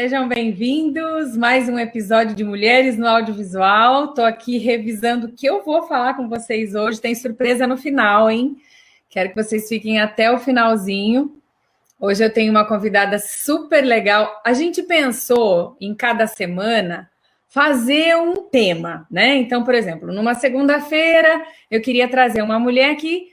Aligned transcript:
Sejam 0.00 0.28
bem-vindos 0.28 1.36
mais 1.36 1.68
um 1.68 1.76
episódio 1.76 2.32
de 2.32 2.44
Mulheres 2.44 2.96
no 2.96 3.04
Audiovisual. 3.04 4.04
Estou 4.04 4.24
aqui 4.24 4.56
revisando 4.56 5.26
o 5.26 5.32
que 5.32 5.44
eu 5.44 5.64
vou 5.64 5.88
falar 5.88 6.14
com 6.14 6.28
vocês 6.28 6.76
hoje. 6.76 7.00
Tem 7.00 7.16
surpresa 7.16 7.66
no 7.66 7.76
final, 7.76 8.30
hein? 8.30 8.56
Quero 9.10 9.30
que 9.30 9.34
vocês 9.34 9.68
fiquem 9.68 9.98
até 9.98 10.30
o 10.30 10.38
finalzinho. 10.38 11.42
Hoje 11.98 12.24
eu 12.24 12.32
tenho 12.32 12.52
uma 12.52 12.64
convidada 12.64 13.18
super 13.18 13.84
legal. 13.84 14.40
A 14.46 14.52
gente 14.52 14.84
pensou 14.84 15.76
em 15.80 15.92
cada 15.92 16.28
semana 16.28 17.10
fazer 17.48 18.14
um 18.18 18.36
tema, 18.36 19.04
né? 19.10 19.34
Então, 19.34 19.64
por 19.64 19.74
exemplo, 19.74 20.12
numa 20.12 20.34
segunda-feira 20.34 21.42
eu 21.68 21.82
queria 21.82 22.06
trazer 22.06 22.40
uma 22.40 22.60
mulher 22.60 22.94
que 22.94 23.26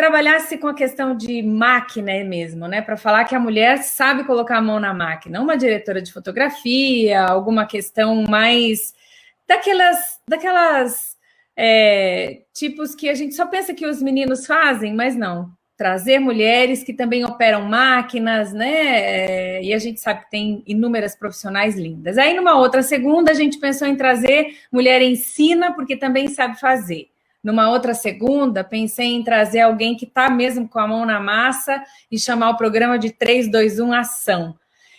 trabalhasse 0.00 0.56
com 0.56 0.66
a 0.66 0.72
questão 0.72 1.14
de 1.14 1.42
máquina 1.42 2.24
mesmo, 2.24 2.66
né? 2.66 2.80
Para 2.80 2.96
falar 2.96 3.24
que 3.24 3.34
a 3.34 3.38
mulher 3.38 3.82
sabe 3.82 4.24
colocar 4.24 4.56
a 4.56 4.62
mão 4.62 4.80
na 4.80 4.94
máquina, 4.94 5.42
uma 5.42 5.58
diretora 5.58 6.00
de 6.00 6.10
fotografia, 6.10 7.20
alguma 7.20 7.66
questão 7.66 8.24
mais 8.26 8.94
daquelas, 9.46 10.18
daquelas 10.26 11.18
é, 11.54 12.44
tipos 12.54 12.94
que 12.94 13.10
a 13.10 13.14
gente 13.14 13.34
só 13.34 13.44
pensa 13.44 13.74
que 13.74 13.86
os 13.86 14.00
meninos 14.00 14.46
fazem, 14.46 14.94
mas 14.94 15.14
não. 15.14 15.50
Trazer 15.76 16.18
mulheres 16.18 16.82
que 16.82 16.94
também 16.94 17.22
operam 17.22 17.66
máquinas, 17.66 18.54
né? 18.54 18.70
É, 18.70 19.62
e 19.62 19.74
a 19.74 19.78
gente 19.78 20.00
sabe 20.00 20.20
que 20.24 20.30
tem 20.30 20.62
inúmeras 20.66 21.14
profissionais 21.14 21.76
lindas. 21.76 22.16
Aí, 22.16 22.32
numa 22.32 22.56
outra 22.56 22.82
segunda, 22.82 23.32
a 23.32 23.34
gente 23.34 23.58
pensou 23.58 23.86
em 23.86 23.96
trazer 23.96 24.56
mulher 24.72 25.02
ensina, 25.02 25.74
porque 25.74 25.94
também 25.94 26.26
sabe 26.28 26.58
fazer. 26.58 27.09
Numa 27.42 27.70
outra 27.70 27.94
segunda, 27.94 28.62
pensei 28.62 29.06
em 29.06 29.24
trazer 29.24 29.60
alguém 29.60 29.96
que 29.96 30.04
está 30.04 30.28
mesmo 30.28 30.68
com 30.68 30.78
a 30.78 30.86
mão 30.86 31.06
na 31.06 31.18
massa 31.18 31.82
e 32.10 32.18
chamar 32.18 32.50
o 32.50 32.56
programa 32.56 32.98
de 32.98 33.10
3, 33.10 33.50
2, 33.50 33.80
1 33.80 33.92
Ação. 33.94 34.54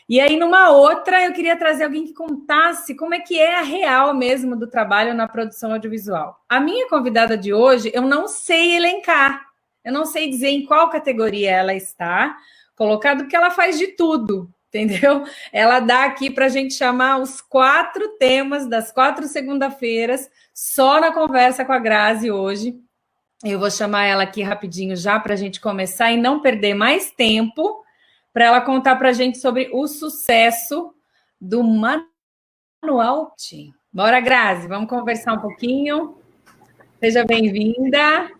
E 0.10 0.20
aí, 0.20 0.36
numa 0.36 0.72
outra, 0.72 1.24
eu 1.24 1.32
queria 1.32 1.56
trazer 1.56 1.86
alguém 1.86 2.06
que 2.06 2.14
contasse 2.14 2.96
como 2.96 3.14
é 3.14 3.20
que 3.20 3.40
é 3.40 3.60
a 3.60 3.62
real 3.62 4.14
mesmo 4.14 4.58
do 4.58 4.68
trabalho 4.68 5.14
na 5.14 5.28
produção 5.28 5.72
audiovisual. 5.72 6.38
A 6.50 6.60
minha 6.60 6.90
convidada 6.90 7.38
de 7.38 7.54
hoje, 7.54 7.92
eu 7.94 8.02
não 8.02 8.28
sei 8.28 8.76
elencar, 8.76 9.46
eu 9.86 9.94
não 9.94 10.06
sei 10.06 10.30
dizer 10.30 10.50
em 10.50 10.66
qual 10.66 10.90
categoria 10.90 11.52
ela 11.52 11.74
está, 11.74 12.36
colocado 12.76 13.20
porque 13.20 13.36
ela 13.36 13.52
faz 13.52 13.78
de 13.78 13.88
tudo 13.96 14.52
entendeu? 14.74 15.26
Ela 15.52 15.80
dá 15.82 16.06
aqui 16.06 16.30
para 16.32 16.46
a 16.46 16.50
gente 16.50 16.74
chamar 16.74 17.18
os 17.18 17.42
quatro 17.42 18.08
temas 18.18 18.68
das 18.68 18.92
quatro 18.92 19.28
segunda-feiras, 19.28 20.30
só 20.54 21.00
na 21.00 21.12
conversa 21.12 21.66
com 21.66 21.74
a 21.74 21.80
Grazi 21.80 22.32
hoje. 22.32 22.80
Eu 23.44 23.60
vou 23.60 23.70
chamar 23.70 24.06
ela 24.06 24.24
aqui 24.24 24.42
rapidinho 24.42 24.96
já 24.96 25.20
para 25.20 25.34
a 25.34 25.38
gente 25.38 25.60
começar 25.60 26.12
e 26.12 26.18
não 26.18 26.42
perder 26.42 26.74
mais 26.74 27.12
tempo 27.12 27.84
para 28.32 28.46
ela 28.46 28.62
contar 28.62 28.96
para 28.96 29.10
a 29.10 29.14
gente 29.14 29.40
sobre 29.40 29.70
o 29.74 29.88
sucesso 29.88 30.94
do 31.40 31.64
Manual 31.64 33.36
Team. 33.36 33.74
Bora, 33.92 34.22
Grazi, 34.22 34.68
vamos 34.68 34.90
conversar 34.90 35.34
um 35.34 35.40
pouquinho. 35.40 36.16
Seja 37.00 37.26
bem-vinda. 37.26 38.32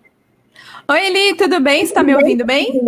Oi, 0.88 1.06
Eli, 1.08 1.36
tudo 1.36 1.60
bem? 1.60 1.80
Você 1.80 1.92
está 1.92 2.04
me 2.04 2.16
ouvindo 2.16 2.46
bem? 2.46 2.86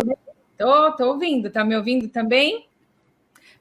Tô, 0.58 0.91
tô 0.94 1.08
ouvindo. 1.09 1.49
Tá 1.49 1.66
me 1.66 1.75
ouvindo 1.75 2.08
também? 2.08 2.67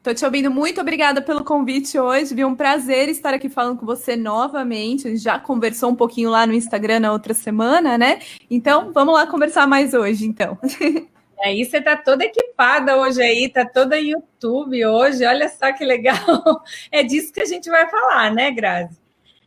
Tô 0.03 0.13
te 0.13 0.25
ouvindo. 0.25 0.51
Muito 0.51 0.81
obrigada 0.81 1.23
pelo 1.23 1.45
convite 1.45 1.97
hoje. 1.97 2.35
Viu 2.35 2.49
um 2.49 2.57
prazer 2.57 3.09
estar 3.09 3.33
aqui 3.33 3.49
falando 3.49 3.79
com 3.79 3.87
você 3.87 4.17
novamente. 4.17 5.07
A 5.07 5.11
gente 5.11 5.23
já 5.23 5.39
conversou 5.39 5.91
um 5.91 5.95
pouquinho 5.95 6.29
lá 6.29 6.45
no 6.45 6.53
Instagram 6.53 6.99
na 6.99 7.13
outra 7.13 7.33
semana, 7.33 7.97
né? 7.97 8.19
Então, 8.51 8.93
vamos 8.93 9.15
lá 9.15 9.29
conversar 9.29 9.65
mais 9.69 9.95
hoje, 9.95 10.27
então. 10.27 10.59
Aí 11.45 11.65
você 11.65 11.81
tá 11.81 11.97
toda 11.97 12.25
equipada 12.25 12.97
hoje 12.97 13.21
aí, 13.21 13.49
tá 13.49 13.65
toda 13.65 13.99
YouTube 13.99 14.87
hoje. 14.87 15.25
Olha 15.25 15.49
só 15.49 15.73
que 15.73 15.85
legal. 15.85 16.63
É 16.91 17.03
disso 17.03 17.33
que 17.33 17.43
a 17.43 17.45
gente 17.45 17.69
vai 17.69 17.91
falar, 17.91 18.33
né, 18.33 18.53
Grazi? 18.53 18.97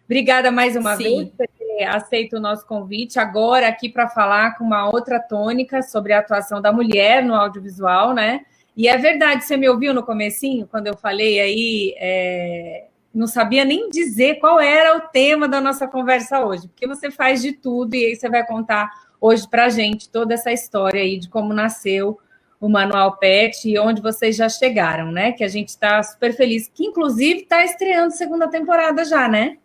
Obrigada 0.03 0.51
mais 0.51 0.75
uma 0.75 0.97
Sim. 0.97 1.03
vez 1.03 1.29
por 1.29 1.47
ter 1.47 1.85
aceito 1.85 2.35
o 2.35 2.39
nosso 2.41 2.67
convite. 2.67 3.17
Agora 3.17 3.69
aqui 3.69 3.87
para 3.87 4.09
falar 4.09 4.57
com 4.57 4.65
uma 4.65 4.89
outra 4.89 5.21
tônica 5.21 5.81
sobre 5.81 6.11
a 6.11 6.19
atuação 6.19 6.61
da 6.61 6.73
mulher 6.73 7.23
no 7.23 7.33
audiovisual, 7.33 8.13
né? 8.13 8.41
E 8.75 8.87
é 8.87 8.97
verdade, 8.97 9.45
você 9.45 9.55
me 9.55 9.69
ouviu 9.69 9.93
no 9.93 10.03
comecinho, 10.03 10.67
quando 10.67 10.87
eu 10.87 10.97
falei 10.97 11.39
aí, 11.39 11.95
é, 11.97 12.85
não 13.13 13.25
sabia 13.25 13.63
nem 13.63 13.89
dizer 13.89 14.35
qual 14.35 14.59
era 14.59 14.97
o 14.97 15.01
tema 15.01 15.47
da 15.47 15.61
nossa 15.61 15.87
conversa 15.87 16.45
hoje, 16.45 16.67
porque 16.67 16.85
você 16.85 17.09
faz 17.09 17.41
de 17.41 17.53
tudo 17.53 17.95
e 17.95 18.05
aí 18.05 18.15
você 18.15 18.29
vai 18.29 18.45
contar 18.45 18.91
hoje 19.21 19.47
para 19.47 19.65
a 19.65 19.69
gente 19.69 20.09
toda 20.09 20.33
essa 20.33 20.51
história 20.51 21.01
aí 21.01 21.17
de 21.17 21.29
como 21.29 21.53
nasceu 21.53 22.19
o 22.59 22.67
Manual 22.67 23.17
Pet 23.17 23.69
e 23.69 23.79
onde 23.79 24.01
vocês 24.01 24.35
já 24.35 24.49
chegaram, 24.49 25.11
né? 25.11 25.31
Que 25.31 25.43
a 25.43 25.47
gente 25.47 25.69
está 25.69 26.01
super 26.03 26.33
feliz, 26.33 26.69
que 26.73 26.85
inclusive 26.85 27.41
está 27.41 27.63
estreando 27.63 28.13
segunda 28.13 28.47
temporada 28.49 29.05
já, 29.05 29.27
né? 29.27 29.57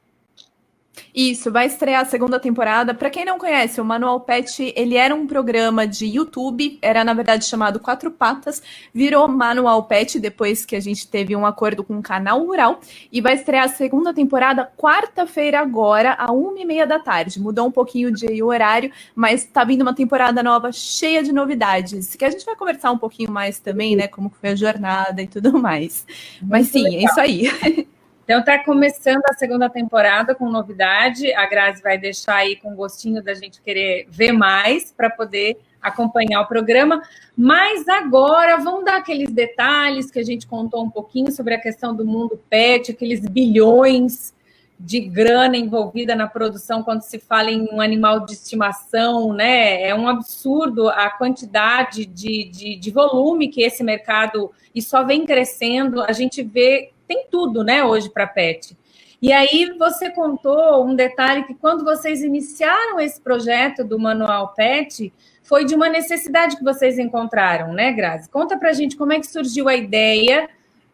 Isso, 1.14 1.50
vai 1.50 1.66
estrear 1.66 2.02
a 2.02 2.04
segunda 2.04 2.38
temporada. 2.38 2.94
Para 2.94 3.10
quem 3.10 3.24
não 3.24 3.38
conhece, 3.38 3.80
o 3.80 3.84
Manual 3.84 4.20
Pet, 4.20 4.72
ele 4.76 4.96
era 4.96 5.14
um 5.14 5.26
programa 5.26 5.86
de 5.86 6.06
YouTube, 6.06 6.78
era 6.80 7.04
na 7.04 7.14
verdade 7.14 7.44
chamado 7.44 7.80
Quatro 7.80 8.10
Patas, 8.10 8.62
virou 8.92 9.26
Manual 9.28 9.84
Pet 9.84 10.18
depois 10.18 10.64
que 10.64 10.76
a 10.76 10.80
gente 10.80 11.08
teve 11.08 11.34
um 11.34 11.46
acordo 11.46 11.82
com 11.82 11.98
o 11.98 12.02
canal 12.02 12.44
Rural 12.44 12.80
e 13.12 13.20
vai 13.20 13.34
estrear 13.34 13.64
a 13.64 13.68
segunda 13.68 14.14
temporada 14.14 14.70
quarta-feira 14.76 15.60
agora, 15.60 16.14
a 16.18 16.32
uma 16.32 16.58
e 16.60 16.64
meia 16.64 16.86
da 16.86 16.98
tarde. 16.98 17.40
Mudou 17.40 17.66
um 17.66 17.72
pouquinho 17.72 18.08
o 18.08 18.12
dia 18.12 18.32
e 18.32 18.42
o 18.42 18.46
horário, 18.46 18.90
mas 19.14 19.44
tá 19.44 19.64
vindo 19.64 19.82
uma 19.82 19.94
temporada 19.94 20.42
nova 20.42 20.72
cheia 20.72 21.22
de 21.22 21.32
novidades, 21.32 22.14
que 22.14 22.24
a 22.24 22.30
gente 22.30 22.44
vai 22.44 22.56
conversar 22.56 22.90
um 22.92 22.98
pouquinho 22.98 23.30
mais 23.30 23.58
também, 23.58 23.96
né, 23.96 24.08
como 24.08 24.30
foi 24.30 24.50
a 24.50 24.56
jornada 24.56 25.22
e 25.22 25.26
tudo 25.26 25.58
mais. 25.58 26.04
Muito 26.40 26.50
mas 26.50 26.68
sim, 26.68 26.82
legal. 26.82 27.00
é 27.00 27.04
isso 27.04 27.20
aí. 27.20 27.88
Então 28.30 28.38
está 28.38 28.60
começando 28.60 29.24
a 29.28 29.34
segunda 29.34 29.68
temporada 29.68 30.36
com 30.36 30.48
novidade. 30.48 31.34
A 31.34 31.46
Grazi 31.46 31.82
vai 31.82 31.98
deixar 31.98 32.36
aí 32.36 32.54
com 32.54 32.76
gostinho 32.76 33.20
da 33.20 33.34
gente 33.34 33.60
querer 33.60 34.06
ver 34.08 34.30
mais 34.30 34.92
para 34.92 35.10
poder 35.10 35.58
acompanhar 35.82 36.40
o 36.42 36.46
programa. 36.46 37.02
Mas 37.36 37.88
agora 37.88 38.56
vamos 38.58 38.84
dar 38.84 38.98
aqueles 38.98 39.32
detalhes 39.32 40.12
que 40.12 40.20
a 40.20 40.22
gente 40.22 40.46
contou 40.46 40.84
um 40.84 40.88
pouquinho 40.88 41.32
sobre 41.32 41.54
a 41.54 41.60
questão 41.60 41.92
do 41.92 42.04
mundo 42.04 42.40
pet, 42.48 42.92
aqueles 42.92 43.18
bilhões 43.26 44.32
de 44.78 45.00
grana 45.00 45.56
envolvida 45.56 46.14
na 46.14 46.28
produção 46.28 46.84
quando 46.84 47.02
se 47.02 47.18
fala 47.18 47.50
em 47.50 47.68
um 47.72 47.80
animal 47.80 48.24
de 48.24 48.34
estimação, 48.34 49.32
né? 49.32 49.82
É 49.82 49.92
um 49.92 50.06
absurdo 50.06 50.88
a 50.88 51.10
quantidade 51.10 52.06
de, 52.06 52.44
de, 52.44 52.76
de 52.76 52.90
volume 52.92 53.48
que 53.48 53.60
esse 53.60 53.82
mercado 53.82 54.52
e 54.72 54.80
só 54.80 55.02
vem 55.02 55.26
crescendo. 55.26 56.00
A 56.00 56.12
gente 56.12 56.44
vê 56.44 56.92
tem 57.10 57.26
tudo, 57.28 57.64
né, 57.64 57.82
hoje 57.82 58.08
para 58.08 58.24
pet. 58.24 58.78
E 59.20 59.32
aí 59.32 59.74
você 59.76 60.10
contou 60.10 60.86
um 60.86 60.94
detalhe 60.94 61.42
que 61.42 61.54
quando 61.54 61.84
vocês 61.84 62.22
iniciaram 62.22 63.00
esse 63.00 63.20
projeto 63.20 63.82
do 63.82 63.98
Manual 63.98 64.54
Pet, 64.54 65.12
foi 65.42 65.64
de 65.64 65.74
uma 65.74 65.88
necessidade 65.88 66.56
que 66.56 66.62
vocês 66.62 67.00
encontraram, 67.00 67.72
né, 67.72 67.92
Grazi? 67.92 68.30
Conta 68.30 68.56
para 68.56 68.70
a 68.70 68.72
gente 68.72 68.96
como 68.96 69.12
é 69.12 69.18
que 69.18 69.26
surgiu 69.26 69.68
a 69.68 69.74
ideia 69.74 70.48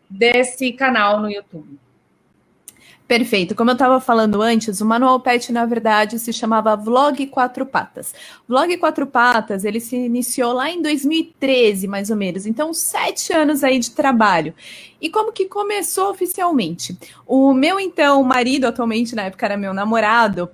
desse 0.09 0.73
canal 0.73 1.21
no 1.21 1.31
YouTube. 1.31 1.79
Perfeito. 3.07 3.55
Como 3.55 3.71
eu 3.71 3.75
estava 3.75 4.01
falando 4.01 4.43
antes, 4.43 4.81
o 4.81 4.85
Manual 4.85 5.21
Pet, 5.21 5.53
na 5.53 5.65
verdade, 5.65 6.19
se 6.19 6.33
chamava 6.33 6.75
Vlog 6.75 7.25
Quatro 7.29 7.65
Patas. 7.65 8.13
Vlog 8.49 8.77
Quatro 8.79 9.07
Patas, 9.07 9.65
ele 9.65 9.79
se 9.79 9.95
iniciou 9.95 10.53
lá 10.53 10.69
em 10.69 10.83
2013, 10.83 11.87
mais 11.87 12.11
ou 12.11 12.17
menos. 12.17 12.47
Então, 12.47 12.75
sete 12.75 13.33
anos 13.33 13.63
aí 13.63 13.79
de 13.79 13.93
trabalho. 13.93 14.53
E 15.01 15.09
como 15.09 15.31
que 15.31 15.45
começou 15.47 16.11
oficialmente? 16.11 16.99
O 17.25 17.55
meu, 17.55 17.79
então, 17.79 18.25
marido, 18.25 18.65
atualmente, 18.65 19.15
na 19.15 19.23
época 19.27 19.47
era 19.47 19.57
meu 19.57 19.73
namorado, 19.73 20.51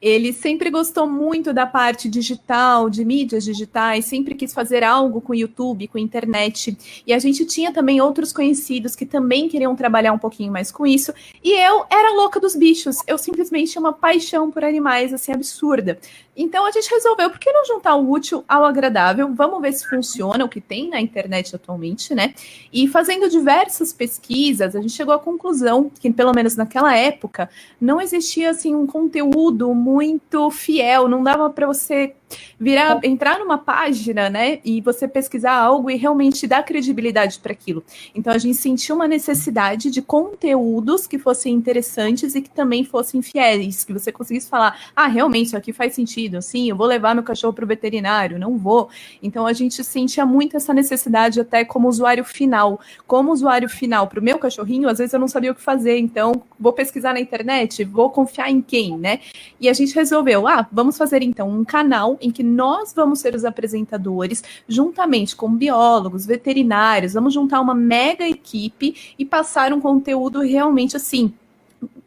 ele 0.00 0.32
sempre 0.32 0.70
gostou 0.70 1.06
muito 1.06 1.52
da 1.52 1.66
parte 1.66 2.08
digital, 2.08 2.90
de 2.90 3.04
mídias 3.04 3.44
digitais, 3.44 4.04
sempre 4.04 4.34
quis 4.34 4.52
fazer 4.52 4.84
algo 4.84 5.20
com 5.20 5.34
YouTube, 5.34 5.88
com 5.88 5.98
internet. 5.98 6.76
E 7.06 7.12
a 7.12 7.18
gente 7.18 7.44
tinha 7.44 7.72
também 7.72 8.00
outros 8.00 8.32
conhecidos 8.32 8.94
que 8.94 9.06
também 9.06 9.48
queriam 9.48 9.74
trabalhar 9.74 10.12
um 10.12 10.18
pouquinho 10.18 10.52
mais 10.52 10.70
com 10.70 10.86
isso. 10.86 11.12
E 11.42 11.50
eu 11.50 11.86
era 11.90 12.14
louca 12.14 12.38
dos 12.38 12.54
bichos. 12.54 12.98
Eu 13.06 13.18
simplesmente 13.18 13.72
tinha 13.72 13.80
uma 13.80 13.92
paixão 13.92 14.50
por 14.50 14.64
animais, 14.64 15.12
assim, 15.14 15.32
absurda. 15.32 15.98
Então 16.36 16.66
a 16.66 16.70
gente 16.70 16.90
resolveu, 16.90 17.30
por 17.30 17.38
que 17.38 17.50
não 17.50 17.64
juntar 17.64 17.94
o 17.96 18.10
útil 18.10 18.44
ao 18.46 18.64
agradável? 18.64 19.32
Vamos 19.34 19.60
ver 19.62 19.72
se 19.72 19.88
funciona 19.88 20.44
o 20.44 20.48
que 20.48 20.60
tem 20.60 20.90
na 20.90 21.00
internet 21.00 21.56
atualmente, 21.56 22.14
né? 22.14 22.34
E 22.72 22.86
fazendo 22.86 23.30
diversas 23.30 23.92
pesquisas, 23.92 24.76
a 24.76 24.80
gente 24.80 24.92
chegou 24.92 25.14
à 25.14 25.18
conclusão 25.18 25.90
que, 26.00 26.12
pelo 26.12 26.32
menos 26.34 26.54
naquela 26.54 26.94
época, 26.94 27.48
não 27.80 28.00
existia 28.00 28.50
assim 28.50 28.74
um 28.74 28.86
conteúdo 28.86 29.72
muito 29.72 30.50
fiel, 30.50 31.08
não 31.08 31.22
dava 31.22 31.48
para 31.48 31.66
você 31.66 32.14
virar, 32.58 33.00
entrar 33.04 33.38
numa 33.38 33.58
página, 33.58 34.28
né, 34.28 34.60
e 34.64 34.80
você 34.80 35.06
pesquisar 35.06 35.54
algo 35.54 35.90
e 35.90 35.96
realmente 35.96 36.46
dar 36.46 36.62
credibilidade 36.62 37.38
para 37.38 37.52
aquilo. 37.52 37.84
Então 38.14 38.32
a 38.32 38.38
gente 38.38 38.56
sentiu 38.56 38.96
uma 38.96 39.06
necessidade 39.06 39.90
de 39.90 40.02
conteúdos 40.02 41.06
que 41.06 41.18
fossem 41.18 41.54
interessantes 41.54 42.34
e 42.34 42.42
que 42.42 42.50
também 42.50 42.84
fossem 42.84 43.22
fiéis, 43.22 43.84
que 43.84 43.92
você 43.92 44.10
conseguisse 44.10 44.48
falar, 44.48 44.78
ah, 44.94 45.06
realmente 45.06 45.46
isso 45.46 45.56
aqui 45.56 45.72
faz 45.72 45.94
sentido 45.94 46.36
assim, 46.36 46.68
eu 46.70 46.76
vou 46.76 46.86
levar 46.86 47.14
meu 47.14 47.24
cachorro 47.24 47.52
para 47.52 47.64
o 47.64 47.68
veterinário, 47.68 48.38
não 48.38 48.56
vou. 48.56 48.88
Então 49.22 49.46
a 49.46 49.52
gente 49.52 49.82
sentia 49.84 50.24
muito 50.24 50.56
essa 50.56 50.72
necessidade 50.72 51.40
até 51.40 51.64
como 51.64 51.88
usuário 51.88 52.24
final. 52.24 52.80
Como 53.06 53.32
usuário 53.32 53.68
final 53.68 54.06
para 54.06 54.20
o 54.20 54.22
meu 54.22 54.38
cachorrinho, 54.38 54.88
às 54.88 54.98
vezes 54.98 55.12
eu 55.12 55.20
não 55.20 55.28
sabia 55.28 55.52
o 55.52 55.54
que 55.54 55.60
fazer, 55.60 55.98
então 55.98 56.42
vou 56.58 56.72
pesquisar 56.72 57.12
na 57.12 57.20
internet, 57.20 57.84
vou 57.84 58.10
confiar 58.10 58.50
em 58.50 58.60
quem, 58.60 58.96
né? 58.96 59.20
E 59.60 59.68
a 59.68 59.72
gente 59.72 59.94
resolveu, 59.94 60.46
ah, 60.46 60.66
vamos 60.72 60.96
fazer 60.96 61.22
então 61.22 61.48
um 61.48 61.64
canal 61.64 62.15
em 62.20 62.30
que 62.30 62.42
nós 62.42 62.92
vamos 62.92 63.20
ser 63.20 63.34
os 63.34 63.44
apresentadores, 63.44 64.42
juntamente 64.68 65.34
com 65.34 65.54
biólogos, 65.54 66.26
veterinários, 66.26 67.14
vamos 67.14 67.34
juntar 67.34 67.60
uma 67.60 67.74
mega 67.74 68.26
equipe 68.28 69.14
e 69.18 69.24
passar 69.24 69.72
um 69.72 69.80
conteúdo 69.80 70.40
realmente 70.40 70.96
assim 70.96 71.32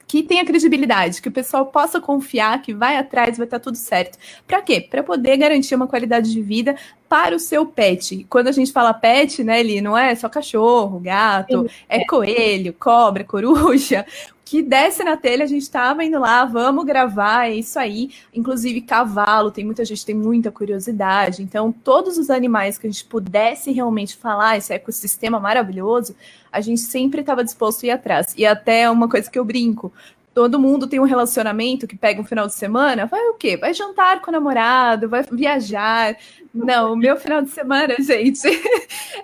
que 0.09 0.23
tenha 0.23 0.44
credibilidade, 0.44 1.21
que 1.21 1.29
o 1.29 1.31
pessoal 1.31 1.67
possa 1.67 2.01
confiar, 2.01 2.63
que 2.63 2.73
vai 2.73 2.97
atrás, 2.97 3.38
vai 3.38 3.45
estar 3.45 3.59
tudo 3.59 3.77
certo. 3.77 4.17
Para 4.47 4.59
quê? 4.59 4.81
Para 4.81 5.03
poder 5.03 5.38
garantir 5.38 5.75
uma 5.75 5.85
qualidade 5.85 6.31
de 6.31 6.41
vida 6.41 6.75
para 7.09 7.35
o 7.35 7.39
seu 7.39 7.65
pet. 7.65 8.25
Quando 8.29 8.47
a 8.47 8.51
gente 8.51 8.71
fala 8.71 8.94
pet, 8.94 9.44
né, 9.44 9.59
Eli, 9.59 9.81
não 9.81 9.97
é 9.97 10.13
só 10.13 10.29
cachorro, 10.29 11.00
gato, 11.00 11.63
Sim. 11.63 11.75
é 11.89 12.06
coelho, 12.06 12.73
cobra, 12.73 13.23
coruja 13.25 14.06
que 14.50 14.63
desce 14.63 15.03
na 15.03 15.15
telha, 15.15 15.44
a 15.44 15.47
gente 15.47 15.61
estava 15.61 16.03
indo 16.03 16.19
lá, 16.19 16.44
vamos 16.44 16.83
gravar, 16.83 17.50
é 17.50 17.53
isso 17.53 17.77
aí. 17.77 18.09
Inclusive 18.33 18.81
cavalo, 18.81 19.51
tem 19.51 19.63
muita 19.63 19.85
gente 19.85 20.03
tem 20.03 20.15
muita 20.15 20.51
curiosidade. 20.51 21.44
Então, 21.44 21.71
todos 21.71 22.17
os 22.17 22.31
animais 22.31 22.75
que 22.75 22.88
a 22.88 22.89
gente 22.89 23.06
pudesse 23.06 23.71
realmente 23.71 24.17
falar, 24.17 24.57
esse 24.57 24.73
ecossistema 24.73 25.39
maravilhoso, 25.39 26.15
a 26.51 26.61
gente 26.61 26.81
sempre 26.81 27.21
estava 27.21 27.44
disposto 27.44 27.83
a 27.83 27.88
ir 27.89 27.91
atrás. 27.91 28.33
E 28.35 28.44
até 28.44 28.89
uma 28.89 29.07
coisa 29.07 29.29
que 29.29 29.38
eu 29.38 29.45
brinco, 29.45 29.94
todo 30.34 30.60
mundo 30.60 30.88
tem 30.88 31.00
um 31.00 31.06
relacionamento 31.06 31.88
que 31.88 31.98
pega 31.98 32.22
um 32.22 32.26
final 32.26 32.48
de 32.48 32.54
semana, 32.54 33.06
vai 33.06 33.22
o 33.30 33.34
quê? 33.34 33.58
Vai 33.58 33.74
jantar 33.74 34.22
com 34.22 34.30
o 34.30 34.34
namorado, 34.34 35.10
vai 35.10 35.24
viajar, 35.24 36.16
não, 36.54 36.94
o 36.94 36.96
meu 36.96 37.16
final 37.18 37.42
de 37.42 37.50
semana, 37.50 37.96
gente, 38.02 38.48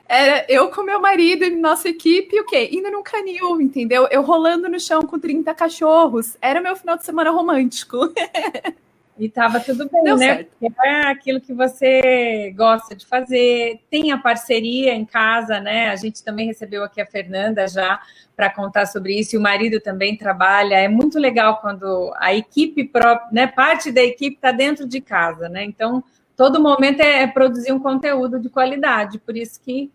era 0.08 0.46
eu 0.48 0.70
com 0.70 0.84
meu 0.84 1.00
marido 1.02 1.44
e 1.44 1.50
nossa 1.50 1.90
equipe, 1.90 2.40
o 2.40 2.46
quê? 2.46 2.70
Indo 2.72 2.92
num 2.92 3.04
canil, 3.04 3.60
entendeu? 3.60 4.08
Eu 4.12 4.22
rolando 4.22 4.70
no 4.70 4.80
chão 4.80 5.02
com 5.02 5.20
30 5.20 5.54
cachorros. 5.56 6.38
Era 6.42 6.62
meu 6.62 6.76
final 6.76 6.98
de 6.98 7.06
semana 7.06 7.32
romântico. 7.32 7.98
E 9.18 9.30
tava 9.30 9.62
tudo 9.62 9.90
bem, 9.90 10.04
Deu 10.04 10.18
né? 10.18 10.46
É 10.84 11.02
aquilo 11.08 11.40
que 11.40 11.54
você 11.54 12.54
gosta 12.56 12.94
de 12.94 13.06
fazer. 13.06 13.80
Tem 13.90 14.12
a 14.12 14.18
parceria 14.18 14.94
em 14.94 15.06
casa, 15.06 15.60
né? 15.62 15.90
A 15.90 15.96
gente 15.96 16.22
também 16.22 16.48
recebeu 16.48 16.84
aqui 16.84 17.00
a 17.00 17.06
Fernanda 17.06 17.66
já 17.66 18.02
para 18.36 18.50
contar 18.50 18.86
sobre 18.86 19.18
isso, 19.18 19.36
e 19.36 19.40
o 19.40 19.42
marido 19.42 19.80
também 19.80 20.18
trabalha. 20.18 20.76
É 20.76 20.90
muito 20.90 21.18
legal 21.18 21.62
quando 21.62 22.14
a 22.18 22.34
equipe 22.34 22.84
própria, 22.84 23.30
né? 23.32 23.48
Parte 23.48 23.90
da 23.90 24.04
equipe 24.04 24.36
está 24.36 24.52
dentro 24.52 24.86
de 24.86 25.00
casa, 25.00 25.48
né? 25.48 25.64
Então 25.64 26.04
todo 26.36 26.62
momento 26.62 27.00
é, 27.00 27.26
produzir 27.26 27.72
um 27.72 27.80
conteúdo 27.80 28.38
de 28.40 28.50
qualidade, 28.50 29.20
por 29.20 29.38
isso 29.38 29.62
que 29.62 29.90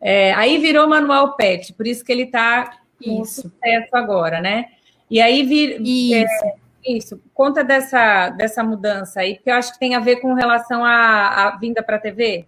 é, 0.00 0.32
aí 0.34 0.58
virou 0.58 0.86
manual 0.86 1.34
pet, 1.34 1.72
por 1.72 1.86
isso 1.86 2.04
que 2.04 2.12
ele 2.12 2.24
está 2.24 2.78
com 3.02 3.24
sucesso 3.24 3.88
agora, 3.94 4.40
né? 4.40 4.66
E 5.10 5.20
aí 5.20 5.42
vir, 5.42 5.80
isso. 5.80 6.44
É, 6.44 6.63
isso, 6.86 7.20
conta 7.32 7.64
dessa, 7.64 8.30
dessa 8.30 8.62
mudança 8.62 9.20
aí, 9.20 9.36
porque 9.36 9.50
eu 9.50 9.54
acho 9.54 9.72
que 9.72 9.78
tem 9.78 9.94
a 9.94 10.00
ver 10.00 10.16
com 10.16 10.34
relação 10.34 10.84
à, 10.84 11.48
à 11.48 11.56
vinda 11.56 11.82
para 11.82 11.96
a 11.96 12.00
TV. 12.00 12.46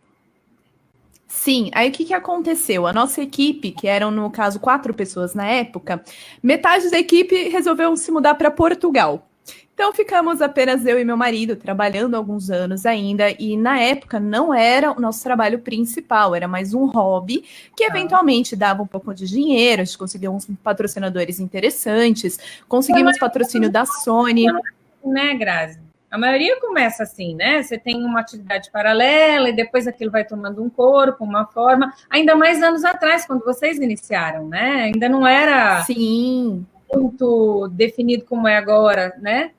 Sim, 1.26 1.70
aí 1.74 1.88
o 1.88 1.92
que, 1.92 2.04
que 2.04 2.14
aconteceu? 2.14 2.86
A 2.86 2.92
nossa 2.92 3.20
equipe, 3.20 3.72
que 3.72 3.88
eram 3.88 4.10
no 4.10 4.30
caso 4.30 4.60
quatro 4.60 4.94
pessoas 4.94 5.34
na 5.34 5.46
época, 5.46 6.02
metade 6.42 6.90
da 6.90 6.98
equipe 6.98 7.48
resolveu 7.48 7.96
se 7.96 8.10
mudar 8.12 8.34
para 8.34 8.50
Portugal. 8.50 9.26
Então 9.76 9.92
ficamos 9.92 10.40
apenas 10.40 10.86
eu 10.86 10.98
e 10.98 11.04
meu 11.04 11.18
marido 11.18 11.54
trabalhando 11.54 12.14
alguns 12.14 12.48
anos 12.48 12.86
ainda, 12.86 13.30
e 13.38 13.58
na 13.58 13.78
época 13.78 14.18
não 14.18 14.54
era 14.54 14.90
o 14.90 14.98
nosso 14.98 15.22
trabalho 15.22 15.58
principal, 15.58 16.34
era 16.34 16.48
mais 16.48 16.72
um 16.72 16.86
hobby 16.86 17.44
que 17.76 17.84
ah. 17.84 17.88
eventualmente 17.88 18.56
dava 18.56 18.82
um 18.82 18.86
pouco 18.86 19.12
de 19.12 19.26
dinheiro, 19.26 19.82
a 19.82 19.84
gente 19.84 19.98
conseguiu 19.98 20.32
uns 20.32 20.48
patrocinadores 20.64 21.38
interessantes, 21.40 22.40
conseguimos 22.66 23.18
patrocínio 23.18 23.70
da 23.70 23.84
Sony. 23.84 24.46
Né, 25.04 25.34
Grazi? 25.34 25.78
A 26.10 26.16
maioria 26.16 26.58
começa 26.58 27.02
assim, 27.02 27.34
né? 27.34 27.62
Você 27.62 27.76
tem 27.76 28.02
uma 28.02 28.20
atividade 28.20 28.70
paralela 28.70 29.50
e 29.50 29.52
depois 29.52 29.86
aquilo 29.86 30.10
vai 30.10 30.24
tomando 30.24 30.64
um 30.64 30.70
corpo, 30.70 31.22
uma 31.22 31.44
forma. 31.44 31.92
Ainda 32.08 32.34
mais 32.34 32.62
anos 32.62 32.82
atrás, 32.82 33.26
quando 33.26 33.44
vocês 33.44 33.78
iniciaram, 33.78 34.48
né? 34.48 34.84
Ainda 34.84 35.06
não 35.06 35.26
era 35.26 35.84
Sim. 35.84 36.64
muito 36.90 37.68
definido 37.72 38.24
como 38.24 38.48
é 38.48 38.56
agora, 38.56 39.14
né? 39.20 39.50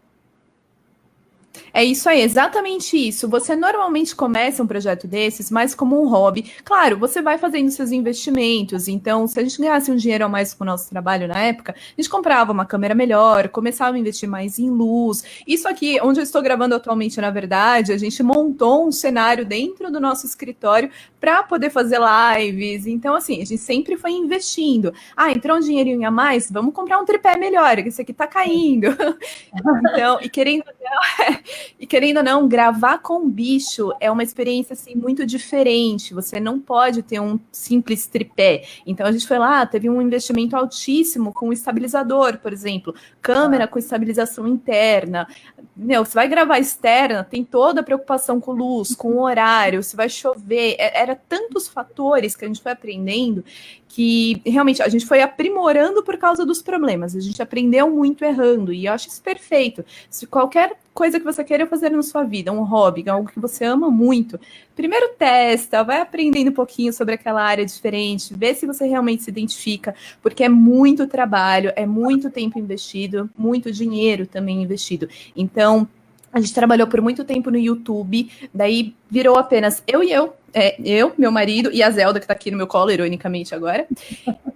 É 1.74 1.84
isso 1.84 2.10
aí, 2.10 2.22
exatamente 2.22 2.98
isso. 2.98 3.28
Você 3.30 3.56
normalmente 3.56 4.16
começa 4.16 4.64
um 4.64 4.68
projeto 4.68 5.08
desses 5.08 5.52
mais 5.52 5.76
como 5.76 6.02
um 6.02 6.08
hobby. 6.08 6.52
Claro, 6.64 6.98
você 6.98 7.22
vai 7.22 7.38
fazendo 7.38 7.70
seus 7.72 7.92
investimentos. 7.92 8.88
Então, 8.88 9.28
se 9.28 9.40
a 9.40 9.44
gente 9.44 9.60
ganhasse 9.60 9.92
um 9.92 9.96
dinheiro 9.96 10.26
a 10.26 10.30
mais 10.30 10.54
com 10.54 10.64
o 10.64 10.68
nosso 10.68 10.90
trabalho 10.90 11.28
na 11.28 11.40
época, 11.40 11.74
a 11.74 12.02
gente 12.02 12.10
comprava 12.10 12.52
uma 12.52 12.66
câmera 12.66 12.96
melhor, 12.96 13.50
começava 13.50 13.96
a 13.96 14.00
investir 14.00 14.30
mais 14.30 14.60
em 14.60 14.70
luz. 14.70 15.24
Isso 15.48 15.68
aqui, 15.68 16.00
onde 16.02 16.20
eu 16.20 16.24
estou 16.24 16.42
gravando 16.42 16.76
atualmente, 16.76 17.20
na 17.20 17.30
verdade, 17.30 17.92
a 17.92 17.98
gente 17.98 18.22
montou 18.24 18.88
um 18.88 18.92
cenário 18.92 19.46
dentro 19.46 19.92
do 19.92 20.00
nosso 20.00 20.26
escritório 20.26 20.90
para 21.20 21.44
poder 21.44 21.70
fazer 21.70 22.00
lives. 22.00 22.88
Então, 22.88 23.16
assim, 23.16 23.42
a 23.42 23.46
gente 23.46 23.58
sempre 23.58 23.98
foi 23.98 24.12
investindo. 24.12 24.94
Ah, 25.16 25.32
entrou 25.32 25.58
um 25.58 25.60
dinheirinho 25.60 26.08
a 26.08 26.12
mais? 26.12 26.50
Vamos 26.52 26.74
comprar 26.74 27.00
um 27.00 27.06
tripé 27.06 27.38
melhor, 27.38 27.76
que 27.78 27.90
esse 27.90 28.02
aqui 28.02 28.14
tá 28.14 28.28
caindo. 28.28 28.88
então, 29.94 30.20
e 30.22 30.30
querendo 30.30 30.64
e 31.80 31.86
querendo 31.86 32.18
ou 32.18 32.24
não, 32.24 32.48
gravar 32.48 33.00
com 33.00 33.30
bicho 33.30 33.92
é 34.00 34.10
uma 34.12 34.24
experiência 34.24 34.74
assim 34.74 34.96
muito 34.96 35.26
diferente. 35.26 36.14
Você 36.14 36.40
não 36.40 36.60
pode 36.60 37.02
ter 37.04 37.20
um 37.20 37.40
simples 37.52 38.08
tripé. 38.08 38.64
Então 38.86 39.06
a 39.06 39.12
gente 39.12 39.28
foi 39.28 39.38
lá, 39.38 39.66
teve 39.66 39.90
um 39.90 40.02
investimento 40.02 40.56
altíssimo 40.56 41.34
com 41.34 41.50
o 41.50 41.54
estabilizador, 41.54 42.38
por 42.40 42.54
exemplo, 42.54 42.94
câmera 43.22 43.68
com 43.68 43.80
estabilização 43.80 44.48
interna. 44.48 45.28
Meu, 45.76 46.04
você 46.04 46.14
vai 46.14 46.28
gravar 46.28 46.60
externa, 46.60 47.24
tem 47.24 47.44
toda 47.44 47.82
a 47.82 47.84
preocupação 47.84 48.40
com 48.40 48.52
luz, 48.52 48.96
com 48.96 49.20
horário, 49.20 49.84
se 49.84 49.96
vai 49.96 50.10
chover. 50.10 50.76
É, 50.80 51.02
era 51.02 51.16
tantos 51.16 51.68
fatores 51.68 52.36
que 52.36 52.46
a 52.46 52.48
gente 52.48 52.62
foi 52.62 52.72
aprendendo 52.72 53.44
que 53.88 54.42
realmente 54.46 54.82
a 54.82 54.90
gente 54.90 55.06
foi 55.06 55.22
aprimorando 55.22 56.04
por 56.04 56.18
causa 56.18 56.46
dos 56.46 56.62
problemas. 56.62 57.16
A 57.16 57.20
gente 57.20 57.42
aprendeu 57.42 57.90
muito 57.90 58.24
errando 58.24 58.74
e 58.74 58.86
eu 58.86 58.94
acho 58.94 59.08
isso 59.08 59.22
perfeito. 59.22 59.84
Se 60.10 60.28
qualquer 60.28 60.78
coisa 60.94 61.20
que 61.20 61.26
você 61.26 61.44
queira 61.44 61.66
fazer 61.66 61.90
na 61.90 62.02
sua 62.04 62.24
vida, 62.24 62.52
um 62.52 62.64
hobby, 62.64 63.08
algo 63.08 63.30
que 63.30 63.40
você 63.40 63.66
ama 63.66 63.90
muito, 63.90 64.40
primeiro 64.76 65.14
testa, 65.18 65.84
vai 65.84 66.02
aprendendo 66.02 66.50
um 66.50 66.54
pouquinho 66.54 66.92
sobre 66.92 67.16
aquela 67.16 67.42
área 67.42 67.66
diferente, 67.66 68.34
vê 68.36 68.54
se 68.54 68.66
você 68.66 68.86
realmente 68.86 69.24
se 69.24 69.30
identifica, 69.30 69.96
porque 70.22 70.44
é 70.44 70.50
muito 70.50 71.08
trabalho, 71.08 71.72
é 71.76 71.86
muito 71.86 72.30
tempo 72.30 72.60
investido, 72.60 73.30
muito 73.38 73.72
dinheiro 73.72 74.28
também 74.28 74.62
investido. 74.62 75.08
Então, 75.36 75.88
a 76.32 76.40
gente 76.40 76.54
trabalhou 76.54 76.88
por 76.88 77.02
muito 77.02 77.24
tempo 77.24 77.50
no 77.50 77.58
YouTube, 77.58 78.32
daí 78.54 78.94
virou 79.10 79.38
apenas 79.38 79.82
eu 79.88 80.04
e 80.04 80.12
eu, 80.12 80.34
é, 80.54 80.76
eu, 80.84 81.14
meu 81.18 81.32
marido 81.32 81.72
e 81.72 81.84
a 81.84 81.90
Zelda, 81.90 82.20
que 82.20 82.26
está 82.26 82.34
aqui 82.34 82.52
no 82.52 82.58
meu 82.58 82.68
colo, 82.68 82.92
ironicamente 82.92 83.54
agora. 83.54 83.88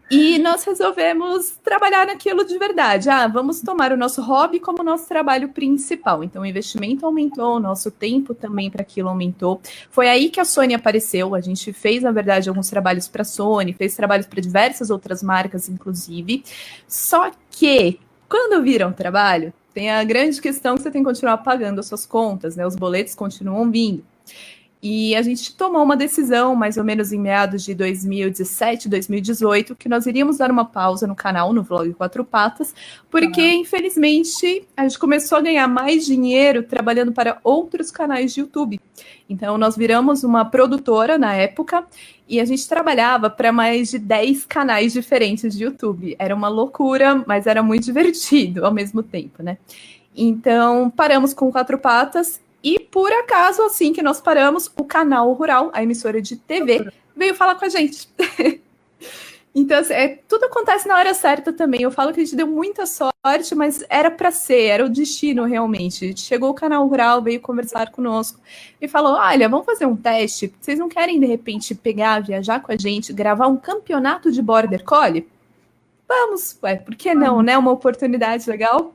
E 0.09 0.37
nós 0.39 0.63
resolvemos 0.65 1.51
trabalhar 1.63 2.05
naquilo 2.05 2.43
de 2.43 2.57
verdade. 2.57 3.09
Ah, 3.09 3.27
vamos 3.27 3.61
tomar 3.61 3.93
o 3.93 3.97
nosso 3.97 4.21
hobby 4.21 4.59
como 4.59 4.83
nosso 4.83 5.07
trabalho 5.07 5.49
principal. 5.49 6.21
Então, 6.21 6.41
o 6.41 6.45
investimento 6.45 7.05
aumentou, 7.05 7.55
o 7.55 7.59
nosso 7.61 7.89
tempo 7.89 8.33
também 8.33 8.69
para 8.69 8.81
aquilo 8.81 9.07
aumentou. 9.07 9.61
Foi 9.89 10.09
aí 10.09 10.29
que 10.29 10.41
a 10.41 10.43
Sony 10.43 10.73
apareceu. 10.73 11.33
A 11.33 11.39
gente 11.39 11.71
fez, 11.71 12.03
na 12.03 12.11
verdade, 12.11 12.49
alguns 12.49 12.69
trabalhos 12.69 13.07
para 13.07 13.21
a 13.21 13.25
Sony, 13.25 13.71
fez 13.71 13.95
trabalhos 13.95 14.25
para 14.25 14.41
diversas 14.41 14.89
outras 14.89 15.23
marcas, 15.23 15.69
inclusive. 15.69 16.43
Só 16.87 17.31
que, 17.49 17.97
quando 18.27 18.61
viram 18.61 18.89
o 18.89 18.93
trabalho, 18.93 19.53
tem 19.73 19.91
a 19.91 20.03
grande 20.03 20.41
questão 20.41 20.75
que 20.75 20.83
você 20.83 20.91
tem 20.91 21.01
que 21.01 21.09
continuar 21.09 21.37
pagando 21.37 21.79
as 21.79 21.87
suas 21.87 22.05
contas, 22.05 22.55
né? 22.55 22.65
Os 22.65 22.75
boletos 22.75 23.15
continuam 23.15 23.69
vindo. 23.69 24.03
E 24.83 25.15
a 25.15 25.21
gente 25.21 25.55
tomou 25.55 25.83
uma 25.83 25.95
decisão, 25.95 26.55
mais 26.55 26.75
ou 26.75 26.83
menos 26.83 27.13
em 27.13 27.19
meados 27.19 27.63
de 27.63 27.75
2017, 27.75 28.89
2018, 28.89 29.75
que 29.75 29.87
nós 29.87 30.07
iríamos 30.07 30.37
dar 30.37 30.49
uma 30.49 30.65
pausa 30.65 31.05
no 31.05 31.15
canal, 31.15 31.53
no 31.53 31.61
Vlog 31.61 31.93
Quatro 31.93 32.25
Patas, 32.25 32.73
porque, 33.09 33.41
ah. 33.41 33.53
infelizmente, 33.53 34.67
a 34.75 34.81
gente 34.81 34.97
começou 34.97 35.37
a 35.37 35.41
ganhar 35.41 35.67
mais 35.67 36.03
dinheiro 36.03 36.63
trabalhando 36.63 37.11
para 37.11 37.37
outros 37.43 37.91
canais 37.91 38.33
de 38.33 38.39
YouTube. 38.39 38.81
Então, 39.29 39.55
nós 39.55 39.77
viramos 39.77 40.23
uma 40.23 40.45
produtora 40.45 41.15
na 41.15 41.35
época 41.35 41.85
e 42.31 42.39
a 42.39 42.45
gente 42.45 42.65
trabalhava 42.65 43.29
para 43.29 43.51
mais 43.51 43.91
de 43.91 43.99
10 43.99 44.45
canais 44.45 44.93
diferentes 44.93 45.53
de 45.53 45.65
YouTube. 45.65 46.15
Era 46.17 46.33
uma 46.33 46.47
loucura, 46.47 47.21
mas 47.27 47.45
era 47.45 47.61
muito 47.61 47.83
divertido 47.91 48.65
ao 48.65 48.73
mesmo 48.73 49.03
tempo, 49.03 49.43
né? 49.43 49.57
Então, 50.15 50.89
paramos 50.89 51.33
com 51.33 51.51
Quatro 51.51 51.77
Patas 51.77 52.39
e 52.63 52.79
por 52.79 53.11
acaso, 53.11 53.61
assim 53.63 53.91
que 53.91 54.01
nós 54.01 54.21
paramos, 54.21 54.71
o 54.77 54.85
canal 54.85 55.33
Rural, 55.33 55.71
a 55.73 55.83
emissora 55.83 56.21
de 56.21 56.37
TV, 56.37 56.89
veio 57.13 57.35
falar 57.35 57.55
com 57.55 57.65
a 57.65 57.69
gente. 57.69 58.07
Então, 59.53 59.79
assim, 59.79 59.93
é, 59.93 60.19
tudo 60.29 60.45
acontece 60.45 60.87
na 60.87 60.95
hora 60.95 61.13
certa 61.13 61.51
também. 61.51 61.81
Eu 61.81 61.91
falo 61.91 62.13
que 62.13 62.21
a 62.21 62.23
gente 62.23 62.35
deu 62.35 62.47
muita 62.47 62.85
sorte, 62.85 63.53
mas 63.53 63.83
era 63.89 64.09
para 64.09 64.31
ser, 64.31 64.67
era 64.67 64.85
o 64.85 64.89
destino 64.89 65.43
realmente. 65.43 66.17
Chegou 66.17 66.49
o 66.49 66.53
canal 66.53 66.87
Rural, 66.87 67.21
veio 67.21 67.41
conversar 67.41 67.91
conosco 67.91 68.39
e 68.79 68.87
falou: 68.87 69.13
Olha, 69.13 69.49
vamos 69.49 69.65
fazer 69.65 69.85
um 69.85 69.95
teste. 69.95 70.53
Vocês 70.59 70.79
não 70.79 70.87
querem, 70.87 71.19
de 71.19 71.25
repente, 71.25 71.75
pegar, 71.75 72.21
viajar 72.21 72.61
com 72.61 72.71
a 72.71 72.77
gente, 72.77 73.11
gravar 73.11 73.47
um 73.47 73.57
campeonato 73.57 74.31
de 74.31 74.41
Border 74.41 74.83
Collie? 74.85 75.27
Vamos, 76.07 76.57
ué, 76.63 76.75
por 76.77 76.95
que 76.95 77.13
não, 77.13 77.41
né? 77.41 77.57
Uma 77.57 77.71
oportunidade 77.71 78.49
legal. 78.49 78.93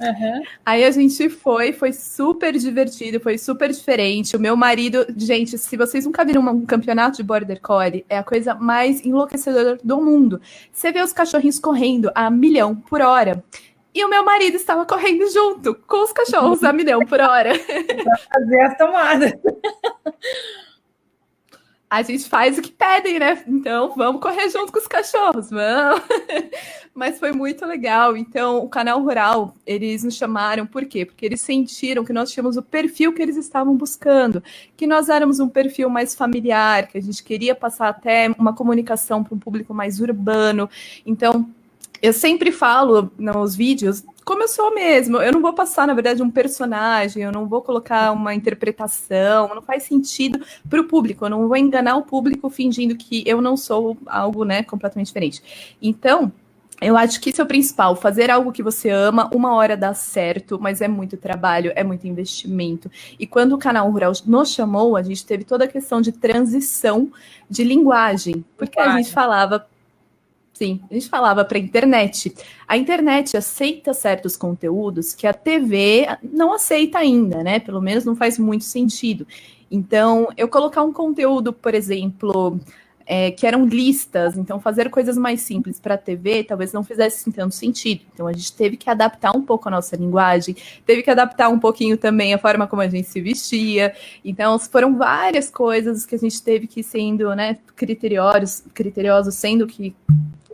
Uhum. 0.00 0.42
Aí 0.64 0.84
a 0.84 0.90
gente 0.90 1.28
foi, 1.30 1.72
foi 1.72 1.92
super 1.92 2.52
divertido, 2.56 3.18
foi 3.18 3.38
super 3.38 3.70
diferente. 3.70 4.36
O 4.36 4.40
meu 4.40 4.56
marido, 4.56 5.06
gente, 5.16 5.56
se 5.56 5.76
vocês 5.76 6.04
nunca 6.04 6.24
viram 6.24 6.42
um 6.42 6.66
campeonato 6.66 7.16
de 7.16 7.22
border 7.22 7.60
collie, 7.60 8.04
é 8.08 8.18
a 8.18 8.22
coisa 8.22 8.54
mais 8.54 9.04
enlouquecedora 9.04 9.78
do 9.82 10.00
mundo. 10.00 10.40
Você 10.70 10.92
vê 10.92 11.02
os 11.02 11.12
cachorrinhos 11.12 11.58
correndo 11.58 12.10
a 12.14 12.30
milhão 12.30 12.74
por 12.74 13.00
hora. 13.00 13.42
E 13.94 14.04
o 14.04 14.10
meu 14.10 14.22
marido 14.22 14.56
estava 14.56 14.84
correndo 14.84 15.26
junto 15.32 15.74
com 15.74 16.04
os 16.04 16.12
cachorros 16.12 16.62
a 16.62 16.70
milhão 16.70 17.00
por 17.06 17.18
hora. 17.18 17.52
Pra 17.58 18.18
fazer 18.34 18.60
as 18.60 18.76
tomadas 18.76 19.32
a 21.88 22.02
gente 22.02 22.28
faz 22.28 22.58
o 22.58 22.62
que 22.62 22.72
pedem, 22.72 23.18
né? 23.18 23.42
Então 23.46 23.94
vamos 23.96 24.20
correr 24.20 24.48
junto 24.50 24.72
com 24.72 24.78
os 24.78 24.86
cachorros, 24.86 25.50
vamos. 25.50 26.02
Mas 26.92 27.18
foi 27.18 27.30
muito 27.30 27.64
legal. 27.66 28.16
Então, 28.16 28.58
o 28.58 28.68
canal 28.68 29.02
Rural, 29.02 29.54
eles 29.66 30.02
nos 30.02 30.14
chamaram, 30.14 30.66
por 30.66 30.86
quê? 30.86 31.04
Porque 31.04 31.26
eles 31.26 31.42
sentiram 31.42 32.04
que 32.04 32.12
nós 32.12 32.30
tínhamos 32.32 32.56
o 32.56 32.62
perfil 32.62 33.12
que 33.12 33.20
eles 33.20 33.36
estavam 33.36 33.76
buscando, 33.76 34.42
que 34.76 34.86
nós 34.86 35.10
éramos 35.10 35.38
um 35.38 35.48
perfil 35.48 35.90
mais 35.90 36.14
familiar, 36.14 36.88
que 36.88 36.96
a 36.96 37.02
gente 37.02 37.22
queria 37.22 37.54
passar 37.54 37.88
até 37.88 38.30
uma 38.38 38.54
comunicação 38.54 39.22
para 39.22 39.34
um 39.34 39.38
público 39.38 39.74
mais 39.74 40.00
urbano. 40.00 40.70
Então, 41.04 41.46
eu 42.02 42.12
sempre 42.12 42.52
falo 42.52 43.10
nos 43.18 43.54
vídeos 43.54 44.04
como 44.24 44.42
eu 44.42 44.48
sou 44.48 44.74
mesmo. 44.74 45.18
Eu 45.18 45.32
não 45.32 45.40
vou 45.40 45.52
passar, 45.52 45.86
na 45.86 45.94
verdade, 45.94 46.20
um 46.20 46.30
personagem, 46.30 47.22
eu 47.22 47.30
não 47.30 47.46
vou 47.46 47.62
colocar 47.62 48.10
uma 48.10 48.34
interpretação, 48.34 49.54
não 49.54 49.62
faz 49.62 49.84
sentido 49.84 50.44
para 50.68 50.80
o 50.80 50.84
público. 50.84 51.24
Eu 51.24 51.30
não 51.30 51.46
vou 51.46 51.56
enganar 51.56 51.96
o 51.96 52.02
público 52.02 52.50
fingindo 52.50 52.96
que 52.96 53.22
eu 53.24 53.40
não 53.40 53.56
sou 53.56 53.96
algo 54.04 54.44
né, 54.44 54.64
completamente 54.64 55.06
diferente. 55.06 55.76
Então, 55.80 56.32
eu 56.80 56.96
acho 56.96 57.20
que 57.20 57.30
isso 57.30 57.40
é 57.40 57.44
o 57.44 57.46
principal, 57.46 57.96
fazer 57.96 58.30
algo 58.30 58.52
que 58.52 58.62
você 58.62 58.90
ama, 58.90 59.30
uma 59.32 59.54
hora 59.54 59.76
dá 59.76 59.94
certo, 59.94 60.58
mas 60.60 60.80
é 60.80 60.88
muito 60.88 61.16
trabalho, 61.16 61.72
é 61.74 61.82
muito 61.82 62.06
investimento. 62.06 62.90
E 63.18 63.26
quando 63.26 63.54
o 63.54 63.58
canal 63.58 63.90
Rural 63.90 64.12
nos 64.26 64.50
chamou, 64.50 64.96
a 64.96 65.02
gente 65.02 65.24
teve 65.24 65.44
toda 65.44 65.64
a 65.64 65.68
questão 65.68 66.00
de 66.00 66.12
transição 66.12 67.10
de 67.48 67.64
linguagem, 67.64 68.44
porque 68.58 68.78
a 68.78 68.96
gente 68.96 69.10
falava 69.10 69.66
Sim, 70.56 70.80
a 70.90 70.94
gente 70.94 71.10
falava 71.10 71.44
para 71.44 71.58
a 71.58 71.60
internet. 71.60 72.34
A 72.66 72.78
internet 72.78 73.36
aceita 73.36 73.92
certos 73.92 74.38
conteúdos 74.38 75.12
que 75.12 75.26
a 75.26 75.34
TV 75.34 76.06
não 76.22 76.54
aceita 76.54 76.96
ainda, 76.96 77.42
né? 77.42 77.60
Pelo 77.60 77.82
menos 77.82 78.06
não 78.06 78.16
faz 78.16 78.38
muito 78.38 78.64
sentido. 78.64 79.26
Então, 79.70 80.28
eu 80.34 80.48
colocar 80.48 80.82
um 80.82 80.94
conteúdo, 80.94 81.52
por 81.52 81.74
exemplo, 81.74 82.58
é, 83.04 83.30
que 83.32 83.46
eram 83.46 83.66
listas, 83.66 84.38
então 84.38 84.58
fazer 84.58 84.88
coisas 84.88 85.18
mais 85.18 85.42
simples 85.42 85.78
para 85.78 85.94
a 85.94 85.98
TV 85.98 86.42
talvez 86.42 86.72
não 86.72 86.82
fizesse 86.82 87.30
tanto 87.30 87.54
sentido. 87.54 88.00
Então, 88.14 88.26
a 88.26 88.32
gente 88.32 88.50
teve 88.54 88.78
que 88.78 88.88
adaptar 88.88 89.36
um 89.36 89.42
pouco 89.42 89.68
a 89.68 89.70
nossa 89.70 89.94
linguagem, 89.94 90.56
teve 90.86 91.02
que 91.02 91.10
adaptar 91.10 91.50
um 91.50 91.58
pouquinho 91.58 91.98
também 91.98 92.32
a 92.32 92.38
forma 92.38 92.66
como 92.66 92.80
a 92.80 92.88
gente 92.88 93.08
se 93.08 93.20
vestia. 93.20 93.94
Então, 94.24 94.58
foram 94.58 94.96
várias 94.96 95.50
coisas 95.50 96.06
que 96.06 96.14
a 96.14 96.18
gente 96.18 96.42
teve 96.42 96.66
que 96.66 96.82
sendo 96.82 97.34
né, 97.34 97.58
criteriosos, 97.76 98.64
criteriosos, 98.72 99.34
sendo 99.34 99.66
que 99.66 99.94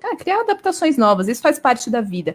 ah, 0.02 0.16
criar 0.16 0.40
adaptações 0.40 0.96
novas, 0.96 1.28
isso 1.28 1.42
faz 1.42 1.58
parte 1.58 1.90
da 1.90 2.00
vida. 2.00 2.34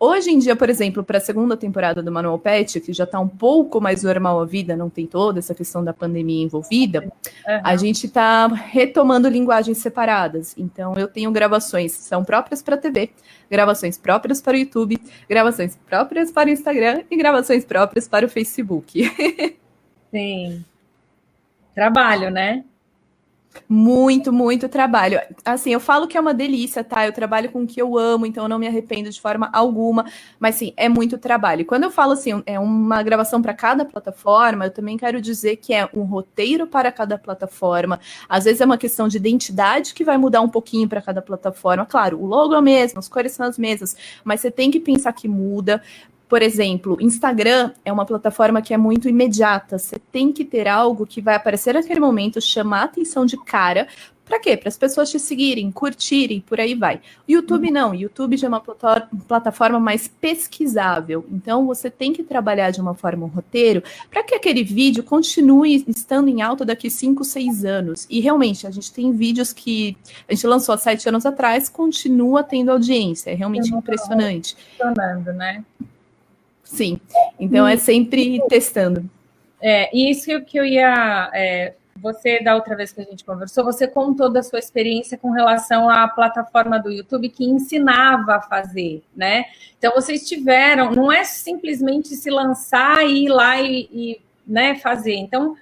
Hoje 0.00 0.30
em 0.30 0.38
dia, 0.38 0.54
por 0.54 0.70
exemplo, 0.70 1.02
para 1.02 1.18
a 1.18 1.20
segunda 1.20 1.56
temporada 1.56 2.00
do 2.00 2.12
Manual 2.12 2.38
Pet, 2.38 2.80
que 2.80 2.92
já 2.92 3.02
está 3.02 3.18
um 3.18 3.26
pouco 3.26 3.80
mais 3.80 4.04
normal 4.04 4.40
a 4.40 4.44
vida, 4.44 4.76
não 4.76 4.88
tem 4.88 5.06
toda 5.06 5.40
essa 5.40 5.54
questão 5.54 5.82
da 5.82 5.92
pandemia 5.92 6.44
envolvida, 6.44 7.00
uhum. 7.02 7.60
a 7.64 7.76
gente 7.76 8.06
está 8.06 8.46
retomando 8.46 9.28
linguagens 9.28 9.78
separadas. 9.78 10.54
Então, 10.56 10.94
eu 10.96 11.08
tenho 11.08 11.32
gravações 11.32 11.96
que 11.96 12.02
são 12.02 12.22
próprias 12.22 12.62
para 12.62 12.76
TV, 12.76 13.10
gravações 13.50 13.98
próprias 13.98 14.40
para 14.40 14.54
o 14.54 14.60
YouTube, 14.60 14.98
gravações 15.28 15.76
próprias 15.88 16.30
para 16.30 16.48
o 16.48 16.52
Instagram 16.52 17.02
e 17.10 17.16
gravações 17.16 17.64
próprias 17.64 18.06
para 18.06 18.24
o 18.24 18.28
Facebook. 18.28 19.02
Sim. 20.12 20.64
Trabalho, 21.74 22.30
né? 22.30 22.64
Muito, 23.68 24.32
muito 24.32 24.68
trabalho. 24.68 25.20
Assim, 25.44 25.70
eu 25.70 25.80
falo 25.80 26.06
que 26.06 26.16
é 26.16 26.20
uma 26.20 26.34
delícia, 26.34 26.84
tá? 26.84 27.06
Eu 27.06 27.12
trabalho 27.12 27.50
com 27.50 27.62
o 27.62 27.66
que 27.66 27.80
eu 27.80 27.96
amo, 27.96 28.26
então 28.26 28.44
eu 28.44 28.48
não 28.48 28.58
me 28.58 28.66
arrependo 28.66 29.10
de 29.10 29.20
forma 29.20 29.48
alguma, 29.52 30.04
mas 30.38 30.56
sim, 30.56 30.72
é 30.76 30.88
muito 30.88 31.18
trabalho. 31.18 31.64
Quando 31.64 31.84
eu 31.84 31.90
falo 31.90 32.12
assim, 32.12 32.42
é 32.46 32.58
uma 32.58 33.02
gravação 33.02 33.40
para 33.40 33.54
cada 33.54 33.84
plataforma, 33.84 34.66
eu 34.66 34.70
também 34.70 34.96
quero 34.96 35.20
dizer 35.20 35.56
que 35.56 35.72
é 35.72 35.88
um 35.94 36.02
roteiro 36.02 36.66
para 36.66 36.92
cada 36.92 37.18
plataforma. 37.18 37.98
Às 38.28 38.44
vezes 38.44 38.60
é 38.60 38.64
uma 38.64 38.78
questão 38.78 39.08
de 39.08 39.16
identidade 39.16 39.94
que 39.94 40.04
vai 40.04 40.18
mudar 40.18 40.40
um 40.40 40.48
pouquinho 40.48 40.88
para 40.88 41.00
cada 41.00 41.22
plataforma. 41.22 41.86
Claro, 41.86 42.20
o 42.20 42.26
logo 42.26 42.54
é 42.54 42.58
o 42.58 42.62
mesmo, 42.62 42.98
as 42.98 43.08
cores 43.08 43.32
são 43.32 43.46
as 43.46 43.58
mesmas, 43.58 43.96
mas 44.24 44.40
você 44.40 44.50
tem 44.50 44.70
que 44.70 44.80
pensar 44.80 45.12
que 45.12 45.28
muda. 45.28 45.82
Por 46.28 46.42
exemplo, 46.42 46.98
Instagram 47.00 47.72
é 47.84 47.92
uma 47.92 48.04
plataforma 48.04 48.60
que 48.60 48.74
é 48.74 48.76
muito 48.76 49.08
imediata. 49.08 49.78
Você 49.78 49.98
tem 50.12 50.30
que 50.30 50.44
ter 50.44 50.68
algo 50.68 51.06
que 51.06 51.22
vai 51.22 51.34
aparecer 51.34 51.72
naquele 51.74 52.00
momento, 52.00 52.40
chamar 52.40 52.82
a 52.82 52.84
atenção 52.84 53.24
de 53.24 53.36
cara. 53.36 53.88
Para 54.28 54.38
quê? 54.38 54.58
Para 54.58 54.68
as 54.68 54.76
pessoas 54.76 55.10
te 55.10 55.18
seguirem, 55.18 55.72
curtirem, 55.72 56.42
por 56.42 56.60
aí 56.60 56.74
vai. 56.74 57.00
YouTube 57.26 57.70
não. 57.70 57.94
YouTube 57.94 58.36
já 58.36 58.46
é 58.46 58.50
uma 58.50 58.60
plataforma 58.60 59.80
mais 59.80 60.06
pesquisável. 60.06 61.24
Então 61.30 61.66
você 61.66 61.88
tem 61.88 62.12
que 62.12 62.22
trabalhar 62.22 62.70
de 62.70 62.78
uma 62.78 62.94
forma 62.94 63.24
um 63.24 63.28
roteiro 63.28 63.82
para 64.10 64.22
que 64.22 64.34
aquele 64.34 64.62
vídeo 64.62 65.02
continue 65.02 65.82
estando 65.88 66.28
em 66.28 66.42
alta 66.42 66.62
daqui 66.62 66.90
5, 66.90 67.24
6 67.24 67.64
anos. 67.64 68.06
E 68.10 68.20
realmente, 68.20 68.66
a 68.66 68.70
gente 68.70 68.92
tem 68.92 69.12
vídeos 69.12 69.50
que 69.50 69.96
a 70.28 70.34
gente 70.34 70.46
lançou 70.46 70.74
há 70.74 70.78
sete 70.78 71.08
anos 71.08 71.24
atrás, 71.24 71.70
continua 71.70 72.44
tendo 72.44 72.70
audiência. 72.70 73.30
É 73.30 73.34
realmente 73.34 73.74
impressionante. 73.74 74.54
Funcionando, 74.76 75.32
né? 75.32 75.64
Sim. 76.68 77.00
Então 77.40 77.66
é 77.66 77.76
sempre 77.76 78.40
testando. 78.48 79.08
É, 79.60 79.94
e 79.96 80.10
isso 80.10 80.40
que 80.42 80.58
eu 80.58 80.64
ia. 80.64 81.30
É, 81.34 81.74
você, 81.96 82.40
da 82.40 82.54
outra 82.54 82.76
vez 82.76 82.92
que 82.92 83.00
a 83.00 83.04
gente 83.04 83.24
conversou, 83.24 83.64
você 83.64 83.88
contou 83.88 84.30
da 84.30 84.40
sua 84.40 84.60
experiência 84.60 85.18
com 85.18 85.30
relação 85.30 85.88
à 85.88 86.06
plataforma 86.06 86.78
do 86.78 86.92
YouTube 86.92 87.28
que 87.28 87.44
ensinava 87.44 88.36
a 88.36 88.42
fazer, 88.42 89.02
né? 89.16 89.46
Então, 89.76 89.92
vocês 89.92 90.28
tiveram, 90.28 90.92
não 90.92 91.10
é 91.10 91.24
simplesmente 91.24 92.14
se 92.14 92.30
lançar 92.30 93.04
e 93.04 93.24
ir 93.24 93.28
lá 93.28 93.60
e, 93.60 93.88
e 93.90 94.20
né, 94.46 94.76
fazer. 94.76 95.14
Então, 95.14 95.56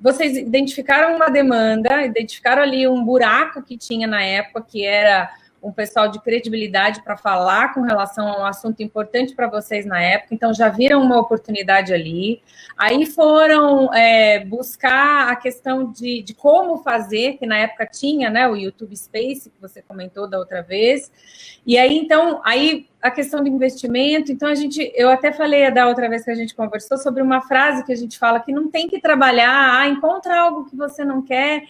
vocês 0.00 0.34
identificaram 0.34 1.14
uma 1.14 1.28
demanda, 1.28 2.06
identificaram 2.06 2.62
ali 2.62 2.88
um 2.88 3.04
buraco 3.04 3.62
que 3.62 3.76
tinha 3.76 4.06
na 4.06 4.22
época, 4.22 4.66
que 4.66 4.86
era 4.86 5.30
um 5.62 5.70
pessoal 5.70 6.08
de 6.08 6.20
credibilidade 6.20 7.02
para 7.02 7.16
falar 7.16 7.72
com 7.72 7.82
relação 7.82 8.26
a 8.26 8.40
um 8.40 8.44
assunto 8.44 8.82
importante 8.82 9.34
para 9.34 9.46
vocês 9.46 9.86
na 9.86 10.02
época, 10.02 10.34
então 10.34 10.52
já 10.52 10.68
viram 10.68 11.00
uma 11.00 11.18
oportunidade 11.18 11.94
ali. 11.94 12.42
Aí 12.76 13.06
foram 13.06 13.94
é, 13.94 14.44
buscar 14.44 15.30
a 15.30 15.36
questão 15.36 15.92
de, 15.92 16.22
de, 16.22 16.34
como 16.34 16.78
fazer, 16.78 17.34
que 17.38 17.46
na 17.46 17.58
época 17.58 17.86
tinha, 17.86 18.28
né, 18.28 18.48
o 18.48 18.56
YouTube 18.56 18.96
Space, 18.96 19.50
que 19.50 19.60
você 19.60 19.80
comentou 19.80 20.28
da 20.28 20.38
outra 20.38 20.62
vez. 20.62 21.12
E 21.64 21.78
aí, 21.78 21.96
então, 21.96 22.40
aí 22.44 22.88
a 23.00 23.10
questão 23.10 23.42
do 23.42 23.48
investimento, 23.48 24.32
então 24.32 24.48
a 24.48 24.54
gente, 24.54 24.92
eu 24.96 25.10
até 25.10 25.32
falei 25.32 25.70
da 25.70 25.86
outra 25.86 26.08
vez 26.08 26.24
que 26.24 26.30
a 26.30 26.34
gente 26.34 26.54
conversou 26.54 26.98
sobre 26.98 27.22
uma 27.22 27.40
frase 27.42 27.84
que 27.84 27.92
a 27.92 27.96
gente 27.96 28.18
fala 28.18 28.40
que 28.40 28.52
não 28.52 28.68
tem 28.68 28.88
que 28.88 29.00
trabalhar, 29.00 29.78
ah, 29.78 29.88
encontra 29.88 30.40
algo 30.40 30.68
que 30.68 30.76
você 30.76 31.04
não 31.04 31.22
quer 31.22 31.62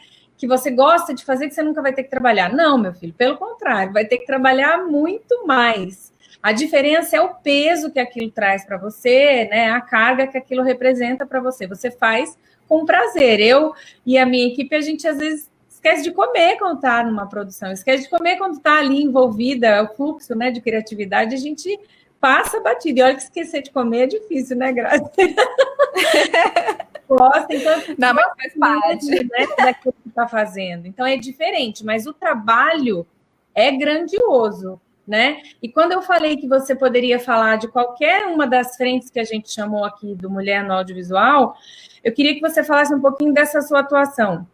que 0.43 0.47
você 0.49 0.73
gosta 0.73 1.15
de 1.15 1.25
fazer 1.25 1.47
que 1.47 1.55
você 1.55 1.63
nunca 1.63 1.81
vai 1.81 1.93
ter 1.93 2.03
que 2.03 2.11
trabalhar. 2.11 2.53
Não, 2.53 2.77
meu 2.77 2.93
filho, 2.93 3.15
pelo 3.15 3.37
contrário, 3.37 3.93
vai 3.93 4.05
ter 4.05 4.19
que 4.19 4.27
trabalhar 4.27 4.79
muito 4.79 5.47
mais. 5.47 6.13
A 6.43 6.51
diferença 6.51 7.17
é 7.17 7.21
o 7.21 7.33
peso 7.33 7.93
que 7.93 8.01
aquilo 8.01 8.29
traz 8.29 8.65
para 8.65 8.77
você, 8.77 9.47
né? 9.49 9.71
A 9.71 9.81
carga 9.81 10.27
que 10.27 10.37
aquilo 10.37 10.65
representa 10.65 11.25
para 11.25 11.39
você. 11.39 11.65
Você 11.69 11.93
faz 11.93 12.37
com 12.69 12.85
prazer. 12.85 13.39
Eu 13.39 13.73
e 14.05 14.19
a 14.19 14.27
minha 14.27 14.49
equipe, 14.49 14.75
a 14.75 14.81
gente 14.81 15.07
às 15.07 15.19
vezes 15.19 15.49
esquece 15.71 16.03
de 16.03 16.11
comer 16.11 16.59
quando 16.59 16.75
está 16.75 17.05
numa 17.05 17.29
produção, 17.29 17.71
esquece 17.71 18.03
de 18.03 18.11
comer 18.11 18.37
quando 18.37 18.57
está 18.57 18.81
ali 18.81 19.01
envolvida, 19.01 19.85
o 19.85 19.95
fluxo 19.95 20.35
né, 20.35 20.51
de 20.51 20.61
criatividade, 20.61 21.37
a 21.37 21.39
gente 21.39 21.79
passa 22.21 22.59
batido. 22.59 22.99
E 22.99 23.03
olha 23.05 23.15
que 23.15 23.23
esquecer 23.23 23.63
de 23.63 23.71
comer 23.71 24.01
é 24.01 24.07
difícil, 24.09 24.57
né, 24.57 24.73
Graça? 24.73 25.09
gosta, 27.17 27.55
então 27.55 27.83
não, 27.99 28.15
mas 28.15 28.27
faz 28.37 28.55
parte 28.59 29.09
né, 29.09 29.47
daquilo 29.57 29.95
que 30.03 30.09
está 30.09 30.27
fazendo. 30.27 30.87
Então 30.87 31.07
é 31.07 31.17
diferente, 31.17 31.85
mas 31.85 32.07
o 32.07 32.13
trabalho 32.13 33.07
é 33.55 33.71
grandioso, 33.71 34.81
né? 35.07 35.43
E 35.63 35.69
quando 35.69 35.93
eu 35.93 36.03
falei 36.03 36.37
que 36.37 36.49
você 36.49 36.75
poderia 36.75 37.19
falar 37.19 37.57
de 37.57 37.69
qualquer 37.69 38.27
uma 38.27 38.47
das 38.47 38.77
frentes 38.77 39.11
que 39.11 39.21
a 39.21 39.25
gente 39.25 39.51
chamou 39.51 39.85
aqui 39.85 40.15
do 40.15 40.31
Mulher 40.31 40.65
no 40.65 40.75
Audiovisual, 40.75 41.57
eu 42.03 42.13
queria 42.13 42.35
que 42.35 42.41
você 42.41 42.65
falasse 42.65 42.95
um 42.95 43.01
pouquinho 43.01 43.33
dessa 43.33 43.61
sua 43.61 43.81
atuação. 43.81 44.47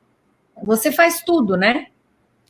Você 0.62 0.90
faz 0.90 1.22
tudo, 1.22 1.56
né? 1.56 1.86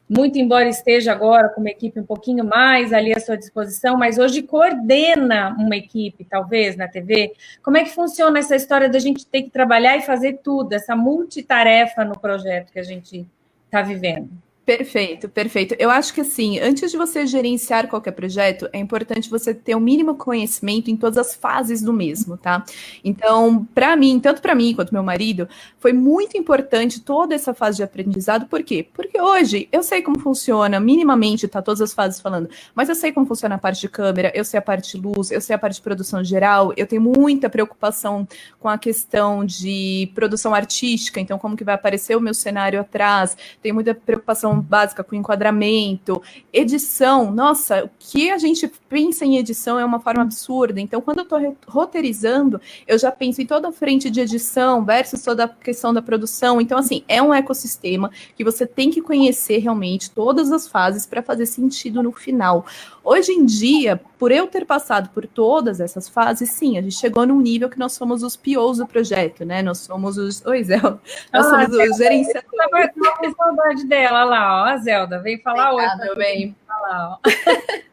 Muito 0.09 0.38
embora 0.38 0.69
esteja 0.69 1.12
agora 1.12 1.49
com 1.50 1.61
uma 1.61 1.71
equipe 1.71 2.00
um 2.00 2.07
pouquinho 2.07 2.45
mais 2.45 2.93
ali 2.93 3.12
à 3.12 3.21
sua 3.21 3.37
disposição, 3.37 3.97
mas 3.97 4.19
hoje 4.19 4.43
coordena 4.43 5.55
uma 5.59 5.77
equipe, 5.77 6.25
talvez, 6.25 6.77
na 6.77 6.88
TV. 6.88 7.35
Como 7.62 7.77
é 7.77 7.85
que 7.85 7.91
funciona 7.91 8.38
essa 8.38 8.57
história 8.57 8.88
da 8.88 8.99
gente 8.99 9.27
ter 9.27 9.43
que 9.43 9.50
trabalhar 9.50 9.97
e 9.97 10.03
fazer 10.03 10.41
tudo, 10.43 10.73
essa 10.73 10.97
multitarefa 10.97 12.05
no 12.05 12.19
projeto 12.19 12.73
que 12.73 12.79
a 12.79 12.85
gente 12.85 13.27
está 13.67 13.83
vivendo? 13.83 14.31
Perfeito, 14.69 15.31
perfeito. 15.31 15.75
Eu 15.79 15.89
acho 15.89 16.13
que 16.13 16.21
assim, 16.21 16.59
antes 16.59 16.91
de 16.91 16.99
você 16.99 17.27
gerenciar 17.27 17.89
qualquer 17.89 18.11
projeto, 18.11 18.69
é 18.71 18.79
importante 18.79 19.31
você 19.31 19.55
ter 19.55 19.75
o 19.75 19.81
mínimo 19.81 20.15
conhecimento 20.15 20.91
em 20.91 20.97
todas 20.97 21.17
as 21.17 21.35
fases 21.35 21.81
do 21.81 21.91
mesmo, 21.91 22.37
tá? 22.37 22.63
Então, 23.03 23.67
para 23.75 23.97
mim, 23.97 24.21
tanto 24.21 24.43
para 24.43 24.55
mim 24.55 24.75
quanto 24.75 24.93
meu 24.93 25.03
marido, 25.03 25.49
foi 25.79 25.95
muito 25.95 26.37
importante 26.37 27.01
toda 27.01 27.35
essa 27.35 27.55
fase 27.55 27.79
de 27.79 27.83
aprendizado. 27.83 28.45
Por 28.45 28.63
quê? 28.63 28.87
Porque 28.93 29.19
hoje 29.19 29.71
eu 29.73 29.83
sei 29.83 30.03
como 30.03 30.19
funciona, 30.19 30.79
minimamente, 30.79 31.49
tá 31.49 31.63
todas 31.63 31.81
as 31.81 31.95
fases 31.95 32.21
falando, 32.21 32.51
mas 32.75 32.91
eu 32.91 32.95
sei 32.95 33.11
como 33.11 33.25
funciona 33.25 33.55
a 33.55 33.59
parte 33.59 33.81
de 33.81 33.89
câmera, 33.89 34.31
eu 34.35 34.45
sei 34.45 34.59
a 34.59 34.63
parte 34.63 34.99
de 34.99 35.03
luz, 35.03 35.31
eu 35.31 35.41
sei 35.41 35.57
a 35.57 35.59
parte 35.59 35.77
de 35.77 35.83
produção 35.83 36.23
geral, 36.23 36.75
eu 36.77 36.87
tenho 36.87 37.01
muita 37.01 37.49
preocupação 37.49 38.29
com 38.61 38.69
a 38.69 38.77
questão 38.77 39.47
de 39.47 40.13
produção 40.15 40.53
artística, 40.53 41.19
então 41.19 41.39
como 41.39 41.57
que 41.57 41.65
vai 41.65 41.75
aparecer 41.75 42.19
o 42.19 42.21
meu 42.21 42.35
cenário 42.35 42.79
atrás, 42.79 43.35
tenho 43.63 43.75
muita 43.75 43.95
preocupação 43.95 44.58
básica 44.61 45.05
com 45.05 45.15
enquadramento, 45.15 46.23
edição. 46.53 47.31
Nossa, 47.31 47.85
o 47.85 47.91
que 47.99 48.31
a 48.31 48.38
gente 48.38 48.71
pensa 48.88 49.25
em 49.25 49.37
edição 49.37 49.79
é 49.79 49.85
uma 49.85 50.00
forma 50.00 50.23
absurda. 50.23 50.81
Então, 50.81 51.00
quando 51.00 51.19
eu 51.19 51.25
estou 51.25 51.57
roteirizando, 51.67 52.61
eu 52.87 52.99
já 52.99 53.11
penso 53.11 53.41
em 53.41 53.47
toda 53.47 53.69
a 53.69 53.73
frente 53.73 54.11
de 54.11 54.21
edição 54.21 54.85
versus 54.85 55.23
toda 55.23 55.45
a 55.45 55.49
questão 55.49 55.93
da 55.93 56.03
produção. 56.03 56.61
Então, 56.61 56.79
assim, 56.79 57.03
é 57.09 57.23
um 57.23 57.33
ecossistema 57.33 58.11
que 58.37 58.45
você 58.45 58.67
tem 58.67 58.91
que 58.91 59.00
conhecer 59.00 59.59
realmente 59.59 60.11
todas 60.11 60.53
as 60.53 60.69
fases 60.69 61.07
para 61.07 61.23
fazer 61.23 61.47
sentido 61.47 62.03
no 62.03 62.12
final. 62.12 62.67
Hoje 63.11 63.33
em 63.33 63.47
dia, 63.47 63.99
por 64.19 64.31
eu 64.31 64.47
ter 64.47 64.67
passado 64.67 65.09
por 65.15 65.27
todas 65.27 65.81
essas 65.81 66.11
fases, 66.11 66.50
sim, 66.50 66.77
a 66.77 66.83
gente 66.83 66.95
chegou 66.95 67.27
num 67.27 67.41
nível 67.41 67.71
que 67.71 67.79
nós 67.79 67.95
somos 67.95 68.23
os 68.23 68.37
POs 68.37 68.77
do 68.77 68.87
projeto, 68.87 69.47
né? 69.47 69.62
Nós 69.62 69.79
somos 69.79 70.19
os. 70.19 70.45
Oi, 70.47 70.62
Zé. 70.62 70.77
Nós 70.77 71.00
ah, 71.33 71.43
somos 71.43 71.69
os 71.71 71.97
gerenciadores. 71.97 72.91
Com 73.19 73.33
saudade 73.35 73.87
dela 73.87 74.25
lá, 74.25 74.62
ó. 74.62 74.67
A 74.67 74.77
Zelda, 74.77 75.21
vem 75.21 75.41
falar 75.41 75.73
oi. 75.73 75.87
Meu 76.03 76.17
bem. 76.17 76.55
Falar, 76.67 77.12
ó. 77.12 77.19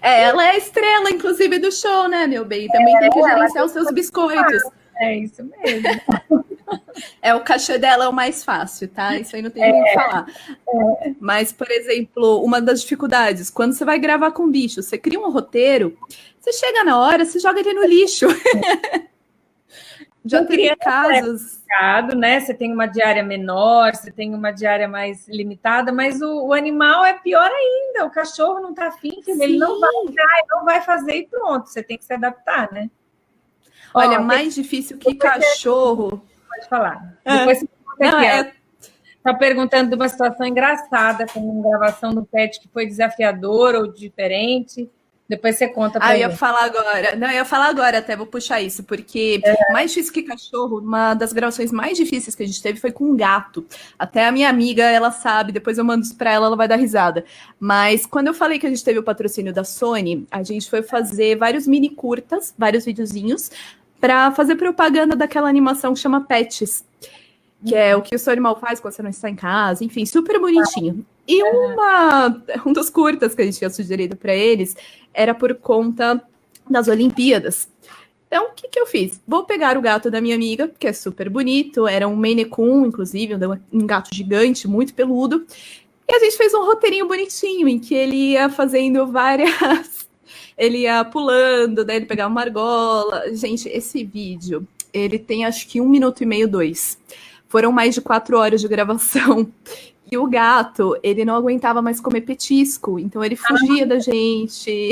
É, 0.00 0.22
ela 0.24 0.44
é 0.44 0.50
a 0.50 0.56
estrela, 0.56 1.10
inclusive, 1.10 1.58
do 1.58 1.72
show, 1.72 2.08
né, 2.08 2.26
meu 2.26 2.44
bem? 2.44 2.68
Também 2.68 2.96
é, 2.96 3.00
tem 3.00 3.10
que 3.10 3.22
gerenciar 3.22 3.64
os 3.64 3.72
seus 3.72 3.90
biscoitos. 3.90 4.62
É 4.96 5.16
isso 5.16 5.42
mesmo. 5.42 5.88
É, 7.20 7.34
o 7.34 7.40
cachê 7.40 7.78
dela 7.78 8.04
é 8.04 8.08
o 8.08 8.12
mais 8.12 8.44
fácil, 8.44 8.88
tá? 8.88 9.16
Isso 9.16 9.34
aí 9.34 9.42
não 9.42 9.50
tem 9.50 9.62
nem 9.62 9.80
o 9.80 9.84
que 9.84 9.94
falar. 9.94 10.26
É. 10.68 11.14
Mas, 11.20 11.52
por 11.52 11.70
exemplo, 11.70 12.42
uma 12.42 12.60
das 12.60 12.82
dificuldades, 12.82 13.50
quando 13.50 13.72
você 13.72 13.84
vai 13.84 13.98
gravar 13.98 14.30
com 14.32 14.50
bicho, 14.50 14.82
você 14.82 14.96
cria 14.96 15.18
um 15.18 15.30
roteiro, 15.30 15.96
você 16.38 16.52
chega 16.52 16.84
na 16.84 16.98
hora, 16.98 17.24
você 17.24 17.38
joga 17.38 17.60
ele 17.60 17.72
no 17.72 17.84
lixo. 17.84 18.26
Já 20.26 20.42
teria 20.42 20.74
casos. 20.74 21.62
É 21.70 22.14
né? 22.14 22.40
Você 22.40 22.54
tem 22.54 22.72
uma 22.72 22.86
diária 22.86 23.22
menor, 23.22 23.94
você 23.94 24.10
tem 24.10 24.34
uma 24.34 24.52
diária 24.52 24.88
mais 24.88 25.28
limitada, 25.28 25.92
mas 25.92 26.22
o, 26.22 26.46
o 26.46 26.52
animal 26.54 27.04
é 27.04 27.14
pior 27.14 27.50
ainda. 27.50 28.06
O 28.06 28.10
cachorro 28.10 28.60
não 28.60 28.72
tá 28.72 28.86
afim, 28.86 29.20
ele 29.26 29.58
não 29.58 29.78
vai 29.78 29.90
entrar, 30.04 30.42
não 30.48 30.64
vai 30.64 30.80
fazer 30.80 31.16
e 31.16 31.26
pronto. 31.26 31.68
Você 31.68 31.82
tem 31.82 31.98
que 31.98 32.04
se 32.04 32.12
adaptar, 32.14 32.72
né? 32.72 32.90
Olha, 33.92 34.18
Ó, 34.18 34.22
mais 34.22 34.54
tem... 34.54 34.62
difícil 34.62 34.96
que 34.96 35.14
cachorro 35.14 36.24
pode 36.54 36.68
falar. 36.68 37.16
É. 37.24 37.38
Depois 37.38 37.60
você 37.60 37.68
Não, 37.98 38.20
é... 38.20 38.52
Está 39.24 39.32
perguntando 39.32 39.88
de 39.88 39.96
uma 39.96 40.06
situação 40.06 40.46
engraçada 40.46 41.24
com 41.26 41.40
uma 41.40 41.70
gravação 41.70 42.12
do 42.12 42.26
PET 42.26 42.60
que 42.60 42.68
foi 42.68 42.86
desafiador 42.86 43.74
ou 43.74 43.86
diferente. 43.86 44.90
Depois 45.26 45.56
você 45.56 45.66
conta 45.66 45.98
para 45.98 46.08
Ah, 46.08 46.14
eu 46.14 46.20
ia 46.20 46.30
falar 46.30 46.64
agora. 46.64 47.16
Não, 47.16 47.28
eu 47.28 47.36
ia 47.36 47.44
falar 47.46 47.68
agora 47.68 47.98
até, 47.98 48.14
vou 48.14 48.26
puxar 48.26 48.60
isso, 48.60 48.84
porque 48.84 49.40
é. 49.42 49.72
mais 49.72 49.90
difícil 49.90 50.12
que 50.12 50.22
cachorro, 50.22 50.80
uma 50.80 51.14
das 51.14 51.32
gravações 51.32 51.72
mais 51.72 51.96
difíceis 51.96 52.34
que 52.34 52.42
a 52.42 52.46
gente 52.46 52.62
teve 52.62 52.78
foi 52.78 52.92
com 52.92 53.04
um 53.04 53.16
gato. 53.16 53.64
Até 53.98 54.26
a 54.26 54.32
minha 54.32 54.50
amiga, 54.50 54.82
ela 54.82 55.10
sabe, 55.10 55.52
depois 55.52 55.78
eu 55.78 55.84
mando 55.84 56.04
isso 56.04 56.16
para 56.16 56.30
ela, 56.30 56.46
ela 56.46 56.56
vai 56.56 56.68
dar 56.68 56.76
risada. 56.76 57.24
Mas 57.58 58.04
quando 58.04 58.26
eu 58.26 58.34
falei 58.34 58.58
que 58.58 58.66
a 58.66 58.70
gente 58.70 58.84
teve 58.84 58.98
o 58.98 59.02
patrocínio 59.02 59.54
da 59.54 59.64
Sony, 59.64 60.26
a 60.30 60.42
gente 60.42 60.68
foi 60.68 60.82
fazer 60.82 61.36
vários 61.36 61.66
mini 61.66 61.88
curtas, 61.88 62.54
vários 62.58 62.84
videozinhos, 62.84 63.50
para 64.04 64.30
fazer 64.32 64.56
propaganda 64.56 65.16
daquela 65.16 65.48
animação 65.48 65.94
que 65.94 66.00
chama 66.00 66.20
Pets, 66.20 66.84
que 67.64 67.74
é 67.74 67.96
o 67.96 68.02
que 68.02 68.14
o 68.14 68.18
seu 68.18 68.34
animal 68.34 68.60
faz 68.60 68.78
quando 68.78 68.92
você 68.92 69.02
não 69.02 69.08
está 69.08 69.30
em 69.30 69.34
casa, 69.34 69.82
enfim, 69.82 70.04
super 70.04 70.38
bonitinho. 70.38 71.06
E 71.26 71.42
uma, 71.42 72.42
um 72.66 72.72
dos 72.74 72.90
curtas 72.90 73.34
que 73.34 73.40
a 73.40 73.46
gente 73.46 73.56
tinha 73.56 73.70
sugerido 73.70 74.14
para 74.14 74.34
eles 74.34 74.76
era 75.14 75.34
por 75.34 75.54
conta 75.54 76.22
das 76.68 76.86
Olimpíadas. 76.86 77.66
Então, 78.26 78.48
o 78.48 78.50
que, 78.50 78.68
que 78.68 78.78
eu 78.78 78.84
fiz? 78.84 79.22
Vou 79.26 79.44
pegar 79.44 79.78
o 79.78 79.80
gato 79.80 80.10
da 80.10 80.20
minha 80.20 80.34
amiga, 80.34 80.70
que 80.78 80.86
é 80.86 80.92
super 80.92 81.30
bonito, 81.30 81.88
era 81.88 82.06
um 82.06 82.14
Maine 82.14 82.44
Coon, 82.44 82.84
inclusive, 82.84 83.34
um 83.72 83.86
gato 83.86 84.14
gigante, 84.14 84.68
muito 84.68 84.92
peludo. 84.92 85.46
E 86.06 86.14
a 86.14 86.18
gente 86.18 86.36
fez 86.36 86.52
um 86.52 86.66
roteirinho 86.66 87.08
bonitinho, 87.08 87.66
em 87.68 87.78
que 87.78 87.94
ele 87.94 88.32
ia 88.32 88.50
fazendo 88.50 89.06
várias 89.10 90.03
ele 90.56 90.78
ia 90.78 91.04
pulando, 91.04 91.84
daí 91.84 91.96
ele 91.96 92.06
pegava 92.06 92.30
uma 92.30 92.40
argola. 92.40 93.24
Gente, 93.34 93.68
esse 93.68 94.04
vídeo, 94.04 94.66
ele 94.92 95.18
tem 95.18 95.44
acho 95.44 95.66
que 95.68 95.80
um 95.80 95.88
minuto 95.88 96.22
e 96.22 96.26
meio, 96.26 96.48
dois. 96.48 96.98
Foram 97.48 97.72
mais 97.72 97.94
de 97.94 98.00
quatro 98.00 98.38
horas 98.38 98.60
de 98.60 98.68
gravação. 98.68 99.50
E 100.12 100.18
o 100.18 100.26
gato, 100.26 100.94
ele 101.02 101.24
não 101.24 101.34
aguentava 101.34 101.80
mais 101.80 101.98
comer 101.98 102.20
petisco, 102.20 102.98
então 102.98 103.24
ele 103.24 103.34
fugia 103.34 103.84
ah. 103.84 103.86
da 103.86 103.98
gente. 103.98 104.90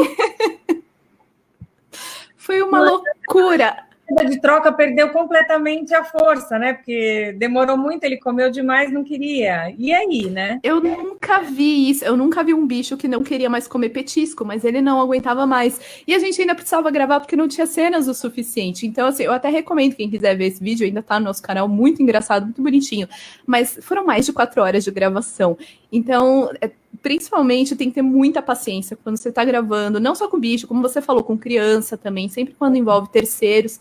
Foi 2.35 2.62
uma 2.62 2.81
loucura 2.81 3.87
de 4.16 4.40
troca 4.40 4.72
perdeu 4.72 5.11
completamente 5.11 5.94
a 5.94 6.05
força, 6.05 6.59
né? 6.59 6.75
Porque 6.75 7.35
demorou 7.38 7.77
muito, 7.77 8.05
ele 8.05 8.16
comeu 8.18 8.51
demais, 8.51 8.92
não 8.92 9.05
queria. 9.05 9.75
E 9.79 9.92
aí, 9.92 10.29
né? 10.29 10.61
Eu 10.62 10.81
nunca 10.81 11.40
vi 11.40 11.90
isso. 11.90 12.05
Eu 12.05 12.16
nunca 12.16 12.42
vi 12.42 12.55
um 12.55 12.66
bicho 12.66 12.96
que 12.96 13.09
não 13.09 13.22
queria 13.22 13.48
mais 13.48 13.66
comer 13.66 13.90
petisco, 13.90 14.44
mas 14.44 14.64
ele 14.64 14.81
não 14.81 15.01
aguentava 15.01 15.46
mais. 15.46 15.81
E 16.07 16.14
a 16.14 16.18
gente 16.18 16.40
ainda 16.40 16.55
precisava 16.55 16.90
gravar 16.90 17.20
porque 17.20 17.37
não 17.37 17.48
tinha 17.48 17.66
cenas 17.66 18.09
o 18.09 18.14
suficiente. 18.14 18.87
Então, 18.87 19.07
assim, 19.07 19.25
eu 19.25 19.33
até 19.33 19.48
recomendo 19.48 19.94
quem 19.94 20.11
quiser 20.11 20.37
ver 20.37 20.46
esse 20.46 20.62
vídeo, 20.62 20.87
ainda 20.87 21.03
tá 21.03 21.18
no 21.18 21.27
nosso 21.27 21.42
canal, 21.42 21.68
muito 21.68 22.03
engraçado, 22.03 22.44
muito 22.44 22.62
bonitinho. 22.62 23.09
Mas 23.46 23.79
foram 23.83 24.05
mais 24.05 24.27
de 24.27 24.33
quatro 24.33 24.62
horas 24.62 24.85
de 24.85 24.90
gravação. 24.90 25.57
Então, 25.90 26.51
é, 26.61 26.70
principalmente 27.03 27.77
tem 27.77 27.88
que 27.88 27.97
ter 27.97 28.03
muita 28.03 28.41
paciência 28.41 28.97
quando 29.03 29.17
você 29.17 29.29
está 29.29 29.45
gravando, 29.45 29.99
não 29.99 30.15
só 30.15 30.29
com 30.29 30.38
bicho, 30.38 30.67
como 30.67 30.81
você 30.81 31.03
falou, 31.03 31.25
com 31.25 31.37
criança 31.37 31.97
também, 31.97 32.29
sempre 32.29 32.55
quando 32.59 32.77
envolve 32.77 33.11
terceiros. 33.11 33.81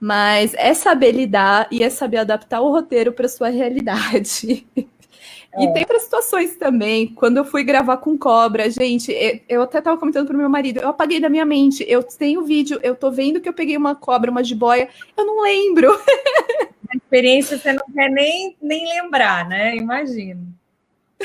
Mas 0.00 0.54
é 0.54 0.74
saber 0.74 1.12
lidar 1.12 1.68
e 1.70 1.82
é 1.82 1.90
saber 1.90 2.18
adaptar 2.18 2.60
o 2.60 2.70
roteiro 2.70 3.12
para 3.12 3.28
sua 3.28 3.48
realidade. 3.48 4.66
É. 5.54 5.64
E 5.64 5.72
tem 5.74 5.84
para 5.84 6.00
situações 6.00 6.56
também, 6.56 7.08
quando 7.08 7.36
eu 7.36 7.44
fui 7.44 7.62
gravar 7.62 7.98
com 7.98 8.16
cobra, 8.16 8.70
gente, 8.70 9.12
eu 9.46 9.60
até 9.60 9.80
estava 9.80 9.98
comentando 9.98 10.26
pro 10.26 10.36
meu 10.36 10.48
marido, 10.48 10.80
eu 10.80 10.88
apaguei 10.88 11.20
da 11.20 11.28
minha 11.28 11.44
mente, 11.44 11.84
eu 11.86 12.02
tenho 12.02 12.42
vídeo, 12.42 12.80
eu 12.82 12.96
tô 12.96 13.10
vendo 13.10 13.38
que 13.38 13.46
eu 13.46 13.52
peguei 13.52 13.76
uma 13.76 13.94
cobra, 13.94 14.30
uma 14.30 14.42
jiboia, 14.42 14.88
eu 15.14 15.26
não 15.26 15.42
lembro. 15.42 15.90
A 16.88 16.96
experiência 16.96 17.58
você 17.58 17.74
não 17.74 17.84
quer 17.92 18.08
nem, 18.08 18.56
nem 18.62 18.88
lembrar, 18.88 19.46
né? 19.46 19.76
Imagino. 19.76 20.54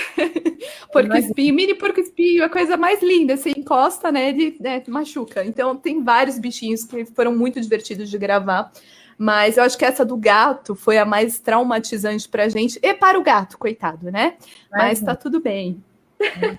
porco 0.92 1.18
espinho, 1.18 1.54
mini 1.54 1.76
porco 1.76 2.00
espinho, 2.00 2.44
a 2.44 2.50
coisa 2.50 2.78
mais 2.78 3.02
linda. 3.02 3.36
Você 3.36 3.52
encosta, 3.52 4.12
né? 4.12 4.30
Ele 4.30 4.58
né, 4.60 4.84
machuca. 4.88 5.44
Então, 5.44 5.76
tem 5.76 6.04
vários 6.04 6.38
bichinhos 6.38 6.84
que 6.84 7.06
foram 7.06 7.36
muito 7.36 7.60
divertidos 7.60 8.10
de 8.10 8.18
gravar. 8.18 8.72
Mas 9.18 9.58
eu 9.58 9.64
acho 9.64 9.78
que 9.78 9.86
essa 9.86 10.06
do 10.06 10.16
gato 10.16 10.76
foi 10.76 10.98
a 10.98 11.06
mais 11.06 11.40
traumatizante 11.40 12.30
pra 12.30 12.48
gente. 12.50 12.80
E 12.84 12.94
para 12.94 13.20
o 13.20 13.24
gato, 13.24 13.58
coitado, 13.58 14.12
né? 14.12 14.36
Mas, 14.72 15.00
Mas 15.00 15.02
tá 15.02 15.16
tudo 15.16 15.42
bem. 15.42 15.84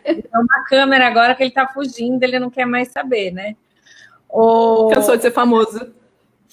É 0.05 0.39
uma 0.39 0.65
câmera 0.69 1.07
agora 1.07 1.35
que 1.35 1.43
ele 1.43 1.51
tá 1.51 1.69
fugindo, 1.69 2.23
ele 2.23 2.39
não 2.39 2.51
quer 2.51 2.65
mais 2.65 2.89
saber, 2.89 3.33
né? 3.33 3.57
O... 4.29 4.89
Cansou 4.93 5.17
de 5.17 5.23
ser 5.23 5.31
famoso. 5.31 5.93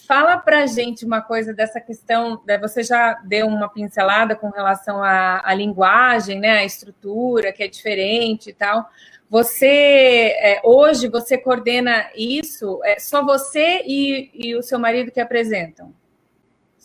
Fala 0.07 0.37
para 0.37 0.63
a 0.63 0.65
gente 0.67 1.03
uma 1.03 1.21
coisa 1.21 1.51
dessa 1.51 1.81
questão, 1.81 2.41
né, 2.45 2.59
você 2.59 2.83
já 2.83 3.13
deu 3.25 3.47
uma 3.47 3.67
pincelada 3.67 4.35
com 4.35 4.49
relação 4.49 5.03
à, 5.03 5.41
à 5.43 5.53
linguagem, 5.53 6.39
né, 6.39 6.59
à 6.59 6.63
estrutura, 6.63 7.51
que 7.51 7.63
é 7.63 7.67
diferente 7.67 8.51
e 8.51 8.53
tal. 8.53 8.87
Você, 9.27 9.65
é, 9.67 10.61
hoje, 10.63 11.07
você 11.07 11.37
coordena 11.37 12.07
isso, 12.15 12.79
é 12.83 12.99
só 12.99 13.25
você 13.25 13.81
e, 13.85 14.29
e 14.33 14.55
o 14.55 14.61
seu 14.61 14.77
marido 14.77 15.11
que 15.11 15.19
apresentam? 15.19 15.91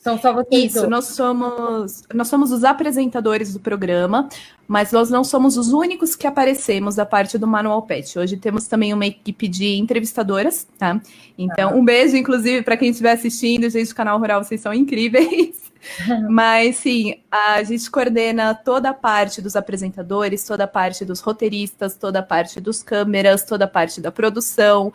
São 0.03 0.19
só 0.19 0.33
vocês 0.33 0.75
Isso, 0.75 0.89
nós 0.89 1.09
somos, 1.09 2.05
nós 2.15 2.27
somos 2.27 2.51
os 2.51 2.65
apresentadores 2.65 3.53
do 3.53 3.61
programa, 3.61 4.31
mas 4.67 4.93
nós 4.93 5.11
não 5.11 5.23
somos 5.23 5.59
os 5.59 5.75
únicos 5.75 6.17
que 6.17 6.27
aparecemos 6.27 6.95
da 6.95 7.05
parte 7.05 7.37
do 7.37 7.47
Manual 7.47 7.83
Pet. 7.83 8.19
Hoje 8.19 8.39
temos 8.39 8.67
também 8.67 8.95
uma 8.95 9.05
equipe 9.05 9.47
de 9.47 9.77
entrevistadoras, 9.77 10.67
tá? 10.79 10.99
Então, 11.37 11.79
um 11.79 11.85
beijo, 11.85 12.17
inclusive, 12.17 12.63
para 12.63 12.79
quem 12.79 12.89
estiver 12.89 13.13
assistindo, 13.13 13.69
gente 13.69 13.91
do 13.91 13.95
canal 13.95 14.19
Rural, 14.19 14.43
vocês 14.43 14.63
são 14.63 14.73
incríveis. 14.73 15.71
Mas 16.31 16.77
sim, 16.77 17.17
a 17.31 17.63
gente 17.63 17.91
coordena 17.91 18.55
toda 18.55 18.91
a 18.91 18.95
parte 18.95 19.43
dos 19.43 19.55
apresentadores, 19.55 20.45
toda 20.45 20.65
a 20.65 20.69
parte 20.69 21.05
dos 21.05 21.21
roteiristas, 21.21 21.95
toda 21.95 22.21
a 22.21 22.23
parte 22.23 22.59
dos 22.59 22.83
câmeras, 22.83 23.45
toda 23.45 23.67
a 23.67 23.69
parte 23.69 24.01
da 24.01 24.11
produção. 24.11 24.93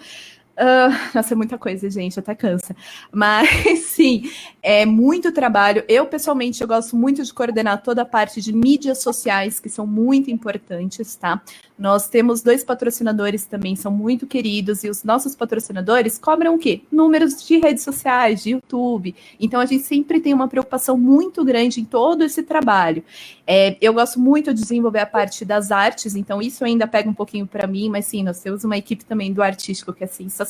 Uh, 0.57 1.13
nossa, 1.13 1.33
é 1.33 1.35
muita 1.35 1.57
coisa, 1.57 1.89
gente, 1.89 2.17
até 2.17 2.33
cansa. 2.33 2.73
Mas 3.11 3.79
sim, 3.87 4.31
é 4.63 4.85
muito 4.85 5.31
trabalho. 5.33 5.83
Eu, 5.87 6.05
pessoalmente, 6.05 6.61
eu 6.61 6.67
gosto 6.67 6.95
muito 6.95 7.21
de 7.23 7.33
coordenar 7.33 7.83
toda 7.83 8.03
a 8.03 8.05
parte 8.05 8.41
de 8.41 8.53
mídias 8.53 9.01
sociais, 9.01 9.59
que 9.59 9.67
são 9.67 9.85
muito 9.85 10.31
importantes, 10.31 11.13
tá? 11.15 11.41
Nós 11.77 12.07
temos 12.07 12.41
dois 12.41 12.63
patrocinadores 12.63 13.45
também, 13.45 13.75
são 13.75 13.91
muito 13.91 14.25
queridos, 14.25 14.85
e 14.85 14.89
os 14.89 15.03
nossos 15.03 15.35
patrocinadores 15.35 16.17
cobram 16.17 16.55
o 16.55 16.57
quê? 16.57 16.81
Números 16.89 17.45
de 17.45 17.57
redes 17.57 17.83
sociais, 17.83 18.41
de 18.43 18.51
YouTube. 18.51 19.13
Então 19.37 19.59
a 19.59 19.65
gente 19.65 19.83
sempre 19.83 20.21
tem 20.21 20.33
uma 20.33 20.47
preocupação 20.47 20.97
muito 20.97 21.43
grande 21.43 21.81
em 21.81 21.85
todo 21.85 22.23
esse 22.23 22.43
trabalho. 22.43 23.03
É, 23.45 23.77
eu 23.81 23.93
gosto 23.93 24.21
muito 24.21 24.53
de 24.53 24.61
desenvolver 24.61 24.99
a 24.99 25.05
parte 25.05 25.43
das 25.43 25.69
artes, 25.69 26.15
então 26.15 26.41
isso 26.41 26.63
ainda 26.63 26.87
pega 26.87 27.09
um 27.09 27.13
pouquinho 27.13 27.45
para 27.45 27.67
mim, 27.67 27.89
mas 27.89 28.05
sim, 28.05 28.23
nós 28.23 28.39
temos 28.39 28.63
uma 28.63 28.77
equipe 28.77 29.03
também 29.03 29.33
do 29.33 29.43
artístico 29.43 29.91
que 29.91 30.05
é 30.05 30.07
sensacional. 30.07 30.44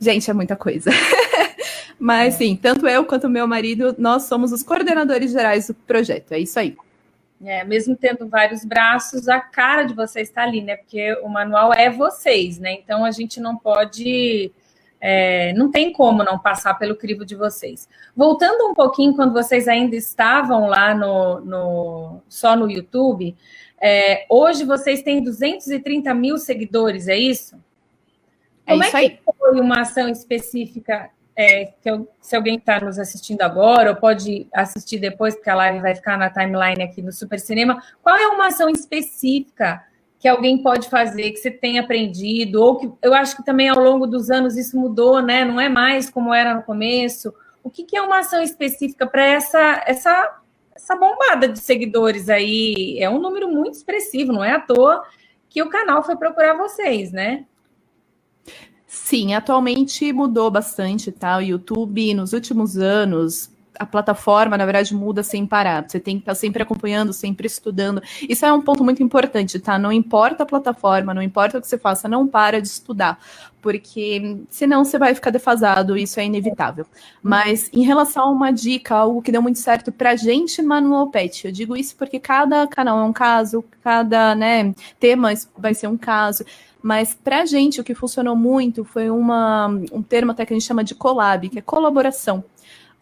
Gente, 0.00 0.30
é 0.30 0.34
muita 0.34 0.56
coisa. 0.56 0.90
mas 1.98 2.34
sim, 2.34 2.56
tanto 2.56 2.86
eu 2.86 3.04
quanto 3.04 3.28
meu 3.28 3.46
marido, 3.46 3.94
nós 3.98 4.24
somos 4.24 4.52
os 4.52 4.62
coordenadores 4.62 5.32
gerais 5.32 5.66
do 5.66 5.74
projeto. 5.74 6.32
É 6.32 6.38
isso 6.38 6.58
aí. 6.58 6.76
É, 7.44 7.64
mesmo 7.64 7.96
tendo 7.96 8.28
vários 8.28 8.64
braços, 8.64 9.28
a 9.28 9.38
cara 9.40 9.84
de 9.84 9.94
vocês 9.94 10.28
está 10.28 10.42
ali, 10.42 10.60
né? 10.60 10.76
Porque 10.76 11.14
o 11.22 11.28
manual 11.28 11.72
é 11.72 11.88
vocês, 11.88 12.58
né? 12.58 12.72
Então 12.72 13.04
a 13.04 13.10
gente 13.10 13.40
não 13.40 13.56
pode. 13.56 14.52
É, 15.00 15.52
não 15.52 15.70
tem 15.70 15.92
como 15.92 16.24
não 16.24 16.36
passar 16.36 16.74
pelo 16.74 16.96
crivo 16.96 17.24
de 17.24 17.36
vocês. 17.36 17.88
Voltando 18.16 18.68
um 18.68 18.74
pouquinho, 18.74 19.14
quando 19.14 19.32
vocês 19.32 19.68
ainda 19.68 19.94
estavam 19.94 20.66
lá 20.66 20.92
no, 20.92 21.40
no 21.40 22.20
só 22.28 22.56
no 22.56 22.68
YouTube, 22.68 23.36
é, 23.80 24.26
hoje 24.28 24.64
vocês 24.64 25.02
têm 25.02 25.22
230 25.22 26.12
mil 26.14 26.36
seguidores, 26.38 27.06
é 27.06 27.16
isso? 27.16 27.56
É 28.68 28.72
Como 28.72 28.84
é, 28.84 28.86
isso 28.86 28.96
é 28.98 29.08
que 29.08 29.18
foi 29.38 29.60
uma 29.60 29.80
ação 29.80 30.08
específica 30.10 31.08
é, 31.34 31.72
que 31.80 31.90
eu, 31.90 32.06
se 32.20 32.36
alguém 32.36 32.56
está 32.56 32.78
nos 32.78 32.98
assistindo 32.98 33.40
agora, 33.40 33.90
ou 33.90 33.96
pode 33.96 34.46
assistir 34.52 34.98
depois, 34.98 35.34
porque 35.34 35.48
a 35.48 35.54
live 35.54 35.80
vai 35.80 35.94
ficar 35.94 36.18
na 36.18 36.28
timeline 36.28 36.82
aqui 36.82 37.00
no 37.00 37.10
Super 37.12 37.40
Cinema, 37.40 37.82
qual 38.02 38.14
é 38.14 38.26
uma 38.26 38.48
ação 38.48 38.68
específica 38.68 39.82
que 40.18 40.28
alguém 40.28 40.58
pode 40.58 40.90
fazer, 40.90 41.30
que 41.30 41.38
você 41.38 41.50
tem 41.50 41.78
aprendido, 41.78 42.60
ou 42.60 42.76
que 42.76 42.92
eu 43.00 43.14
acho 43.14 43.36
que 43.36 43.44
também 43.44 43.70
ao 43.70 43.78
longo 43.78 44.06
dos 44.06 44.30
anos 44.30 44.56
isso 44.56 44.78
mudou, 44.78 45.22
né? 45.22 45.44
Não 45.44 45.58
é 45.58 45.68
mais 45.68 46.10
como 46.10 46.34
era 46.34 46.52
no 46.52 46.62
começo. 46.62 47.32
O 47.62 47.70
que, 47.70 47.84
que 47.84 47.96
é 47.96 48.02
uma 48.02 48.18
ação 48.18 48.42
específica 48.42 49.06
para 49.06 49.24
essa, 49.24 49.82
essa, 49.86 50.40
essa 50.74 50.96
bombada 50.96 51.48
de 51.48 51.60
seguidores 51.60 52.28
aí? 52.28 52.98
É 52.98 53.08
um 53.08 53.20
número 53.20 53.48
muito 53.48 53.76
expressivo, 53.76 54.32
não 54.32 54.44
é 54.44 54.52
à 54.52 54.60
toa 54.60 55.04
que 55.48 55.62
o 55.62 55.70
canal 55.70 56.02
foi 56.02 56.16
procurar 56.16 56.54
vocês, 56.54 57.10
né? 57.12 57.46
Sim, 58.86 59.34
atualmente 59.34 60.12
mudou 60.12 60.50
bastante, 60.50 61.12
tá? 61.12 61.36
O 61.36 61.40
YouTube, 61.42 62.14
nos 62.14 62.32
últimos 62.32 62.78
anos, 62.78 63.50
a 63.78 63.86
plataforma, 63.86 64.56
na 64.56 64.64
verdade, 64.64 64.94
muda 64.94 65.22
sem 65.22 65.46
parar. 65.46 65.88
Você 65.88 66.00
tem 66.00 66.16
que 66.16 66.22
estar 66.22 66.34
sempre 66.34 66.62
acompanhando, 66.62 67.12
sempre 67.12 67.46
estudando. 67.46 68.02
Isso 68.28 68.44
é 68.44 68.52
um 68.52 68.60
ponto 68.60 68.82
muito 68.82 69.02
importante, 69.02 69.58
tá? 69.58 69.78
Não 69.78 69.92
importa 69.92 70.42
a 70.42 70.46
plataforma, 70.46 71.14
não 71.14 71.22
importa 71.22 71.58
o 71.58 71.60
que 71.60 71.66
você 71.66 71.78
faça, 71.78 72.08
não 72.08 72.26
para 72.26 72.60
de 72.60 72.68
estudar, 72.68 73.18
porque 73.60 74.38
senão 74.50 74.84
você 74.84 74.98
vai 74.98 75.14
ficar 75.14 75.30
defasado, 75.30 75.96
isso 75.96 76.18
é 76.18 76.24
inevitável. 76.24 76.86
Mas 77.22 77.70
em 77.72 77.82
relação 77.82 78.24
a 78.24 78.30
uma 78.30 78.50
dica, 78.50 78.94
algo 78.94 79.22
que 79.22 79.32
deu 79.32 79.42
muito 79.42 79.58
certo 79.58 79.92
pra 79.92 80.16
gente 80.16 80.62
Manual 80.62 81.08
Pet, 81.10 81.46
eu 81.46 81.52
digo 81.52 81.76
isso 81.76 81.94
porque 81.96 82.18
cada 82.18 82.66
canal 82.66 82.98
é 82.98 83.04
um 83.04 83.12
caso, 83.12 83.64
cada 83.82 84.34
né, 84.34 84.74
tema 84.98 85.32
vai 85.56 85.74
ser 85.74 85.88
um 85.88 85.96
caso. 85.96 86.44
Mas 86.82 87.14
para 87.14 87.42
a 87.42 87.46
gente, 87.46 87.80
o 87.80 87.84
que 87.84 87.94
funcionou 87.94 88.36
muito 88.36 88.84
foi 88.84 89.10
uma, 89.10 89.66
um 89.92 90.02
termo 90.02 90.30
até 90.30 90.46
que 90.46 90.52
a 90.52 90.56
gente 90.56 90.66
chama 90.66 90.84
de 90.84 90.94
collab, 90.94 91.48
que 91.48 91.58
é 91.58 91.62
colaboração. 91.62 92.44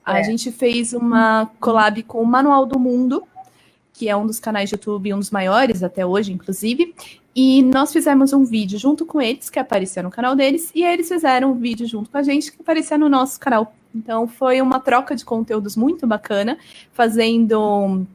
É. 0.06 0.12
A 0.12 0.22
gente 0.22 0.50
fez 0.50 0.92
uma 0.92 1.50
collab 1.60 2.02
com 2.04 2.22
o 2.22 2.26
Manual 2.26 2.64
do 2.64 2.78
Mundo, 2.78 3.24
que 3.92 4.08
é 4.08 4.16
um 4.16 4.26
dos 4.26 4.38
canais 4.38 4.68
de 4.68 4.74
YouTube, 4.76 5.12
um 5.14 5.18
dos 5.18 5.30
maiores 5.30 5.82
até 5.82 6.04
hoje, 6.04 6.32
inclusive. 6.32 6.94
E 7.34 7.62
nós 7.62 7.92
fizemos 7.92 8.32
um 8.32 8.44
vídeo 8.44 8.78
junto 8.78 9.04
com 9.04 9.20
eles, 9.20 9.50
que 9.50 9.58
apareceu 9.58 10.02
no 10.02 10.10
canal 10.10 10.34
deles, 10.34 10.70
e 10.74 10.82
eles 10.82 11.08
fizeram 11.08 11.52
um 11.52 11.54
vídeo 11.54 11.86
junto 11.86 12.08
com 12.10 12.16
a 12.16 12.22
gente, 12.22 12.50
que 12.50 12.60
apareceu 12.60 12.98
no 12.98 13.08
nosso 13.08 13.38
canal. 13.38 13.74
Então 13.94 14.26
foi 14.26 14.60
uma 14.60 14.80
troca 14.80 15.14
de 15.16 15.24
conteúdos 15.24 15.76
muito 15.76 16.06
bacana, 16.06 16.58
fazendo 16.92 18.06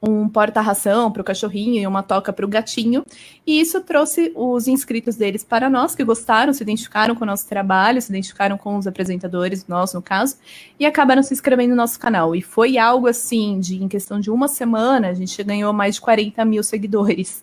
um 0.00 0.28
porta-ração 0.28 1.10
para 1.10 1.22
o 1.22 1.24
cachorrinho 1.24 1.82
e 1.82 1.86
uma 1.86 2.02
toca 2.02 2.32
para 2.32 2.44
o 2.44 2.48
gatinho. 2.48 3.04
E 3.46 3.60
isso 3.60 3.80
trouxe 3.80 4.32
os 4.34 4.68
inscritos 4.68 5.16
deles 5.16 5.42
para 5.42 5.68
nós, 5.68 5.94
que 5.94 6.04
gostaram, 6.04 6.52
se 6.52 6.62
identificaram 6.62 7.14
com 7.14 7.24
o 7.24 7.26
nosso 7.26 7.48
trabalho, 7.48 8.00
se 8.00 8.10
identificaram 8.10 8.56
com 8.56 8.76
os 8.76 8.86
apresentadores, 8.86 9.66
nós 9.66 9.92
no 9.92 10.00
caso, 10.00 10.36
e 10.78 10.86
acabaram 10.86 11.22
se 11.22 11.34
inscrevendo 11.34 11.70
no 11.70 11.76
nosso 11.76 11.98
canal. 11.98 12.34
E 12.34 12.42
foi 12.42 12.78
algo 12.78 13.06
assim, 13.08 13.58
de 13.58 13.82
em 13.82 13.88
questão 13.88 14.20
de 14.20 14.30
uma 14.30 14.48
semana, 14.48 15.08
a 15.08 15.14
gente 15.14 15.42
ganhou 15.42 15.72
mais 15.72 15.96
de 15.96 16.00
40 16.00 16.44
mil 16.44 16.62
seguidores. 16.62 17.42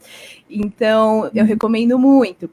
Então, 0.50 1.30
eu 1.34 1.44
recomendo 1.44 1.98
muito. 1.98 2.50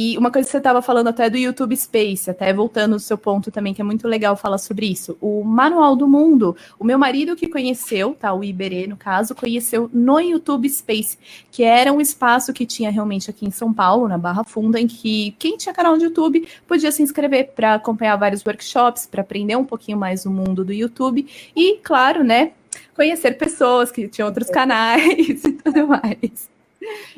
E 0.00 0.16
uma 0.16 0.30
coisa 0.30 0.46
que 0.46 0.52
você 0.52 0.58
estava 0.58 0.80
falando 0.80 1.08
até 1.08 1.28
do 1.28 1.36
YouTube 1.36 1.76
Space, 1.76 2.30
até 2.30 2.52
voltando 2.52 2.92
ao 2.92 3.00
seu 3.00 3.18
ponto 3.18 3.50
também, 3.50 3.74
que 3.74 3.80
é 3.80 3.84
muito 3.84 4.06
legal 4.06 4.36
falar 4.36 4.58
sobre 4.58 4.86
isso. 4.86 5.18
O 5.20 5.42
Manual 5.42 5.96
do 5.96 6.06
Mundo, 6.06 6.56
o 6.78 6.84
meu 6.84 6.96
marido 6.96 7.34
que 7.34 7.48
conheceu, 7.48 8.14
tá? 8.14 8.32
O 8.32 8.44
Iberê, 8.44 8.86
no 8.86 8.96
caso, 8.96 9.34
conheceu 9.34 9.90
no 9.92 10.20
YouTube 10.20 10.68
Space, 10.68 11.18
que 11.50 11.64
era 11.64 11.92
um 11.92 12.00
espaço 12.00 12.52
que 12.52 12.64
tinha 12.64 12.92
realmente 12.92 13.28
aqui 13.28 13.44
em 13.44 13.50
São 13.50 13.74
Paulo, 13.74 14.06
na 14.06 14.16
Barra 14.16 14.44
Funda, 14.44 14.80
em 14.80 14.86
que 14.86 15.34
quem 15.36 15.56
tinha 15.56 15.74
canal 15.74 15.98
de 15.98 16.04
YouTube 16.04 16.46
podia 16.64 16.92
se 16.92 17.02
inscrever 17.02 17.50
para 17.56 17.74
acompanhar 17.74 18.14
vários 18.14 18.46
workshops, 18.46 19.04
para 19.04 19.22
aprender 19.22 19.56
um 19.56 19.64
pouquinho 19.64 19.98
mais 19.98 20.22
do 20.22 20.30
mundo 20.30 20.64
do 20.64 20.72
YouTube. 20.72 21.26
E, 21.56 21.78
claro, 21.82 22.22
né? 22.22 22.52
Conhecer 22.94 23.36
pessoas 23.36 23.90
que 23.90 24.06
tinham 24.06 24.28
outros 24.28 24.48
canais 24.48 25.42
e 25.44 25.52
tudo 25.54 25.88
mais. 25.88 26.48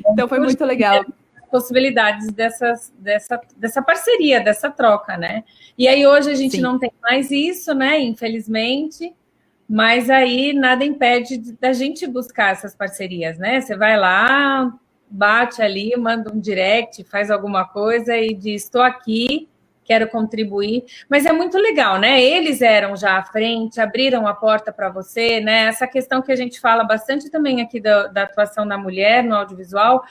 Então 0.03 0.27
foi 0.27 0.39
muito 0.39 0.65
legal 0.65 1.05
possibilidades 1.51 2.31
dessas, 2.31 2.93
dessa, 2.97 3.39
dessa 3.57 3.81
parceria, 3.81 4.39
dessa 4.39 4.71
troca, 4.71 5.17
né? 5.17 5.43
E 5.77 5.87
aí 5.87 6.07
hoje 6.07 6.31
a 6.31 6.35
gente 6.35 6.55
Sim. 6.55 6.61
não 6.61 6.79
tem 6.79 6.91
mais 7.01 7.29
isso, 7.29 7.75
né? 7.75 7.99
Infelizmente, 7.99 9.13
mas 9.69 10.09
aí 10.09 10.53
nada 10.53 10.83
impede 10.83 11.53
da 11.59 11.73
gente 11.73 12.07
buscar 12.07 12.51
essas 12.51 12.75
parcerias, 12.75 13.37
né? 13.37 13.61
Você 13.61 13.75
vai 13.75 13.97
lá, 13.97 14.73
bate 15.09 15.61
ali, 15.61 15.95
manda 15.97 16.33
um 16.33 16.39
direct, 16.39 17.03
faz 17.03 17.29
alguma 17.29 17.65
coisa 17.65 18.17
e 18.17 18.33
diz: 18.33 18.63
estou 18.63 18.81
aqui, 18.81 19.47
quero 19.83 20.09
contribuir. 20.09 20.85
Mas 21.09 21.25
é 21.25 21.31
muito 21.31 21.57
legal, 21.57 21.99
né? 21.99 22.21
Eles 22.21 22.61
eram 22.61 22.95
já 22.95 23.17
à 23.17 23.23
frente, 23.23 23.79
abriram 23.79 24.27
a 24.27 24.33
porta 24.33 24.71
para 24.71 24.89
você, 24.89 25.39
né? 25.39 25.65
Essa 25.65 25.87
questão 25.87 26.21
que 26.21 26.31
a 26.31 26.35
gente 26.35 26.59
fala 26.59 26.83
bastante 26.83 27.29
também 27.29 27.61
aqui 27.61 27.79
da, 27.79 28.07
da 28.07 28.23
atuação 28.23 28.67
da 28.67 28.77
mulher 28.77 29.23
no 29.23 29.35
audiovisual 29.35 30.03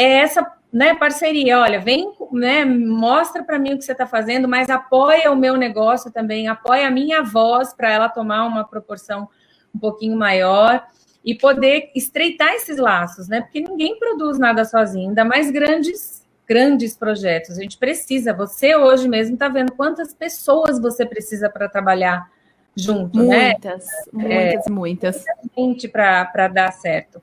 é 0.00 0.20
essa 0.20 0.50
né, 0.72 0.94
parceria, 0.94 1.58
olha, 1.58 1.78
vem, 1.78 2.10
né, 2.32 2.64
mostra 2.64 3.44
para 3.44 3.58
mim 3.58 3.74
o 3.74 3.78
que 3.78 3.84
você 3.84 3.92
está 3.92 4.06
fazendo, 4.06 4.48
mas 4.48 4.70
apoia 4.70 5.30
o 5.30 5.36
meu 5.36 5.56
negócio 5.56 6.10
também, 6.10 6.48
apoia 6.48 6.88
a 6.88 6.90
minha 6.90 7.22
voz 7.22 7.74
para 7.74 7.90
ela 7.90 8.08
tomar 8.08 8.46
uma 8.46 8.64
proporção 8.64 9.28
um 9.74 9.78
pouquinho 9.78 10.16
maior 10.16 10.82
e 11.22 11.34
poder 11.34 11.90
estreitar 11.94 12.54
esses 12.54 12.78
laços, 12.78 13.28
né? 13.28 13.42
Porque 13.42 13.60
ninguém 13.60 13.98
produz 13.98 14.38
nada 14.38 14.64
sozinho, 14.64 15.10
ainda 15.10 15.24
mais 15.24 15.50
grandes, 15.50 16.26
grandes 16.48 16.96
projetos. 16.96 17.58
A 17.58 17.62
gente 17.62 17.76
precisa. 17.76 18.32
Você 18.32 18.74
hoje 18.74 19.06
mesmo 19.06 19.34
está 19.34 19.48
vendo 19.48 19.72
quantas 19.72 20.14
pessoas 20.14 20.80
você 20.80 21.04
precisa 21.04 21.50
para 21.50 21.68
trabalhar 21.68 22.26
junto, 22.74 23.18
muitas, 23.18 23.84
né? 24.12 24.22
Muitas, 24.24 24.66
é, 24.66 24.70
muitas, 24.70 25.24
Gente 25.56 25.88
para 25.88 26.48
dar 26.48 26.72
certo. 26.72 27.20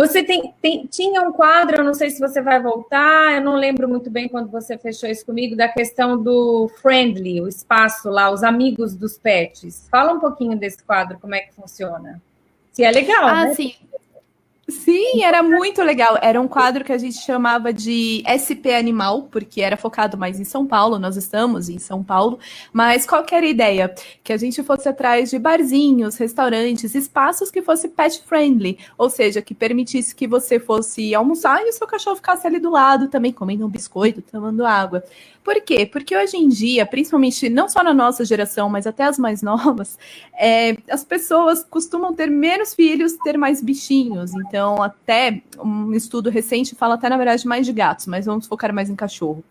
Você 0.00 0.24
tem, 0.24 0.54
tem, 0.62 0.86
tinha 0.86 1.20
um 1.20 1.30
quadro, 1.30 1.76
eu 1.76 1.84
não 1.84 1.92
sei 1.92 2.08
se 2.08 2.18
você 2.18 2.40
vai 2.40 2.58
voltar, 2.58 3.34
eu 3.34 3.42
não 3.42 3.54
lembro 3.54 3.86
muito 3.86 4.08
bem 4.08 4.30
quando 4.30 4.50
você 4.50 4.78
fechou 4.78 5.06
isso 5.10 5.26
comigo, 5.26 5.54
da 5.54 5.68
questão 5.68 6.16
do 6.16 6.70
friendly, 6.80 7.38
o 7.42 7.46
espaço 7.46 8.08
lá, 8.08 8.30
os 8.30 8.42
amigos 8.42 8.94
dos 8.96 9.18
pets. 9.18 9.86
Fala 9.90 10.14
um 10.14 10.18
pouquinho 10.18 10.56
desse 10.56 10.82
quadro, 10.82 11.18
como 11.20 11.34
é 11.34 11.40
que 11.40 11.52
funciona. 11.52 12.18
Se 12.72 12.82
é 12.82 12.90
legal, 12.90 13.26
ah, 13.26 13.44
né? 13.44 13.54
Sim. 13.54 13.74
Sim, 14.70 15.22
era 15.22 15.42
muito 15.42 15.82
legal. 15.82 16.18
Era 16.22 16.40
um 16.40 16.46
quadro 16.46 16.84
que 16.84 16.92
a 16.92 16.98
gente 16.98 17.18
chamava 17.18 17.72
de 17.72 18.22
SP 18.24 18.72
Animal, 18.74 19.24
porque 19.24 19.60
era 19.60 19.76
focado 19.76 20.16
mais 20.16 20.38
em 20.38 20.44
São 20.44 20.66
Paulo, 20.66 20.98
nós 20.98 21.16
estamos 21.16 21.68
em 21.68 21.78
São 21.78 22.02
Paulo. 22.04 22.38
Mas 22.72 23.06
qual 23.06 23.24
que 23.24 23.34
era 23.34 23.44
a 23.44 23.48
ideia? 23.48 23.94
Que 24.22 24.32
a 24.32 24.36
gente 24.36 24.62
fosse 24.62 24.88
atrás 24.88 25.30
de 25.30 25.38
barzinhos, 25.38 26.16
restaurantes, 26.16 26.94
espaços 26.94 27.50
que 27.50 27.62
fosse 27.62 27.88
pet 27.88 28.22
friendly, 28.24 28.78
ou 28.96 29.10
seja, 29.10 29.42
que 29.42 29.54
permitisse 29.54 30.14
que 30.14 30.26
você 30.26 30.60
fosse 30.60 31.14
almoçar 31.14 31.64
e 31.64 31.70
o 31.70 31.72
seu 31.72 31.86
cachorro 31.86 32.16
ficasse 32.16 32.46
ali 32.46 32.58
do 32.58 32.70
lado 32.70 33.08
também, 33.08 33.32
comendo 33.32 33.66
um 33.66 33.68
biscoito, 33.68 34.22
tomando 34.22 34.64
água. 34.64 35.02
Por 35.42 35.58
quê? 35.62 35.86
Porque 35.86 36.14
hoje 36.14 36.36
em 36.36 36.48
dia, 36.48 36.84
principalmente 36.84 37.48
não 37.48 37.68
só 37.68 37.82
na 37.82 37.94
nossa 37.94 38.24
geração, 38.24 38.68
mas 38.68 38.86
até 38.86 39.04
as 39.04 39.18
mais 39.18 39.42
novas, 39.42 39.98
é, 40.38 40.76
as 40.88 41.02
pessoas 41.02 41.64
costumam 41.64 42.14
ter 42.14 42.30
menos 42.30 42.74
filhos, 42.74 43.14
ter 43.24 43.38
mais 43.38 43.62
bichinhos. 43.62 44.32
Então, 44.34 44.59
até 44.82 45.42
um 45.58 45.92
estudo 45.92 46.30
recente 46.30 46.74
fala 46.74 46.94
até, 46.94 47.08
na 47.08 47.16
verdade, 47.16 47.46
mais 47.46 47.66
de 47.66 47.72
gatos, 47.72 48.06
mas 48.06 48.26
vamos 48.26 48.46
focar 48.46 48.72
mais 48.72 48.90
em 48.90 48.96
cachorro. 48.96 49.44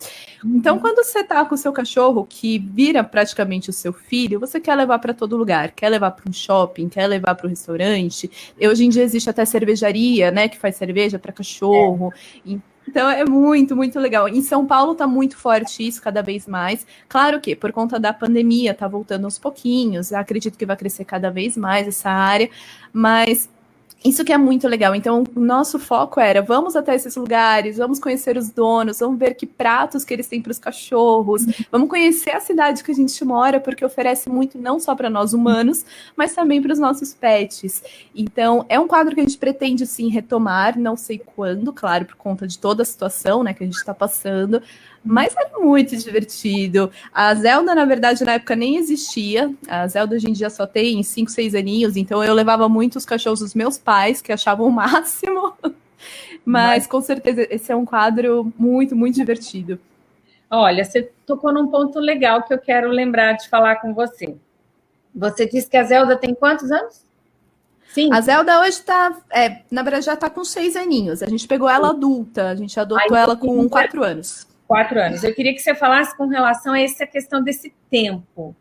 Então, 0.43 0.75
uhum. 0.75 0.81
quando 0.81 1.03
você 1.03 1.23
tá 1.23 1.43
com 1.45 1.55
o 1.55 1.57
seu 1.57 1.71
cachorro, 1.71 2.25
que 2.27 2.59
vira 2.59 3.03
praticamente 3.03 3.69
o 3.69 3.73
seu 3.73 3.93
filho, 3.93 4.39
você 4.39 4.59
quer 4.59 4.75
levar 4.75 4.99
para 4.99 5.13
todo 5.13 5.37
lugar, 5.37 5.71
quer 5.71 5.89
levar 5.89 6.11
para 6.11 6.29
um 6.29 6.33
shopping, 6.33 6.89
quer 6.89 7.07
levar 7.07 7.35
para 7.35 7.47
um 7.47 7.49
restaurante. 7.49 8.29
Hoje 8.59 8.85
em 8.85 8.89
dia 8.89 9.03
existe 9.03 9.29
até 9.29 9.45
cervejaria, 9.45 10.31
né, 10.31 10.47
que 10.47 10.57
faz 10.57 10.75
cerveja 10.75 11.19
para 11.19 11.31
cachorro. 11.31 12.13
É. 12.45 12.57
Então 12.89 13.07
é 13.07 13.23
muito, 13.23 13.75
muito 13.75 13.99
legal. 13.99 14.27
Em 14.27 14.41
São 14.41 14.65
Paulo 14.65 14.95
tá 14.95 15.05
muito 15.05 15.37
forte 15.37 15.87
isso 15.87 16.01
cada 16.01 16.23
vez 16.23 16.47
mais. 16.47 16.87
Claro 17.07 17.39
que 17.39 17.55
por 17.55 17.71
conta 17.71 17.99
da 17.99 18.11
pandemia 18.11 18.73
tá 18.73 18.87
voltando 18.87 19.25
aos 19.25 19.37
pouquinhos. 19.37 20.11
acredito 20.11 20.57
que 20.57 20.65
vai 20.65 20.75
crescer 20.75 21.05
cada 21.05 21.29
vez 21.29 21.55
mais 21.55 21.87
essa 21.87 22.09
área, 22.09 22.49
mas 22.91 23.47
isso 24.03 24.23
que 24.23 24.31
é 24.31 24.37
muito 24.37 24.67
legal. 24.67 24.95
Então, 24.95 25.23
o 25.35 25.39
nosso 25.39 25.77
foco 25.77 26.19
era: 26.19 26.41
vamos 26.41 26.75
até 26.75 26.95
esses 26.95 27.15
lugares, 27.15 27.77
vamos 27.77 27.99
conhecer 27.99 28.37
os 28.37 28.49
donos, 28.49 28.99
vamos 28.99 29.19
ver 29.19 29.33
que 29.33 29.45
pratos 29.45 30.05
que 30.05 30.13
eles 30.13 30.27
têm 30.27 30.41
para 30.41 30.51
os 30.51 30.59
cachorros, 30.59 31.45
vamos 31.71 31.89
conhecer 31.89 32.31
a 32.31 32.39
cidade 32.39 32.83
que 32.83 32.91
a 32.91 32.95
gente 32.95 33.23
mora, 33.25 33.59
porque 33.59 33.83
oferece 33.83 34.29
muito 34.29 34.57
não 34.57 34.79
só 34.79 34.95
para 34.95 35.09
nós 35.09 35.33
humanos, 35.33 35.85
mas 36.15 36.33
também 36.33 36.61
para 36.61 36.71
os 36.71 36.79
nossos 36.79 37.13
pets. 37.13 37.83
Então, 38.15 38.65
é 38.69 38.79
um 38.79 38.87
quadro 38.87 39.13
que 39.13 39.21
a 39.21 39.23
gente 39.23 39.37
pretende 39.37 39.85
sim 39.85 40.09
retomar, 40.09 40.79
não 40.79 40.95
sei 40.95 41.19
quando, 41.19 41.73
claro, 41.73 42.05
por 42.05 42.15
conta 42.15 42.47
de 42.47 42.57
toda 42.57 42.83
a 42.83 42.85
situação 42.85 43.43
né, 43.43 43.53
que 43.53 43.63
a 43.63 43.65
gente 43.65 43.77
está 43.77 43.93
passando, 43.93 44.61
mas 45.03 45.35
é 45.35 45.57
muito 45.57 45.95
divertido. 45.95 46.91
A 47.13 47.33
Zelda, 47.35 47.73
na 47.73 47.85
verdade, 47.85 48.23
na 48.23 48.33
época 48.33 48.55
nem 48.55 48.77
existia. 48.77 49.53
A 49.67 49.87
Zelda 49.87 50.15
hoje 50.15 50.29
em 50.29 50.33
dia 50.33 50.49
só 50.49 50.67
tem 50.67 51.01
5, 51.01 51.31
6 51.31 51.55
aninhos, 51.55 51.95
então 51.95 52.23
eu 52.23 52.33
levava 52.33 52.67
muito 52.67 52.97
os 52.97 53.05
cachorros 53.05 53.39
dos 53.39 53.55
meus 53.55 53.77
pais, 53.77 54.21
que 54.21 54.31
achavam 54.31 54.67
o 54.67 54.71
máximo. 54.71 55.53
Mas, 56.45 56.69
Mas 56.69 56.87
com 56.87 57.01
certeza 57.01 57.45
esse 57.49 57.71
é 57.71 57.75
um 57.75 57.85
quadro 57.85 58.51
muito, 58.57 58.95
muito 58.95 59.15
divertido. 59.15 59.77
Olha, 60.49 60.83
você 60.83 61.11
tocou 61.25 61.53
num 61.53 61.67
ponto 61.67 61.99
legal 61.99 62.43
que 62.43 62.53
eu 62.53 62.57
quero 62.57 62.89
lembrar 62.89 63.33
de 63.33 63.47
falar 63.49 63.75
com 63.75 63.93
você. 63.93 64.35
Você 65.13 65.45
disse 65.45 65.69
que 65.69 65.77
a 65.77 65.83
Zelda 65.83 66.15
tem 66.15 66.33
quantos 66.33 66.71
anos? 66.71 67.03
Sim. 67.93 68.09
A 68.13 68.21
Zelda 68.21 68.59
hoje 68.61 68.79
está, 68.79 69.17
é, 69.31 69.61
na 69.69 69.81
verdade, 69.81 70.05
já 70.05 70.13
está 70.13 70.29
com 70.29 70.43
seis 70.43 70.75
aninhos. 70.75 71.21
A 71.21 71.27
gente 71.27 71.47
pegou 71.47 71.69
ela 71.69 71.89
adulta, 71.89 72.49
a 72.49 72.55
gente 72.55 72.79
adotou 72.79 73.15
Ai, 73.15 73.23
ela 73.23 73.35
com 73.35 73.67
quatro 73.67 74.03
anos. 74.03 74.47
Quatro 74.69 75.01
anos. 75.01 75.23
Eu 75.23 75.33
queria 75.33 75.51
que 75.51 75.63
você 75.63 75.73
falasse 75.73 76.15
com 76.15 76.27
relação 76.27 76.73
a 76.73 76.79
essa 76.79 77.03
questão 77.07 77.41
desse 77.43 77.73
tempo. 77.89 78.55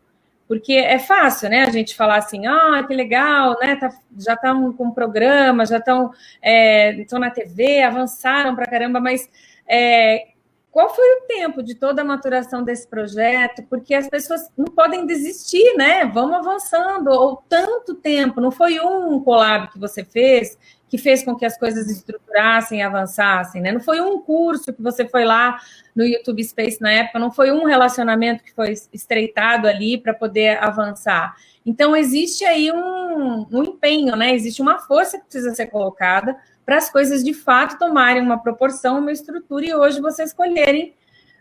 Porque 0.47 0.73
é 0.73 0.97
fácil, 0.97 1.51
né? 1.51 1.61
A 1.61 1.69
gente 1.69 1.95
falar 1.95 2.17
assim, 2.17 2.47
ah, 2.47 2.83
que 2.87 2.95
legal, 2.95 3.55
né? 3.61 3.75
Tá, 3.75 3.93
já 4.17 4.33
estão 4.33 4.73
com 4.73 4.89
programa, 4.89 5.67
já 5.67 5.77
estão 5.77 6.11
é, 6.41 7.05
na 7.11 7.29
TV, 7.29 7.83
avançaram 7.83 8.55
para 8.55 8.65
caramba, 8.65 8.99
mas 8.99 9.29
é, 9.67 10.29
qual 10.71 10.93
foi 10.93 11.05
o 11.15 11.21
tempo 11.27 11.63
de 11.63 11.75
toda 11.75 12.01
a 12.01 12.05
maturação 12.05 12.63
desse 12.63 12.87
projeto? 12.87 13.63
Porque 13.69 13.93
as 13.93 14.07
pessoas 14.07 14.49
não 14.57 14.65
podem 14.65 15.05
desistir, 15.05 15.75
né? 15.75 16.05
Vamos 16.05 16.37
avançando, 16.37 17.09
ou 17.09 17.43
tanto 17.49 17.95
tempo, 17.95 18.39
não 18.39 18.51
foi 18.51 18.79
um 18.79 19.19
collab 19.19 19.71
que 19.71 19.79
você 19.79 20.03
fez 20.03 20.57
que 20.89 20.97
fez 20.97 21.23
com 21.23 21.35
que 21.35 21.45
as 21.45 21.57
coisas 21.57 21.89
estruturassem 21.89 22.79
e 22.79 22.81
avançassem, 22.81 23.61
né? 23.61 23.71
Não 23.71 23.79
foi 23.79 24.01
um 24.01 24.19
curso 24.19 24.73
que 24.73 24.81
você 24.81 25.07
foi 25.07 25.23
lá 25.23 25.59
no 25.95 26.03
YouTube 26.03 26.43
Space 26.43 26.81
na 26.81 26.91
época, 26.91 27.19
não 27.19 27.31
foi 27.31 27.51
um 27.51 27.63
relacionamento 27.65 28.43
que 28.43 28.53
foi 28.53 28.73
estreitado 28.91 29.67
ali 29.67 29.97
para 29.97 30.13
poder 30.13 30.61
avançar. 30.63 31.35
Então, 31.65 31.95
existe 31.95 32.43
aí 32.43 32.71
um, 32.71 33.45
um 33.51 33.63
empenho, 33.63 34.15
né? 34.15 34.33
Existe 34.33 34.61
uma 34.61 34.79
força 34.79 35.19
que 35.19 35.25
precisa 35.25 35.53
ser 35.53 35.67
colocada 35.67 36.35
para 36.69 36.77
as 36.77 36.91
coisas 36.91 37.23
de 37.23 37.33
fato 37.33 37.79
tomarem 37.79 38.21
uma 38.21 38.37
proporção, 38.37 38.99
uma 38.99 39.11
estrutura, 39.11 39.65
e 39.65 39.73
hoje 39.73 39.99
vocês 39.99 40.29
escolherem 40.29 40.93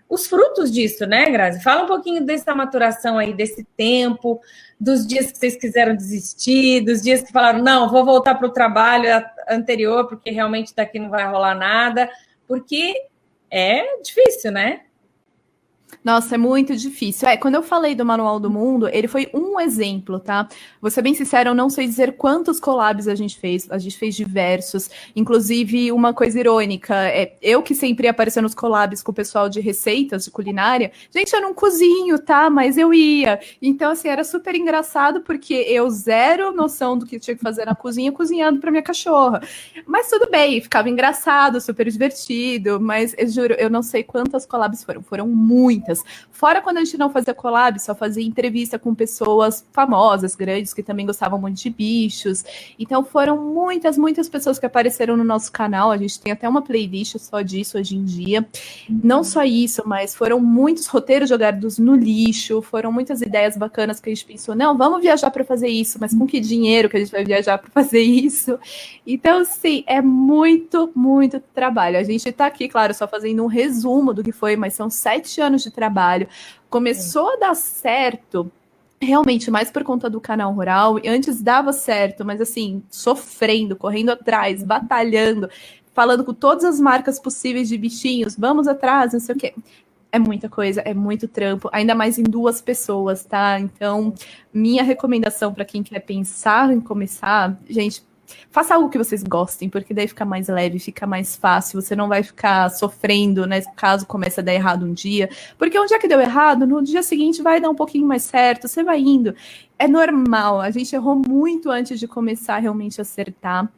os 0.08 0.26
frutos 0.26 0.72
disso, 0.72 1.04
né, 1.04 1.28
Grazi? 1.28 1.62
Fala 1.62 1.82
um 1.82 1.86
pouquinho 1.86 2.24
dessa 2.24 2.54
maturação 2.54 3.18
aí, 3.18 3.34
desse 3.34 3.62
tempo, 3.76 4.40
dos 4.80 5.06
dias 5.06 5.30
que 5.30 5.36
vocês 5.36 5.54
quiseram 5.54 5.94
desistir, 5.94 6.80
dos 6.80 7.02
dias 7.02 7.20
que 7.20 7.30
falaram, 7.30 7.62
não, 7.62 7.90
vou 7.90 8.06
voltar 8.06 8.36
para 8.36 8.46
o 8.46 8.52
trabalho 8.52 9.22
anterior, 9.46 10.08
porque 10.08 10.30
realmente 10.30 10.74
daqui 10.74 10.98
não 10.98 11.10
vai 11.10 11.30
rolar 11.30 11.54
nada, 11.54 12.08
porque 12.46 12.94
é 13.50 14.00
difícil, 14.00 14.50
né? 14.50 14.80
Nossa, 16.04 16.36
é 16.36 16.38
muito 16.38 16.76
difícil. 16.76 17.28
É, 17.28 17.36
quando 17.36 17.56
eu 17.56 17.62
falei 17.62 17.94
do 17.94 18.04
Manual 18.04 18.38
do 18.38 18.48
Mundo, 18.48 18.88
ele 18.88 19.08
foi 19.08 19.28
um 19.34 19.60
exemplo, 19.60 20.18
tá? 20.20 20.48
Vou 20.80 20.90
ser 20.90 21.02
bem 21.02 21.12
sincero, 21.12 21.50
eu 21.50 21.54
não 21.54 21.68
sei 21.68 21.86
dizer 21.86 22.16
quantos 22.16 22.60
collabs 22.60 23.08
a 23.08 23.14
gente 23.14 23.38
fez. 23.38 23.70
A 23.70 23.78
gente 23.78 23.98
fez 23.98 24.14
diversos. 24.14 24.88
Inclusive, 25.14 25.90
uma 25.92 26.14
coisa 26.14 26.38
irônica, 26.38 26.94
é 26.94 27.36
eu 27.42 27.62
que 27.62 27.74
sempre 27.74 28.06
ia 28.06 28.12
aparecer 28.12 28.40
nos 28.40 28.54
collabs 28.54 29.02
com 29.02 29.10
o 29.10 29.14
pessoal 29.14 29.48
de 29.48 29.60
receitas, 29.60 30.24
de 30.24 30.30
culinária. 30.30 30.92
Gente, 31.14 31.32
eu 31.34 31.40
não 31.40 31.52
cozinho, 31.52 32.18
tá? 32.18 32.48
Mas 32.48 32.78
eu 32.78 32.94
ia. 32.94 33.40
Então, 33.60 33.90
assim, 33.90 34.08
era 34.08 34.24
super 34.24 34.54
engraçado, 34.54 35.20
porque 35.22 35.54
eu 35.54 35.90
zero 35.90 36.52
noção 36.52 36.96
do 36.96 37.06
que 37.06 37.18
tinha 37.18 37.36
que 37.36 37.42
fazer 37.42 37.64
na 37.64 37.74
cozinha, 37.74 38.12
cozinhando 38.12 38.60
para 38.60 38.70
minha 38.70 38.82
cachorra. 38.82 39.42
Mas 39.86 40.08
tudo 40.08 40.30
bem, 40.30 40.60
ficava 40.60 40.88
engraçado, 40.88 41.60
super 41.60 41.90
divertido. 41.90 42.80
Mas 42.80 43.14
eu 43.18 43.28
juro, 43.28 43.54
eu 43.58 43.68
não 43.68 43.82
sei 43.82 44.02
quantas 44.04 44.46
collabs 44.46 44.84
foram. 44.84 45.02
Foram 45.02 45.26
muitas 45.26 45.87
muitas. 45.88 46.04
Fora 46.30 46.60
quando 46.60 46.78
a 46.78 46.84
gente 46.84 46.98
não 46.98 47.10
fazia 47.10 47.34
collab, 47.34 47.80
só 47.80 47.94
fazia 47.94 48.24
entrevista 48.24 48.78
com 48.78 48.94
pessoas 48.94 49.64
famosas, 49.72 50.34
grandes, 50.34 50.74
que 50.74 50.82
também 50.82 51.06
gostavam 51.06 51.40
muito 51.40 51.56
de 51.56 51.70
bichos. 51.70 52.44
Então 52.78 53.04
foram 53.04 53.36
muitas, 53.36 53.96
muitas 53.96 54.28
pessoas 54.28 54.58
que 54.58 54.66
apareceram 54.66 55.16
no 55.16 55.24
nosso 55.24 55.50
canal. 55.50 55.90
A 55.90 55.96
gente 55.96 56.20
tem 56.20 56.32
até 56.32 56.48
uma 56.48 56.62
playlist 56.62 57.16
só 57.18 57.40
disso 57.40 57.78
hoje 57.78 57.96
em 57.96 58.04
dia. 58.04 58.46
Não 58.88 59.24
só 59.24 59.42
isso, 59.44 59.82
mas 59.86 60.14
foram 60.14 60.38
muitos 60.40 60.86
roteiros 60.86 61.28
jogados 61.28 61.78
no 61.78 61.94
lixo, 61.94 62.62
foram 62.62 62.92
muitas 62.92 63.20
ideias 63.22 63.56
bacanas 63.56 64.00
que 64.00 64.10
a 64.10 64.14
gente 64.14 64.24
pensou, 64.24 64.54
não, 64.54 64.76
vamos 64.76 65.00
viajar 65.00 65.30
para 65.30 65.44
fazer 65.44 65.68
isso, 65.68 65.98
mas 66.00 66.14
com 66.14 66.26
que 66.26 66.40
dinheiro 66.40 66.88
que 66.88 66.96
a 66.96 67.00
gente 67.00 67.12
vai 67.12 67.24
viajar 67.24 67.58
para 67.58 67.70
fazer 67.70 68.00
isso? 68.00 68.58
Então, 69.06 69.44
sim, 69.44 69.82
é 69.86 70.00
muito, 70.00 70.90
muito 70.94 71.40
trabalho. 71.54 71.98
A 71.98 72.02
gente 72.02 72.28
está 72.28 72.46
aqui, 72.46 72.68
claro, 72.68 72.92
só 72.94 73.08
fazendo 73.08 73.42
um 73.42 73.46
resumo 73.46 74.12
do 74.12 74.22
que 74.22 74.32
foi, 74.32 74.56
mas 74.56 74.74
são 74.74 74.90
sete 74.90 75.40
anos 75.40 75.62
de 75.62 75.70
trabalho. 75.78 76.26
Começou 76.68 77.34
a 77.34 77.36
dar 77.36 77.54
certo 77.54 78.50
realmente 79.00 79.48
mais 79.48 79.70
por 79.70 79.84
conta 79.84 80.10
do 80.10 80.20
canal 80.20 80.52
rural. 80.52 80.96
Antes 81.06 81.40
dava 81.40 81.72
certo, 81.72 82.24
mas 82.24 82.40
assim, 82.40 82.82
sofrendo, 82.90 83.76
correndo 83.76 84.10
atrás, 84.10 84.64
batalhando, 84.64 85.48
falando 85.94 86.24
com 86.24 86.34
todas 86.34 86.64
as 86.64 86.80
marcas 86.80 87.20
possíveis 87.20 87.68
de 87.68 87.78
bichinhos, 87.78 88.36
vamos 88.36 88.66
atrás, 88.66 89.12
não 89.12 89.20
sei 89.20 89.34
o 89.34 89.38
quê. 89.38 89.54
É 90.10 90.18
muita 90.18 90.48
coisa, 90.48 90.80
é 90.80 90.94
muito 90.94 91.28
trampo, 91.28 91.68
ainda 91.70 91.94
mais 91.94 92.18
em 92.18 92.22
duas 92.24 92.60
pessoas, 92.60 93.24
tá? 93.24 93.60
Então, 93.60 94.14
minha 94.52 94.82
recomendação 94.82 95.52
para 95.52 95.66
quem 95.66 95.82
quer 95.82 96.00
pensar 96.00 96.72
em 96.72 96.80
começar, 96.80 97.56
gente, 97.68 98.02
faça 98.50 98.74
algo 98.74 98.88
que 98.88 98.98
vocês 98.98 99.22
gostem, 99.22 99.68
porque 99.68 99.94
daí 99.94 100.08
fica 100.08 100.24
mais 100.24 100.48
leve, 100.48 100.78
fica 100.78 101.06
mais 101.06 101.36
fácil, 101.36 101.80
você 101.80 101.94
não 101.94 102.08
vai 102.08 102.22
ficar 102.22 102.68
sofrendo, 102.70 103.46
né, 103.46 103.60
caso 103.76 104.06
comece 104.06 104.40
a 104.40 104.42
dar 104.42 104.54
errado 104.54 104.84
um 104.84 104.92
dia, 104.92 105.28
porque 105.56 105.78
um 105.78 105.86
dia 105.86 105.98
que 105.98 106.08
deu 106.08 106.20
errado, 106.20 106.66
no 106.66 106.82
dia 106.82 107.02
seguinte 107.02 107.42
vai 107.42 107.60
dar 107.60 107.70
um 107.70 107.74
pouquinho 107.74 108.06
mais 108.06 108.22
certo, 108.22 108.68
você 108.68 108.82
vai 108.82 109.00
indo. 109.00 109.34
É 109.78 109.86
normal, 109.86 110.60
a 110.60 110.70
gente 110.70 110.94
errou 110.94 111.20
muito 111.26 111.70
antes 111.70 111.98
de 112.00 112.08
começar 112.08 112.58
realmente 112.58 113.00
a 113.00 113.02
acertar. 113.02 113.68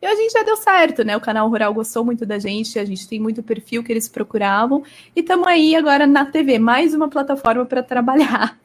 E 0.00 0.06
a 0.06 0.14
gente 0.14 0.32
já 0.32 0.44
deu 0.44 0.56
certo, 0.56 1.02
né? 1.04 1.16
O 1.16 1.20
canal 1.20 1.48
Rural 1.48 1.74
gostou 1.74 2.04
muito 2.04 2.24
da 2.24 2.38
gente, 2.38 2.78
a 2.78 2.84
gente 2.84 3.08
tem 3.08 3.18
muito 3.18 3.42
perfil 3.42 3.82
que 3.82 3.92
eles 3.92 4.08
procuravam. 4.08 4.84
E 5.14 5.20
estamos 5.20 5.46
aí 5.46 5.74
agora 5.74 6.06
na 6.06 6.24
TV, 6.24 6.58
mais 6.58 6.94
uma 6.94 7.08
plataforma 7.08 7.66
para 7.66 7.82
trabalhar. 7.82 8.56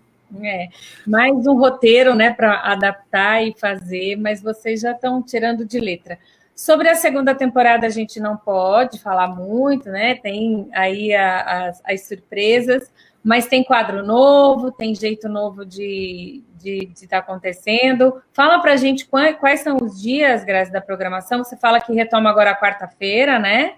É, 0.44 0.68
mais 1.06 1.46
um 1.46 1.58
roteiro, 1.58 2.16
né, 2.16 2.34
para 2.34 2.60
adaptar 2.62 3.44
e 3.44 3.54
fazer, 3.58 4.16
mas 4.16 4.42
vocês 4.42 4.82
já 4.82 4.92
estão 4.92 5.22
tirando 5.22 5.64
de 5.66 5.80
letra. 5.80 6.18
Sobre 6.56 6.88
a 6.88 6.96
segunda 6.96 7.34
temporada, 7.34 7.86
a 7.88 7.90
gente 7.90 8.20
não 8.20 8.38
pode 8.38 9.00
falar 9.00 9.28
muito, 9.28 9.90
né? 9.90 10.16
Tem 10.16 10.70
aí 10.72 11.14
a, 11.14 11.68
as, 11.68 11.82
as 11.84 12.08
surpresas, 12.08 12.92
mas 13.24 13.48
tem 13.48 13.64
quadro 13.64 14.06
novo, 14.06 14.72
tem 14.72 14.94
jeito 14.94 15.28
novo 15.28 15.66
de 15.66 16.44
estar 16.44 16.64
de, 16.64 16.86
de 16.86 17.08
tá 17.08 17.18
acontecendo. 17.18 18.22
Fala 18.34 18.60
para 18.60 18.74
a 18.74 18.78
gente 18.78 19.06
quais, 19.08 19.36
quais, 19.38 19.62
são 19.62 19.78
os 19.82 20.00
dias, 20.00 20.44
Graça, 20.44 20.72
da 20.72 20.82
programação. 20.82 21.44
Você 21.44 21.58
fala 21.58 21.82
que 21.82 21.94
retoma 21.94 22.30
agora 22.30 22.56
quarta-feira, 22.56 23.40
né? 23.40 23.76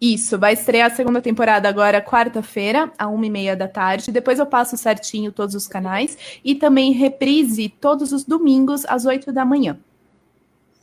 Isso, 0.00 0.38
vai 0.38 0.54
estrear 0.54 0.90
a 0.90 0.94
segunda 0.94 1.20
temporada 1.20 1.68
agora 1.68 2.00
quarta-feira, 2.00 2.90
à 2.98 3.06
uma 3.06 3.26
e 3.26 3.30
meia 3.30 3.54
da 3.54 3.68
tarde. 3.68 4.10
Depois 4.10 4.38
eu 4.38 4.46
passo 4.46 4.76
certinho 4.76 5.30
todos 5.30 5.54
os 5.54 5.68
canais 5.68 6.40
e 6.42 6.54
também 6.54 6.92
reprise 6.92 7.68
todos 7.68 8.10
os 8.10 8.24
domingos 8.24 8.86
às 8.86 9.04
oito 9.04 9.30
da 9.30 9.44
manhã. 9.44 9.78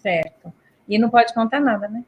Certo. 0.04 0.54
E 0.88 1.00
não 1.00 1.10
pode 1.10 1.34
contar 1.34 1.60
nada, 1.60 1.88
né? 1.88 2.04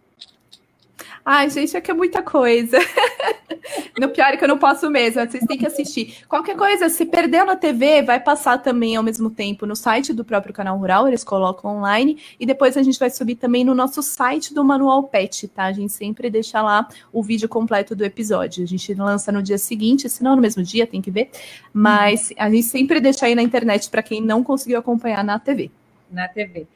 Ai, 1.25 1.49
gente, 1.49 1.75
é 1.75 1.81
que 1.81 1.91
é 1.91 1.93
muita 1.93 2.21
coisa. 2.21 2.77
no 3.99 4.09
pior 4.09 4.33
é 4.33 4.37
que 4.37 4.43
eu 4.43 4.47
não 4.47 4.57
posso 4.57 4.89
mesmo, 4.89 5.21
vocês 5.21 5.43
têm 5.45 5.57
que 5.57 5.65
assistir. 5.65 6.25
Qualquer 6.27 6.55
coisa, 6.55 6.89
se 6.89 7.05
perdeu 7.05 7.45
na 7.45 7.55
TV, 7.55 8.01
vai 8.01 8.19
passar 8.19 8.57
também 8.57 8.95
ao 8.95 9.03
mesmo 9.03 9.29
tempo 9.29 9.65
no 9.65 9.75
site 9.75 10.13
do 10.13 10.23
próprio 10.23 10.53
canal 10.53 10.77
Rural, 10.77 11.07
eles 11.07 11.23
colocam 11.23 11.77
online, 11.77 12.17
e 12.39 12.45
depois 12.45 12.77
a 12.77 12.83
gente 12.83 12.97
vai 12.97 13.09
subir 13.09 13.35
também 13.35 13.63
no 13.63 13.75
nosso 13.75 14.01
site 14.01 14.53
do 14.53 14.63
Manual 14.63 15.03
Pet, 15.03 15.47
tá? 15.49 15.65
A 15.65 15.73
gente 15.73 15.91
sempre 15.91 16.29
deixa 16.29 16.61
lá 16.61 16.87
o 17.11 17.21
vídeo 17.21 17.49
completo 17.49 17.95
do 17.95 18.03
episódio. 18.03 18.63
A 18.63 18.67
gente 18.67 18.93
lança 18.93 19.31
no 19.31 19.43
dia 19.43 19.57
seguinte, 19.57 20.09
se 20.09 20.23
não 20.23 20.35
no 20.35 20.41
mesmo 20.41 20.63
dia, 20.63 20.87
tem 20.87 21.01
que 21.01 21.11
ver. 21.11 21.29
Mas 21.73 22.33
a 22.37 22.49
gente 22.49 22.63
sempre 22.63 22.99
deixa 22.99 23.25
aí 23.25 23.35
na 23.35 23.41
internet 23.41 23.89
para 23.89 24.01
quem 24.01 24.21
não 24.21 24.43
conseguiu 24.43 24.79
acompanhar 24.79 25.23
na 25.23 25.37
TV. 25.39 25.71
Na 26.11 26.27
TV. 26.27 26.67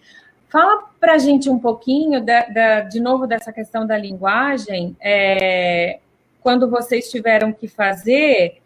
Fala 0.54 0.84
para 1.00 1.14
a 1.14 1.18
gente 1.18 1.50
um 1.50 1.58
pouquinho, 1.58 2.24
da, 2.24 2.46
da, 2.46 2.80
de 2.82 3.00
novo, 3.00 3.26
dessa 3.26 3.52
questão 3.52 3.88
da 3.88 3.98
linguagem. 3.98 4.96
É, 5.02 5.98
quando 6.42 6.70
vocês 6.70 7.10
tiveram 7.10 7.52
que 7.52 7.68
fazer, 7.68 8.62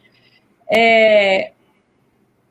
é, 0.70 1.54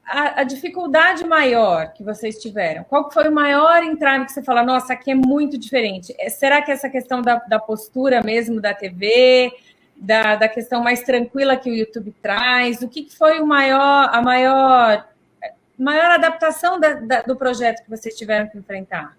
a, 0.06 0.40
a, 0.40 0.42
dificuldade 0.42 1.22
maior 1.26 1.92
que 1.92 2.02
vocês 2.02 2.40
tiveram? 2.40 2.82
Qual 2.84 3.12
foi 3.12 3.28
o 3.28 3.32
maior 3.32 3.82
entrave 3.82 4.24
que 4.24 4.32
você 4.32 4.42
fala, 4.42 4.62
nossa, 4.62 4.94
aqui 4.94 5.10
é 5.10 5.14
muito 5.14 5.58
diferente? 5.58 6.14
É, 6.18 6.30
será 6.30 6.62
que 6.62 6.72
essa 6.72 6.88
questão 6.88 7.20
da, 7.20 7.36
da 7.36 7.58
postura 7.58 8.22
mesmo 8.22 8.58
da 8.58 8.72
TV, 8.72 9.52
da, 9.98 10.36
da, 10.36 10.48
questão 10.48 10.82
mais 10.82 11.02
tranquila 11.02 11.58
que 11.58 11.68
o 11.68 11.74
YouTube 11.74 12.10
traz? 12.22 12.80
O 12.80 12.88
que, 12.88 13.02
que 13.02 13.14
foi 13.14 13.38
o 13.38 13.46
maior, 13.46 14.08
a 14.10 14.22
maior, 14.22 15.06
maior 15.78 16.10
adaptação 16.12 16.80
da, 16.80 17.20
do 17.20 17.36
projeto 17.36 17.84
que 17.84 17.90
vocês 17.90 18.16
tiveram 18.16 18.48
que 18.48 18.56
enfrentar? 18.56 19.14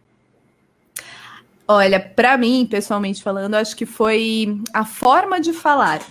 Olha, 1.67 1.99
para 1.99 2.37
mim, 2.37 2.65
pessoalmente 2.69 3.21
falando, 3.21 3.55
acho 3.55 3.75
que 3.75 3.85
foi 3.85 4.61
a 4.73 4.85
forma 4.85 5.39
de 5.41 5.51
falar. 5.51 6.01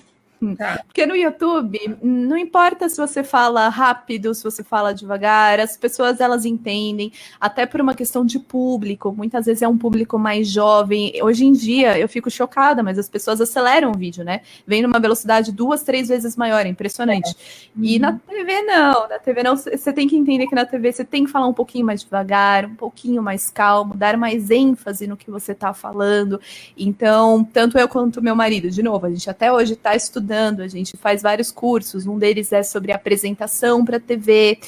Tá. 0.56 0.82
Porque 0.86 1.06
no 1.06 1.16
YouTube, 1.16 1.78
não 2.02 2.36
importa 2.36 2.88
se 2.88 2.96
você 2.98 3.24
fala 3.24 3.68
rápido, 3.68 4.34
se 4.34 4.44
você 4.44 4.62
fala 4.62 4.92
devagar, 4.92 5.58
as 5.58 5.76
pessoas 5.76 6.20
elas 6.20 6.44
entendem, 6.44 7.10
até 7.40 7.64
por 7.64 7.80
uma 7.80 7.94
questão 7.94 8.24
de 8.24 8.38
público. 8.38 9.12
Muitas 9.12 9.46
vezes 9.46 9.62
é 9.62 9.68
um 9.68 9.78
público 9.78 10.18
mais 10.18 10.48
jovem. 10.48 11.12
Hoje 11.22 11.46
em 11.46 11.52
dia 11.52 11.98
eu 11.98 12.08
fico 12.08 12.30
chocada, 12.30 12.82
mas 12.82 12.98
as 12.98 13.08
pessoas 13.08 13.40
aceleram 13.40 13.92
o 13.92 13.96
vídeo, 13.96 14.24
né? 14.24 14.42
Vem 14.66 14.82
numa 14.82 15.00
velocidade 15.00 15.52
duas, 15.52 15.82
três 15.82 16.08
vezes 16.08 16.36
maior, 16.36 16.66
é 16.66 16.68
impressionante. 16.68 17.30
É. 17.30 17.34
E 17.80 17.94
uhum. 17.94 18.00
na 18.02 18.12
TV 18.12 18.62
não, 18.62 19.08
na 19.08 19.18
TV 19.18 19.42
não. 19.42 19.56
Você 19.56 19.92
tem 19.92 20.06
que 20.06 20.16
entender 20.16 20.46
que 20.46 20.54
na 20.54 20.66
TV 20.66 20.92
você 20.92 21.04
tem 21.04 21.24
que 21.24 21.30
falar 21.30 21.46
um 21.46 21.54
pouquinho 21.54 21.86
mais 21.86 22.02
devagar, 22.02 22.66
um 22.66 22.74
pouquinho 22.74 23.22
mais 23.22 23.48
calmo, 23.48 23.94
dar 23.94 24.18
mais 24.18 24.50
ênfase 24.50 25.06
no 25.06 25.16
que 25.16 25.30
você 25.30 25.52
está 25.52 25.72
falando. 25.72 26.38
Então, 26.76 27.42
tanto 27.42 27.78
eu 27.78 27.88
quanto 27.88 28.20
meu 28.20 28.36
marido, 28.36 28.70
de 28.70 28.82
novo, 28.82 29.06
a 29.06 29.10
gente 29.10 29.30
até 29.30 29.50
hoje 29.50 29.72
está 29.72 29.94
estudando 29.96 30.25
estudando, 30.26 30.60
a 30.60 30.68
gente 30.68 30.96
faz 30.96 31.22
vários 31.22 31.52
cursos, 31.52 32.06
um 32.06 32.18
deles 32.18 32.52
é 32.52 32.62
sobre 32.62 32.92
apresentação 32.92 33.84
para 33.84 34.00
TV. 34.00 34.58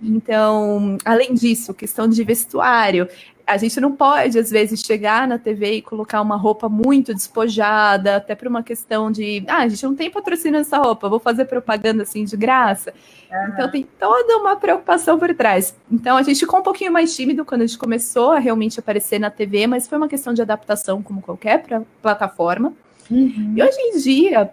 Então, 0.00 0.98
além 1.04 1.32
disso, 1.32 1.72
questão 1.72 2.06
de 2.06 2.22
vestuário, 2.22 3.08
a 3.46 3.56
gente 3.56 3.80
não 3.80 3.92
pode, 3.92 4.38
às 4.38 4.50
vezes, 4.50 4.80
chegar 4.80 5.26
na 5.26 5.38
TV 5.38 5.74
e 5.74 5.82
colocar 5.82 6.20
uma 6.20 6.36
roupa 6.36 6.68
muito 6.68 7.14
despojada, 7.14 8.16
até 8.16 8.34
por 8.34 8.48
uma 8.48 8.62
questão 8.62 9.10
de, 9.10 9.42
ah, 9.48 9.58
a 9.58 9.68
gente 9.68 9.84
não 9.84 9.94
tem 9.94 10.10
patrocínio 10.10 10.58
nessa 10.58 10.76
roupa, 10.78 11.08
vou 11.08 11.20
fazer 11.20 11.44
propaganda 11.46 12.02
assim 12.02 12.24
de 12.24 12.36
graça. 12.36 12.92
Uhum. 13.30 13.48
Então 13.48 13.70
tem 13.70 13.86
toda 13.98 14.36
uma 14.36 14.56
preocupação 14.56 15.18
por 15.18 15.32
trás. 15.34 15.74
Então 15.90 16.16
a 16.16 16.22
gente 16.22 16.40
ficou 16.40 16.58
um 16.60 16.62
pouquinho 16.62 16.92
mais 16.92 17.14
tímido 17.14 17.44
quando 17.44 17.62
a 17.62 17.66
gente 17.66 17.78
começou 17.78 18.32
a 18.32 18.38
realmente 18.38 18.80
aparecer 18.80 19.18
na 19.18 19.30
TV, 19.30 19.66
mas 19.66 19.88
foi 19.88 19.96
uma 19.96 20.08
questão 20.08 20.34
de 20.34 20.42
adaptação, 20.42 21.00
como 21.00 21.22
qualquer 21.22 21.64
plataforma. 22.02 22.74
Uhum. 23.10 23.54
E 23.56 23.62
hoje 23.62 23.78
em 23.78 23.98
dia, 23.98 24.50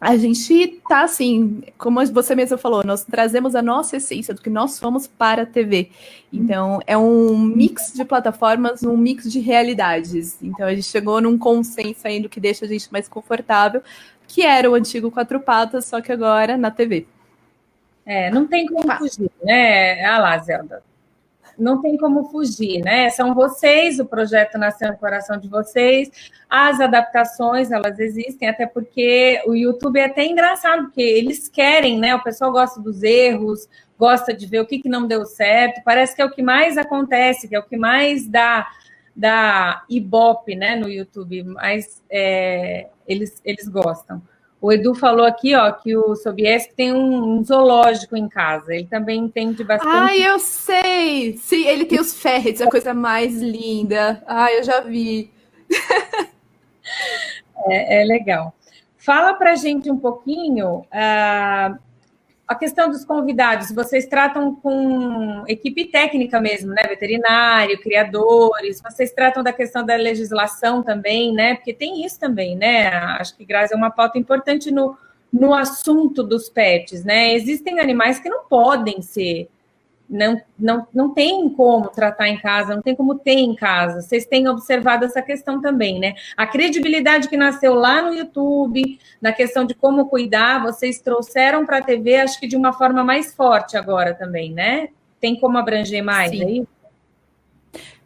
a 0.00 0.16
gente 0.16 0.80
tá 0.88 1.02
assim, 1.02 1.62
como 1.78 2.04
você 2.06 2.34
mesmo 2.34 2.58
falou, 2.58 2.84
nós 2.84 3.04
trazemos 3.04 3.54
a 3.54 3.62
nossa 3.62 3.96
essência 3.96 4.34
do 4.34 4.42
que 4.42 4.50
nós 4.50 4.72
somos 4.72 5.06
para 5.06 5.42
a 5.42 5.46
TV. 5.46 5.90
Então, 6.32 6.80
é 6.86 6.96
um 6.98 7.38
mix 7.38 7.92
de 7.94 8.04
plataformas, 8.04 8.82
um 8.82 8.96
mix 8.96 9.30
de 9.30 9.40
realidades. 9.40 10.42
Então, 10.42 10.66
a 10.66 10.74
gente 10.74 10.86
chegou 10.86 11.20
num 11.20 11.38
consenso 11.38 12.06
aí 12.06 12.20
do 12.20 12.28
que 12.28 12.38
deixa 12.38 12.66
a 12.66 12.68
gente 12.68 12.92
mais 12.92 13.08
confortável, 13.08 13.82
que 14.28 14.42
era 14.42 14.70
o 14.70 14.74
antigo 14.74 15.10
Quatro 15.10 15.40
Patas, 15.40 15.86
só 15.86 16.00
que 16.00 16.12
agora 16.12 16.58
na 16.58 16.70
TV. 16.70 17.06
É, 18.04 18.30
não 18.30 18.46
tem 18.46 18.66
como 18.66 18.90
fugir, 18.98 19.30
né? 19.42 20.04
Ah 20.04 20.18
lá, 20.18 20.38
Zelda 20.38 20.82
não 21.58 21.80
tem 21.80 21.96
como 21.96 22.24
fugir, 22.24 22.82
né? 22.82 23.10
São 23.10 23.34
vocês, 23.34 23.98
o 23.98 24.04
projeto 24.04 24.58
nasceu 24.58 24.88
no 24.88 24.96
coração 24.96 25.38
de 25.38 25.48
vocês, 25.48 26.10
as 26.48 26.80
adaptações, 26.80 27.70
elas 27.70 27.98
existem, 27.98 28.48
até 28.48 28.66
porque 28.66 29.42
o 29.46 29.54
YouTube 29.54 29.98
é 29.98 30.04
até 30.04 30.24
engraçado, 30.24 30.84
porque 30.84 31.02
eles 31.02 31.48
querem, 31.48 31.98
né? 31.98 32.14
O 32.14 32.22
pessoal 32.22 32.52
gosta 32.52 32.80
dos 32.80 33.02
erros, 33.02 33.68
gosta 33.98 34.32
de 34.34 34.46
ver 34.46 34.60
o 34.60 34.66
que, 34.66 34.78
que 34.78 34.88
não 34.88 35.06
deu 35.06 35.24
certo, 35.24 35.82
parece 35.84 36.14
que 36.14 36.22
é 36.22 36.24
o 36.24 36.30
que 36.30 36.42
mais 36.42 36.76
acontece, 36.76 37.48
que 37.48 37.56
é 37.56 37.58
o 37.58 37.62
que 37.62 37.76
mais 37.76 38.26
dá, 38.26 38.66
dá 39.14 39.84
ibope, 39.88 40.54
né, 40.54 40.76
no 40.76 40.88
YouTube, 40.88 41.42
mas 41.44 42.02
é, 42.10 42.88
eles, 43.08 43.40
eles 43.44 43.66
gostam. 43.68 44.22
O 44.66 44.72
Edu 44.72 44.96
falou 44.96 45.24
aqui, 45.24 45.54
ó, 45.54 45.70
que 45.70 45.96
o 45.96 46.16
Sobieski 46.16 46.74
tem 46.74 46.92
um, 46.92 47.36
um, 47.38 47.44
zoológico 47.44 48.16
em 48.16 48.28
casa. 48.28 48.74
Ele 48.74 48.88
também 48.88 49.20
entende 49.20 49.62
bastante. 49.62 49.94
Ai, 49.94 50.20
eu 50.28 50.40
sei! 50.40 51.36
Sim, 51.36 51.68
ele 51.68 51.84
tem 51.84 52.00
os 52.00 52.20
ferrets, 52.20 52.60
a 52.60 52.68
coisa 52.68 52.92
mais 52.92 53.40
linda. 53.40 54.20
Ai, 54.26 54.58
eu 54.58 54.64
já 54.64 54.80
vi. 54.80 55.30
é, 57.68 58.02
é, 58.02 58.04
legal. 58.06 58.52
Fala 58.96 59.34
pra 59.34 59.54
gente 59.54 59.88
um 59.88 59.98
pouquinho 59.98 60.78
uh, 60.78 61.78
a 62.46 62.54
questão 62.54 62.88
dos 62.88 63.04
convidados, 63.04 63.72
vocês 63.72 64.06
tratam 64.06 64.54
com 64.54 65.42
equipe 65.48 65.86
técnica 65.86 66.40
mesmo, 66.40 66.72
né? 66.72 66.82
Veterinário, 66.88 67.80
criadores, 67.80 68.80
vocês 68.80 69.10
tratam 69.10 69.42
da 69.42 69.52
questão 69.52 69.84
da 69.84 69.96
legislação 69.96 70.82
também, 70.82 71.32
né? 71.32 71.56
Porque 71.56 71.74
tem 71.74 72.04
isso 72.04 72.20
também, 72.20 72.54
né? 72.54 72.88
Acho 73.18 73.36
que 73.36 73.44
Grazi 73.44 73.74
é 73.74 73.76
uma 73.76 73.90
pauta 73.90 74.16
importante 74.16 74.70
no, 74.70 74.96
no 75.32 75.52
assunto 75.52 76.22
dos 76.22 76.48
pets, 76.48 77.04
né? 77.04 77.34
Existem 77.34 77.80
animais 77.80 78.20
que 78.20 78.28
não 78.28 78.44
podem 78.44 79.02
ser 79.02 79.48
não, 80.08 80.40
não, 80.58 80.86
não 80.94 81.12
tem 81.12 81.48
como 81.50 81.88
tratar 81.88 82.28
em 82.28 82.38
casa, 82.38 82.74
não 82.74 82.82
tem 82.82 82.94
como 82.94 83.18
ter 83.18 83.38
em 83.38 83.54
casa. 83.54 84.00
Vocês 84.00 84.24
têm 84.24 84.48
observado 84.48 85.04
essa 85.04 85.20
questão 85.20 85.60
também, 85.60 85.98
né? 85.98 86.14
A 86.36 86.46
credibilidade 86.46 87.28
que 87.28 87.36
nasceu 87.36 87.74
lá 87.74 88.02
no 88.02 88.14
YouTube, 88.14 88.98
na 89.20 89.32
questão 89.32 89.64
de 89.64 89.74
como 89.74 90.08
cuidar, 90.08 90.62
vocês 90.62 91.00
trouxeram 91.00 91.66
para 91.66 91.78
a 91.78 91.82
TV, 91.82 92.16
acho 92.16 92.38
que 92.38 92.46
de 92.46 92.56
uma 92.56 92.72
forma 92.72 93.02
mais 93.02 93.34
forte 93.34 93.76
agora 93.76 94.14
também, 94.14 94.52
né? 94.52 94.88
Tem 95.20 95.38
como 95.38 95.58
abranger 95.58 96.04
mais 96.04 96.30
Sim. 96.30 96.44
aí? 96.44 96.66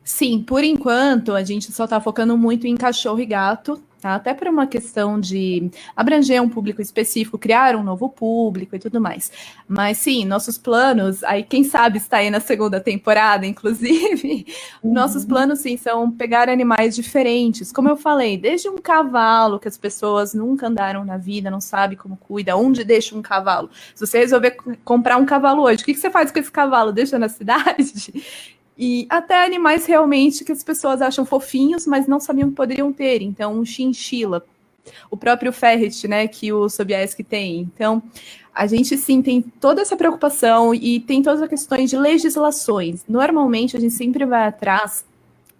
Sim, 0.02 0.42
por 0.42 0.64
enquanto 0.64 1.34
a 1.34 1.44
gente 1.44 1.70
só 1.70 1.84
está 1.84 2.00
focando 2.00 2.36
muito 2.36 2.66
em 2.66 2.76
cachorro 2.76 3.20
e 3.20 3.26
gato, 3.26 3.80
Tá? 4.00 4.14
Até 4.14 4.32
por 4.32 4.48
uma 4.48 4.66
questão 4.66 5.20
de 5.20 5.70
abranger 5.94 6.42
um 6.42 6.48
público 6.48 6.80
específico, 6.80 7.36
criar 7.36 7.76
um 7.76 7.82
novo 7.82 8.08
público 8.08 8.74
e 8.74 8.78
tudo 8.78 8.98
mais. 8.98 9.30
Mas 9.68 9.98
sim, 9.98 10.24
nossos 10.24 10.56
planos, 10.56 11.22
aí 11.22 11.42
quem 11.42 11.62
sabe 11.64 11.98
está 11.98 12.16
aí 12.16 12.30
na 12.30 12.40
segunda 12.40 12.80
temporada, 12.80 13.46
inclusive, 13.46 14.46
uhum. 14.82 14.92
nossos 14.92 15.26
planos 15.26 15.58
sim 15.58 15.76
são 15.76 16.10
pegar 16.10 16.48
animais 16.48 16.96
diferentes. 16.96 17.70
Como 17.70 17.90
eu 17.90 17.96
falei, 17.96 18.38
desde 18.38 18.70
um 18.70 18.78
cavalo 18.78 19.60
que 19.60 19.68
as 19.68 19.76
pessoas 19.76 20.32
nunca 20.32 20.66
andaram 20.68 21.04
na 21.04 21.18
vida, 21.18 21.50
não 21.50 21.60
sabe 21.60 21.94
como 21.94 22.16
cuida, 22.16 22.56
onde 22.56 22.84
deixa 22.84 23.14
um 23.14 23.20
cavalo. 23.20 23.68
Se 23.94 24.06
você 24.06 24.18
resolver 24.20 24.56
comprar 24.82 25.18
um 25.18 25.26
cavalo 25.26 25.62
hoje, 25.62 25.82
o 25.82 25.84
que, 25.84 25.92
que 25.92 26.00
você 26.00 26.10
faz 26.10 26.32
com 26.32 26.38
esse 26.38 26.50
cavalo? 26.50 26.90
Deixa 26.90 27.18
na 27.18 27.28
cidade? 27.28 28.24
E 28.82 29.06
até 29.10 29.44
animais 29.44 29.84
realmente 29.84 30.42
que 30.42 30.52
as 30.52 30.64
pessoas 30.64 31.02
acham 31.02 31.26
fofinhos, 31.26 31.86
mas 31.86 32.06
não 32.06 32.18
sabiam 32.18 32.48
que 32.48 32.56
poderiam 32.56 32.90
ter. 32.90 33.20
Então, 33.20 33.52
um 33.52 33.62
chinchila, 33.62 34.42
o 35.10 35.18
próprio 35.18 35.52
ferret, 35.52 36.08
né, 36.08 36.26
que 36.26 36.50
o 36.50 36.66
Sobieski 36.66 37.22
tem. 37.22 37.60
Então, 37.60 38.02
a 38.54 38.66
gente 38.66 38.96
sim 38.96 39.20
tem 39.20 39.42
toda 39.42 39.82
essa 39.82 39.98
preocupação 39.98 40.74
e 40.74 40.98
tem 40.98 41.22
todas 41.22 41.42
as 41.42 41.48
questões 41.50 41.90
de 41.90 41.98
legislações. 41.98 43.04
Normalmente, 43.06 43.76
a 43.76 43.80
gente 43.80 43.92
sempre 43.92 44.24
vai 44.24 44.48
atrás 44.48 45.04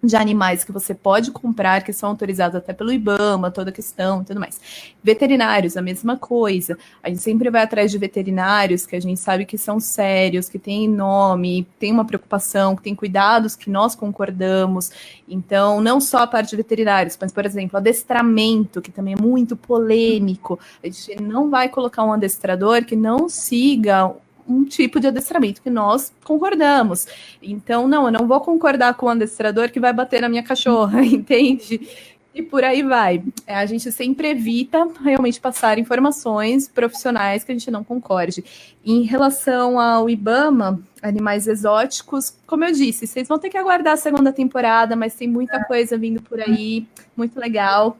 de 0.03 0.15
animais 0.15 0.63
que 0.63 0.71
você 0.71 0.95
pode 0.95 1.29
comprar, 1.31 1.83
que 1.83 1.93
são 1.93 2.09
autorizados 2.09 2.55
até 2.55 2.73
pelo 2.73 2.91
IBAMA, 2.91 3.51
toda 3.51 3.69
a 3.69 3.73
questão 3.73 4.21
e 4.21 4.25
tudo 4.25 4.39
mais. 4.39 4.59
Veterinários, 5.03 5.77
a 5.77 5.81
mesma 5.81 6.17
coisa. 6.17 6.77
A 7.03 7.09
gente 7.09 7.21
sempre 7.21 7.49
vai 7.51 7.61
atrás 7.61 7.91
de 7.91 7.97
veterinários 7.97 8.85
que 8.85 8.95
a 8.95 8.99
gente 8.99 9.19
sabe 9.19 9.45
que 9.45 9.57
são 9.57 9.79
sérios, 9.79 10.49
que 10.49 10.57
têm 10.57 10.87
nome, 10.87 11.67
tem 11.79 11.91
uma 11.91 12.05
preocupação, 12.05 12.75
que 12.75 12.81
tem 12.81 12.95
cuidados 12.95 13.55
que 13.55 13.69
nós 13.69 13.95
concordamos. 13.95 14.91
Então, 15.29 15.79
não 15.79 16.01
só 16.01 16.19
a 16.19 16.27
parte 16.27 16.49
de 16.49 16.57
veterinários, 16.57 17.17
mas, 17.21 17.31
por 17.31 17.45
exemplo, 17.45 17.77
adestramento, 17.77 18.81
que 18.81 18.91
também 18.91 19.13
é 19.13 19.21
muito 19.21 19.55
polêmico. 19.55 20.59
A 20.83 20.87
gente 20.87 21.21
não 21.21 21.49
vai 21.49 21.69
colocar 21.69 22.03
um 22.03 22.13
adestrador 22.13 22.83
que 22.83 22.95
não 22.95 23.29
siga 23.29 24.11
um 24.47 24.63
tipo 24.63 24.99
de 24.99 25.07
adestramento 25.07 25.61
que 25.61 25.69
nós 25.69 26.13
concordamos. 26.23 27.07
Então, 27.41 27.87
não, 27.87 28.05
eu 28.05 28.11
não 28.11 28.27
vou 28.27 28.39
concordar 28.41 28.93
com 28.95 29.05
o 29.05 29.09
adestrador 29.09 29.71
que 29.71 29.79
vai 29.79 29.93
bater 29.93 30.21
na 30.21 30.29
minha 30.29 30.43
cachorra, 30.43 31.03
entende? 31.05 31.87
E 32.33 32.41
por 32.41 32.63
aí 32.63 32.81
vai. 32.81 33.23
É, 33.45 33.55
a 33.55 33.65
gente 33.65 33.91
sempre 33.91 34.29
evita 34.29 34.87
realmente 35.03 35.39
passar 35.39 35.77
informações 35.77 36.67
profissionais 36.67 37.43
que 37.43 37.51
a 37.51 37.55
gente 37.55 37.69
não 37.69 37.83
concorde. 37.83 38.43
Em 38.85 39.03
relação 39.03 39.77
ao 39.77 40.09
IBAMA, 40.09 40.81
animais 41.01 41.45
exóticos, 41.45 42.37
como 42.47 42.63
eu 42.63 42.71
disse, 42.71 43.05
vocês 43.05 43.27
vão 43.27 43.37
ter 43.37 43.49
que 43.49 43.57
aguardar 43.57 43.93
a 43.93 43.97
segunda 43.97 44.31
temporada, 44.31 44.95
mas 44.95 45.15
tem 45.15 45.27
muita 45.27 45.63
coisa 45.65 45.97
vindo 45.97 46.21
por 46.21 46.39
aí, 46.39 46.87
muito 47.17 47.37
legal. 47.37 47.97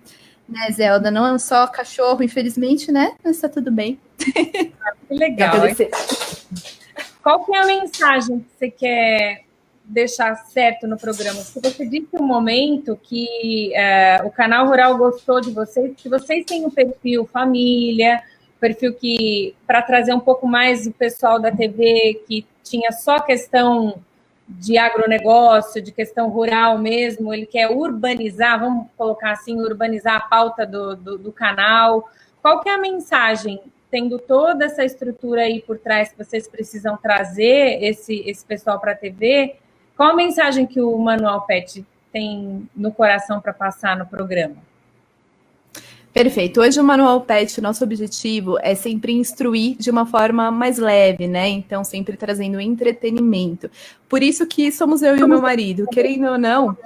Né, 0.52 0.70
Zelda? 0.72 1.10
Não 1.10 1.34
é 1.34 1.40
só 1.40 1.66
cachorro, 1.66 2.22
infelizmente, 2.22 2.92
né? 2.92 3.16
Mas 3.24 3.40
tá 3.40 3.48
tudo 3.48 3.72
bem. 3.72 4.00
Que 5.08 5.18
legal. 5.18 5.56
Qual 7.22 7.44
que 7.44 7.54
é 7.54 7.62
a 7.62 7.66
mensagem 7.66 8.40
que 8.40 8.46
você 8.58 8.72
quer 8.72 9.44
deixar 9.84 10.34
certo 10.36 10.88
no 10.88 10.98
programa? 10.98 11.42
Porque 11.54 11.70
você 11.70 11.86
disse 11.86 12.08
um 12.14 12.26
momento 12.26 12.98
que 13.04 13.76
é, 13.76 14.22
o 14.24 14.32
canal 14.32 14.68
Rural 14.68 14.98
gostou 14.98 15.42
de 15.42 15.52
vocês, 15.52 15.94
que 15.98 16.08
vocês 16.08 16.46
têm 16.46 16.66
um 16.66 16.70
perfil 16.70 17.26
família, 17.26 18.24
perfil 18.62 18.94
que 18.94 19.54
para 19.68 19.82
trazer 19.82 20.14
um 20.14 20.20
pouco 20.20 20.48
mais 20.48 20.88
o 20.88 20.92
pessoal 20.94 21.40
da 21.40 21.52
TV 21.52 22.24
que 22.26 22.46
tinha 22.64 22.94
só 22.94 23.20
questão 23.20 24.02
de 24.60 24.78
agronegócio, 24.78 25.82
de 25.82 25.92
questão 25.92 26.30
rural 26.30 26.78
mesmo, 26.78 27.34
ele 27.34 27.46
quer 27.46 27.70
urbanizar, 27.70 28.60
vamos 28.60 28.88
colocar 28.98 29.32
assim, 29.32 29.60
urbanizar 29.62 30.16
a 30.16 30.22
pauta 30.22 30.66
do, 30.66 30.96
do, 30.96 31.18
do 31.18 31.32
canal. 31.32 32.10
Qual 32.42 32.60
que 32.60 32.70
é 32.70 32.76
a 32.76 32.78
mensagem, 32.78 33.62
tendo 33.90 34.20
toda 34.20 34.66
essa 34.66 34.84
estrutura 34.84 35.42
aí 35.42 35.62
por 35.62 35.78
trás 35.78 36.12
que 36.12 36.18
vocês 36.18 36.48
precisam 36.48 36.98
trazer 36.98 37.84
esse, 37.84 38.24
esse 38.26 38.46
pessoal 38.46 38.80
para 38.80 38.94
a 38.94 38.96
TV, 38.96 39.56
qual 39.96 40.12
a 40.12 40.16
mensagem 40.16 40.66
que 40.66 40.82
o 40.82 40.98
Manual 40.98 41.42
Pet 41.42 41.86
tem 42.12 42.68
no 42.76 42.92
coração 42.92 43.40
para 43.40 43.54
passar 43.54 43.96
no 43.96 44.06
programa? 44.06 44.58
Perfeito. 46.14 46.60
Hoje 46.60 46.78
o 46.78 46.84
Manual 46.84 47.22
Pet, 47.22 47.62
nosso 47.62 47.84
objetivo 47.86 48.58
é 48.62 48.76
sempre 48.76 49.14
instruir 49.14 49.78
de 49.78 49.90
uma 49.90 50.06
forma 50.06 50.52
mais 50.52 50.78
leve, 50.78 51.26
né? 51.26 51.48
Então, 51.48 51.86
sempre 51.86 52.18
trazendo 52.18 52.60
entretenimento. 52.60 53.72
Por 54.10 54.22
isso 54.22 54.46
que 54.46 54.72
somos 54.74 55.02
eu 55.02 55.18
e 55.18 55.24
o 55.24 55.28
meu 55.28 55.42
marido, 55.42 55.86
querendo 55.88 56.28
ou 56.28 56.38
não, 56.38 56.78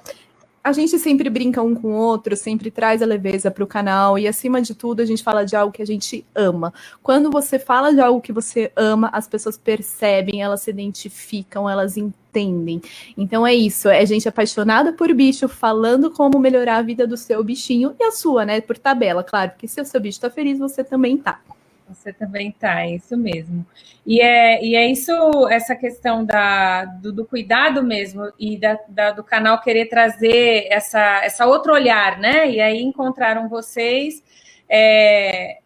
a 0.63 0.71
gente 0.71 0.99
sempre 0.99 1.27
brinca 1.27 1.61
um 1.61 1.73
com 1.73 1.89
o 1.89 1.95
outro, 1.95 2.35
sempre 2.35 2.69
traz 2.69 3.01
a 3.01 3.05
leveza 3.05 3.49
para 3.49 3.63
o 3.63 3.67
canal 3.67 4.17
e, 4.19 4.27
acima 4.27 4.61
de 4.61 4.75
tudo, 4.75 5.01
a 5.01 5.05
gente 5.05 5.23
fala 5.23 5.43
de 5.43 5.55
algo 5.55 5.73
que 5.73 5.81
a 5.81 5.87
gente 5.87 6.23
ama. 6.35 6.71
Quando 7.01 7.31
você 7.31 7.57
fala 7.57 7.91
de 7.91 7.99
algo 7.99 8.21
que 8.21 8.31
você 8.31 8.71
ama, 8.75 9.09
as 9.11 9.27
pessoas 9.27 9.57
percebem, 9.57 10.43
elas 10.43 10.61
se 10.61 10.69
identificam, 10.69 11.67
elas 11.67 11.97
entendem. 11.97 12.24
Então 13.17 13.45
é 13.45 13.53
isso, 13.53 13.89
é 13.89 14.05
gente 14.05 14.27
apaixonada 14.27 14.93
por 14.93 15.13
bicho, 15.13 15.47
falando 15.47 16.11
como 16.11 16.39
melhorar 16.39 16.77
a 16.77 16.81
vida 16.81 17.05
do 17.05 17.17
seu 17.17 17.43
bichinho 17.43 17.95
e 17.99 18.03
a 18.03 18.11
sua, 18.11 18.45
né? 18.45 18.61
Por 18.61 18.77
tabela, 18.77 19.23
claro, 19.23 19.51
porque 19.51 19.67
se 19.67 19.79
o 19.81 19.85
seu 19.85 19.99
bicho 19.99 20.17
está 20.17 20.29
feliz, 20.29 20.59
você 20.59 20.83
também 20.83 21.17
tá. 21.17 21.39
Você 21.87 22.11
também 22.11 22.51
tá, 22.51 22.81
é 22.81 22.95
isso 22.95 23.15
mesmo. 23.15 23.65
E 24.05 24.19
é, 24.19 24.63
e 24.63 24.75
é 24.75 24.87
isso, 24.87 25.11
essa 25.49 25.75
questão 25.75 26.25
da, 26.25 26.85
do, 26.85 27.11
do 27.11 27.25
cuidado 27.25 27.83
mesmo 27.83 28.31
e 28.39 28.57
da, 28.57 28.79
da, 28.89 29.11
do 29.11 29.23
canal 29.23 29.61
querer 29.61 29.85
trazer 29.85 30.67
essa, 30.69 31.23
essa 31.23 31.45
outro 31.45 31.73
olhar, 31.73 32.17
né? 32.17 32.49
E 32.49 32.59
aí 32.59 32.81
encontraram 32.81 33.47
vocês. 33.47 34.23
É, 34.67 35.59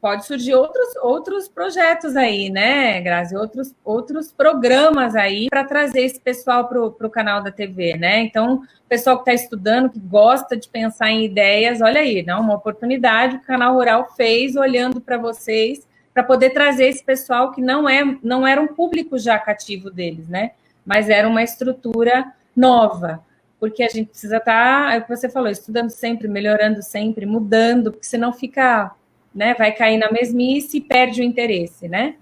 pode 0.00 0.26
surgir 0.26 0.54
outros, 0.54 0.96
outros 1.02 1.48
projetos 1.48 2.16
aí, 2.16 2.50
né, 2.50 3.00
Grazi? 3.00 3.36
Outros, 3.36 3.74
outros 3.84 4.32
programas 4.32 5.14
aí 5.14 5.48
para 5.48 5.64
trazer 5.64 6.02
esse 6.02 6.20
pessoal 6.20 6.68
para 6.68 7.06
o 7.06 7.10
canal 7.10 7.42
da 7.42 7.50
TV, 7.50 7.96
né? 7.96 8.20
Então, 8.20 8.56
o 8.56 8.88
pessoal 8.88 9.16
que 9.16 9.30
está 9.30 9.34
estudando, 9.34 9.90
que 9.90 9.98
gosta 9.98 10.56
de 10.56 10.68
pensar 10.68 11.10
em 11.10 11.24
ideias, 11.24 11.80
olha 11.80 12.00
aí, 12.00 12.22
né? 12.22 12.34
Uma 12.34 12.54
oportunidade 12.54 13.38
que 13.38 13.44
o 13.44 13.46
canal 13.46 13.74
Rural 13.74 14.12
fez 14.16 14.56
olhando 14.56 15.00
para 15.00 15.18
vocês 15.18 15.86
para 16.16 16.22
poder 16.22 16.50
trazer 16.50 16.86
esse 16.86 17.04
pessoal 17.04 17.52
que 17.52 17.60
não 17.60 17.86
é 17.86 18.02
não 18.22 18.46
era 18.46 18.58
um 18.58 18.68
público 18.68 19.18
já 19.18 19.38
cativo 19.38 19.90
deles, 19.90 20.28
né? 20.28 20.52
Mas 20.84 21.10
era 21.10 21.28
uma 21.28 21.42
estrutura 21.42 22.32
nova, 22.56 23.22
porque 23.60 23.82
a 23.82 23.88
gente 23.88 24.08
precisa 24.08 24.38
estar, 24.38 24.86
tá, 24.86 24.94
é 24.94 24.98
o 24.98 25.02
que 25.02 25.14
você 25.14 25.28
falou, 25.28 25.50
estudando 25.50 25.90
sempre, 25.90 26.26
melhorando 26.26 26.82
sempre, 26.82 27.26
mudando, 27.26 27.92
porque 27.92 28.06
senão 28.06 28.32
fica 28.32 28.92
né? 29.36 29.54
Vai 29.54 29.70
cair 29.72 29.98
na 29.98 30.10
mesmice 30.10 30.78
e 30.78 30.80
perde 30.80 31.20
o 31.20 31.24
interesse, 31.24 31.86
né? 31.86 32.16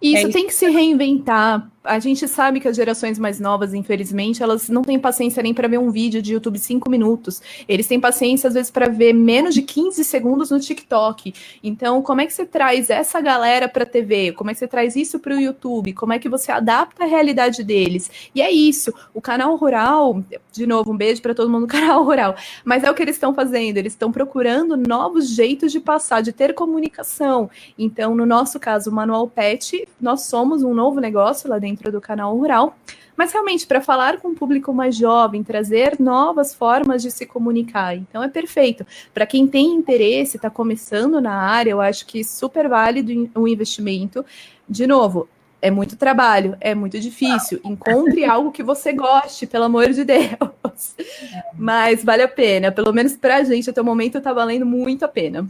Isso, 0.00 0.16
é 0.16 0.20
isso 0.20 0.32
tem 0.32 0.46
que 0.46 0.54
se 0.54 0.68
reinventar, 0.68 1.68
a 1.88 1.98
gente 1.98 2.28
sabe 2.28 2.60
que 2.60 2.68
as 2.68 2.76
gerações 2.76 3.18
mais 3.18 3.40
novas, 3.40 3.72
infelizmente, 3.72 4.42
elas 4.42 4.68
não 4.68 4.82
têm 4.82 4.98
paciência 4.98 5.42
nem 5.42 5.54
para 5.54 5.66
ver 5.66 5.78
um 5.78 5.90
vídeo 5.90 6.20
de 6.20 6.34
YouTube 6.34 6.58
cinco 6.58 6.90
minutos. 6.90 7.40
Eles 7.66 7.86
têm 7.86 7.98
paciência, 7.98 8.48
às 8.48 8.54
vezes, 8.54 8.70
para 8.70 8.88
ver 8.88 9.14
menos 9.14 9.54
de 9.54 9.62
15 9.62 10.04
segundos 10.04 10.50
no 10.50 10.60
TikTok. 10.60 11.32
Então, 11.64 12.02
como 12.02 12.20
é 12.20 12.26
que 12.26 12.32
você 12.32 12.44
traz 12.44 12.90
essa 12.90 13.20
galera 13.20 13.68
para 13.68 13.84
a 13.84 13.86
TV? 13.86 14.32
Como 14.32 14.50
é 14.50 14.52
que 14.52 14.58
você 14.58 14.68
traz 14.68 14.96
isso 14.96 15.18
para 15.18 15.34
o 15.34 15.40
YouTube? 15.40 15.94
Como 15.94 16.12
é 16.12 16.18
que 16.18 16.28
você 16.28 16.52
adapta 16.52 17.04
a 17.04 17.06
realidade 17.06 17.64
deles? 17.64 18.10
E 18.34 18.42
é 18.42 18.50
isso. 18.50 18.92
O 19.14 19.20
canal 19.20 19.56
rural, 19.56 20.22
de 20.52 20.66
novo, 20.66 20.92
um 20.92 20.96
beijo 20.96 21.22
para 21.22 21.34
todo 21.34 21.50
mundo 21.50 21.66
do 21.66 21.72
canal 21.72 22.04
rural. 22.04 22.36
Mas 22.64 22.84
é 22.84 22.90
o 22.90 22.94
que 22.94 23.02
eles 23.02 23.16
estão 23.16 23.32
fazendo. 23.32 23.78
Eles 23.78 23.94
estão 23.94 24.12
procurando 24.12 24.76
novos 24.76 25.30
jeitos 25.30 25.72
de 25.72 25.80
passar, 25.80 26.20
de 26.20 26.32
ter 26.32 26.52
comunicação. 26.52 27.48
Então, 27.78 28.14
no 28.14 28.26
nosso 28.26 28.60
caso, 28.60 28.90
o 28.90 28.92
Manual 28.92 29.26
Pet, 29.26 29.88
nós 29.98 30.22
somos 30.22 30.62
um 30.62 30.74
novo 30.74 31.00
negócio 31.00 31.48
lá 31.48 31.58
dentro 31.58 31.77
dentro 31.78 31.92
do 31.92 32.00
canal 32.00 32.36
Rural, 32.36 32.76
mas 33.16 33.32
realmente 33.32 33.66
para 33.66 33.80
falar 33.80 34.18
com 34.18 34.28
o 34.28 34.34
público 34.34 34.72
mais 34.72 34.96
jovem, 34.96 35.42
trazer 35.42 35.98
novas 35.98 36.54
formas 36.54 37.02
de 37.02 37.10
se 37.10 37.24
comunicar. 37.24 37.96
Então 37.96 38.22
é 38.22 38.28
perfeito. 38.28 38.86
Para 39.14 39.26
quem 39.26 39.46
tem 39.46 39.74
interesse, 39.74 40.36
está 40.36 40.50
começando 40.50 41.20
na 41.20 41.34
área, 41.34 41.70
eu 41.70 41.80
acho 41.80 42.06
que 42.06 42.22
super 42.22 42.68
válido 42.68 43.30
o 43.34 43.48
investimento. 43.48 44.24
De 44.68 44.86
novo, 44.86 45.28
é 45.60 45.70
muito 45.70 45.96
trabalho, 45.96 46.56
é 46.60 46.74
muito 46.74 46.98
difícil. 47.00 47.60
Encontre 47.64 48.24
algo 48.26 48.52
que 48.52 48.62
você 48.62 48.92
goste, 48.92 49.46
pelo 49.46 49.64
amor 49.64 49.90
de 49.90 50.04
Deus. 50.04 50.94
Mas 51.54 52.04
vale 52.04 52.22
a 52.22 52.28
pena. 52.28 52.70
Pelo 52.70 52.92
menos 52.92 53.16
para 53.16 53.36
a 53.36 53.44
gente, 53.44 53.70
até 53.70 53.80
o 53.80 53.84
momento, 53.84 54.18
está 54.18 54.32
valendo 54.32 54.66
muito 54.66 55.04
a 55.04 55.08
pena. 55.08 55.46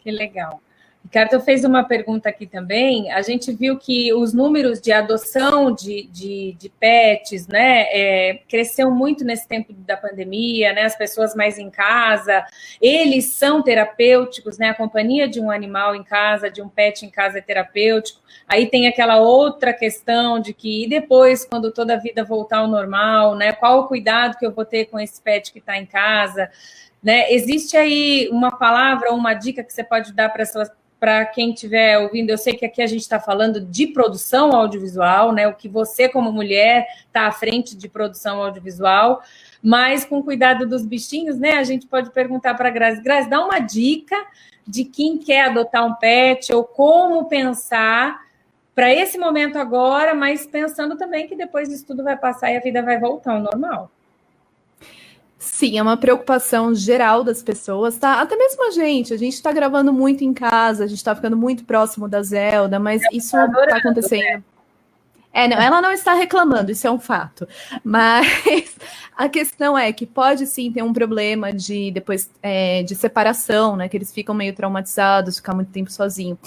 Que 0.00 0.10
legal. 0.10 0.60
Ricardo 1.04 1.38
fez 1.42 1.64
uma 1.64 1.84
pergunta 1.84 2.30
aqui 2.30 2.46
também. 2.46 3.12
A 3.12 3.20
gente 3.20 3.52
viu 3.52 3.78
que 3.78 4.12
os 4.14 4.32
números 4.32 4.80
de 4.80 4.90
adoção 4.90 5.70
de, 5.72 6.08
de, 6.10 6.56
de 6.58 6.68
pets, 6.70 7.46
né, 7.46 7.82
é, 7.90 8.40
cresceu 8.48 8.90
muito 8.90 9.22
nesse 9.22 9.46
tempo 9.46 9.72
da 9.74 9.98
pandemia, 9.98 10.72
né, 10.72 10.82
as 10.82 10.96
pessoas 10.96 11.34
mais 11.34 11.58
em 11.58 11.70
casa. 11.70 12.44
Eles 12.80 13.26
são 13.26 13.62
terapêuticos, 13.62 14.56
né, 14.58 14.70
a 14.70 14.74
companhia 14.74 15.28
de 15.28 15.38
um 15.40 15.50
animal 15.50 15.94
em 15.94 16.02
casa, 16.02 16.50
de 16.50 16.62
um 16.62 16.68
pet 16.68 17.04
em 17.04 17.10
casa 17.10 17.38
é 17.38 17.42
terapêutico. 17.42 18.20
Aí 18.48 18.66
tem 18.66 18.88
aquela 18.88 19.18
outra 19.18 19.74
questão 19.74 20.40
de 20.40 20.54
que 20.54 20.84
e 20.84 20.88
depois, 20.88 21.44
quando 21.44 21.70
toda 21.70 21.94
a 21.94 21.98
vida 21.98 22.24
voltar 22.24 22.58
ao 22.58 22.66
normal, 22.66 23.36
né, 23.36 23.52
qual 23.52 23.80
o 23.80 23.86
cuidado 23.88 24.38
que 24.38 24.46
eu 24.46 24.52
vou 24.52 24.64
ter 24.64 24.86
com 24.86 24.98
esse 24.98 25.20
pet 25.20 25.52
que 25.52 25.58
está 25.58 25.78
em 25.78 25.86
casa? 25.86 26.50
Né? 27.02 27.30
Existe 27.30 27.76
aí 27.76 28.28
uma 28.32 28.50
palavra 28.50 29.10
ou 29.10 29.18
uma 29.18 29.34
dica 29.34 29.62
que 29.62 29.72
você 29.72 29.84
pode 29.84 30.14
dar 30.14 30.30
para 30.30 30.42
essas 30.42 30.70
para 31.04 31.26
quem 31.26 31.52
estiver 31.52 31.98
ouvindo, 31.98 32.30
eu 32.30 32.38
sei 32.38 32.54
que 32.54 32.64
aqui 32.64 32.80
a 32.80 32.86
gente 32.86 33.02
está 33.02 33.20
falando 33.20 33.60
de 33.60 33.88
produção 33.88 34.52
audiovisual, 34.56 35.32
né? 35.32 35.46
O 35.46 35.52
que 35.52 35.68
você, 35.68 36.08
como 36.08 36.32
mulher, 36.32 36.86
está 37.06 37.26
à 37.26 37.30
frente 37.30 37.76
de 37.76 37.90
produção 37.90 38.42
audiovisual, 38.42 39.20
mas 39.62 40.02
com 40.06 40.22
cuidado 40.22 40.66
dos 40.66 40.82
bichinhos, 40.82 41.38
né? 41.38 41.58
A 41.58 41.62
gente 41.62 41.86
pode 41.86 42.10
perguntar 42.10 42.54
para 42.54 42.70
a 42.70 42.72
Grazi, 42.72 43.02
Grazi, 43.02 43.28
dá 43.28 43.44
uma 43.44 43.58
dica 43.58 44.16
de 44.66 44.82
quem 44.82 45.18
quer 45.18 45.50
adotar 45.50 45.84
um 45.84 45.92
pet 45.92 46.50
ou 46.54 46.64
como 46.64 47.26
pensar 47.26 48.22
para 48.74 48.90
esse 48.90 49.18
momento 49.18 49.58
agora, 49.58 50.14
mas 50.14 50.46
pensando 50.46 50.96
também 50.96 51.28
que 51.28 51.36
depois 51.36 51.70
isso 51.70 51.86
tudo 51.86 52.02
vai 52.02 52.16
passar 52.16 52.50
e 52.50 52.56
a 52.56 52.60
vida 52.60 52.82
vai 52.82 52.98
voltar 52.98 53.34
ao 53.34 53.40
normal. 53.40 53.90
Sim, 55.44 55.78
é 55.78 55.82
uma 55.82 55.96
preocupação 55.96 56.74
geral 56.74 57.22
das 57.22 57.42
pessoas, 57.42 57.98
tá? 57.98 58.20
Até 58.20 58.34
mesmo 58.34 58.66
a 58.66 58.70
gente, 58.70 59.12
a 59.12 59.16
gente 59.16 59.40
tá 59.42 59.52
gravando 59.52 59.92
muito 59.92 60.24
em 60.24 60.32
casa, 60.32 60.84
a 60.84 60.86
gente 60.86 61.04
tá 61.04 61.14
ficando 61.14 61.36
muito 61.36 61.64
próximo 61.64 62.08
da 62.08 62.22
Zelda, 62.22 62.80
mas 62.80 63.02
é, 63.02 63.08
isso 63.12 63.32
tá 63.32 63.76
acontecendo. 63.76 64.22
Né? 64.22 64.42
É, 65.34 65.46
não, 65.46 65.60
ela 65.60 65.82
não 65.82 65.92
está 65.92 66.14
reclamando, 66.14 66.72
isso 66.72 66.86
é 66.86 66.90
um 66.90 66.98
fato. 66.98 67.46
Mas 67.84 68.74
a 69.14 69.28
questão 69.28 69.76
é 69.76 69.92
que 69.92 70.06
pode 70.06 70.46
sim 70.46 70.72
ter 70.72 70.82
um 70.82 70.94
problema 70.94 71.52
de 71.52 71.90
depois 71.90 72.30
é, 72.42 72.82
de 72.82 72.94
separação, 72.94 73.76
né? 73.76 73.86
Que 73.86 73.98
eles 73.98 74.12
ficam 74.12 74.34
meio 74.34 74.54
traumatizados, 74.54 75.36
ficar 75.36 75.54
muito 75.54 75.70
tempo 75.70 75.92
sozinho. 75.92 76.38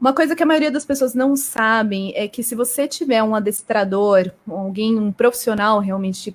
Uma 0.00 0.12
coisa 0.12 0.34
que 0.34 0.42
a 0.42 0.46
maioria 0.46 0.72
das 0.72 0.84
pessoas 0.84 1.14
não 1.14 1.36
sabem 1.36 2.12
é 2.16 2.26
que 2.26 2.42
se 2.42 2.56
você 2.56 2.88
tiver 2.88 3.22
um 3.22 3.34
adestrador, 3.34 4.32
alguém, 4.48 4.98
um 4.98 5.12
profissional 5.12 5.78
realmente 5.78 6.34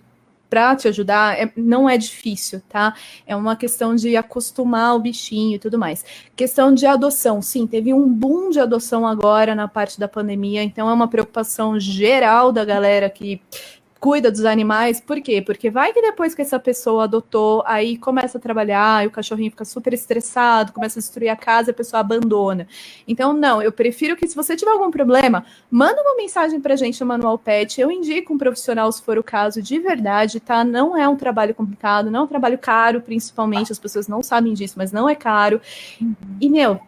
para 0.56 0.74
te 0.74 0.88
ajudar, 0.88 1.38
é, 1.38 1.52
não 1.58 1.90
é 1.90 1.98
difícil, 1.98 2.62
tá? 2.70 2.96
É 3.28 3.36
uma 3.36 3.58
questão 3.58 3.94
de 3.94 4.16
acostumar 4.16 4.96
o 4.96 5.00
bichinho 5.00 5.58
e 5.58 5.60
tudo 5.60 5.78
mais. 5.78 6.06
Questão 6.34 6.74
de 6.74 6.86
adoção, 6.86 7.42
sim, 7.42 7.68
teve 7.68 7.94
um 7.94 8.08
boom 8.08 8.52
de 8.52 8.62
adoção 8.62 9.06
agora 9.06 9.54
na 9.54 9.68
parte 9.68 10.00
da 10.00 10.08
pandemia, 10.08 10.64
então 10.64 10.90
é 10.90 10.94
uma 10.94 11.10
preocupação 11.10 11.78
geral 11.78 12.54
da 12.54 12.64
galera 12.64 13.10
que 13.10 13.42
cuida 14.06 14.30
dos 14.30 14.46
animais, 14.46 15.02
por 15.02 15.20
quê? 15.20 15.42
Porque 15.42 15.68
vai 15.68 15.92
que 15.92 16.00
depois 16.00 16.36
que 16.36 16.42
essa 16.44 16.60
pessoa 16.60 17.06
adotou, 17.06 17.64
aí 17.66 17.98
começa 17.98 18.38
a 18.38 18.42
trabalhar, 18.42 19.04
e 19.04 19.08
o 19.08 19.10
cachorrinho 19.10 19.50
fica 19.50 19.66
super 19.66 19.96
estressado, 19.96 20.72
começa 20.72 21.00
a 21.00 21.02
destruir 21.02 21.30
a 21.30 21.36
casa 21.36 21.72
a 21.72 21.74
pessoa 21.74 22.02
abandona. 22.02 22.68
Então, 23.08 23.34
não, 23.34 23.64
eu 23.64 23.72
prefiro 23.72 24.16
que 24.16 24.28
se 24.28 24.36
você 24.36 24.56
tiver 24.56 24.70
algum 24.70 24.92
problema, 24.92 25.44
manda 25.72 26.00
uma 26.04 26.16
mensagem 26.16 26.62
pra 26.62 26.76
gente 26.76 27.02
no 27.02 27.08
Manual 27.08 27.40
Pet, 27.40 27.82
eu 27.82 27.90
indico 27.90 28.32
um 28.32 28.38
profissional 28.38 28.92
se 28.92 29.02
for 29.02 29.18
o 29.18 29.24
caso, 29.24 29.60
de 29.60 29.80
verdade, 29.80 30.40
tá? 30.40 30.64
Não 30.64 30.96
é 30.96 31.10
um 31.10 31.16
trabalho 31.16 31.56
complicado, 31.56 32.12
não 32.12 32.20
é 32.20 32.24
um 32.26 32.28
trabalho 32.28 32.60
caro, 32.60 33.02
principalmente, 33.02 33.72
as 33.72 33.80
pessoas 33.80 34.08
não 34.08 34.22
sabem 34.22 34.54
disso, 34.54 34.76
mas 34.78 34.92
não 34.92 35.10
é 35.10 35.16
caro. 35.16 35.60
E, 36.40 36.48
meu, 36.48 36.80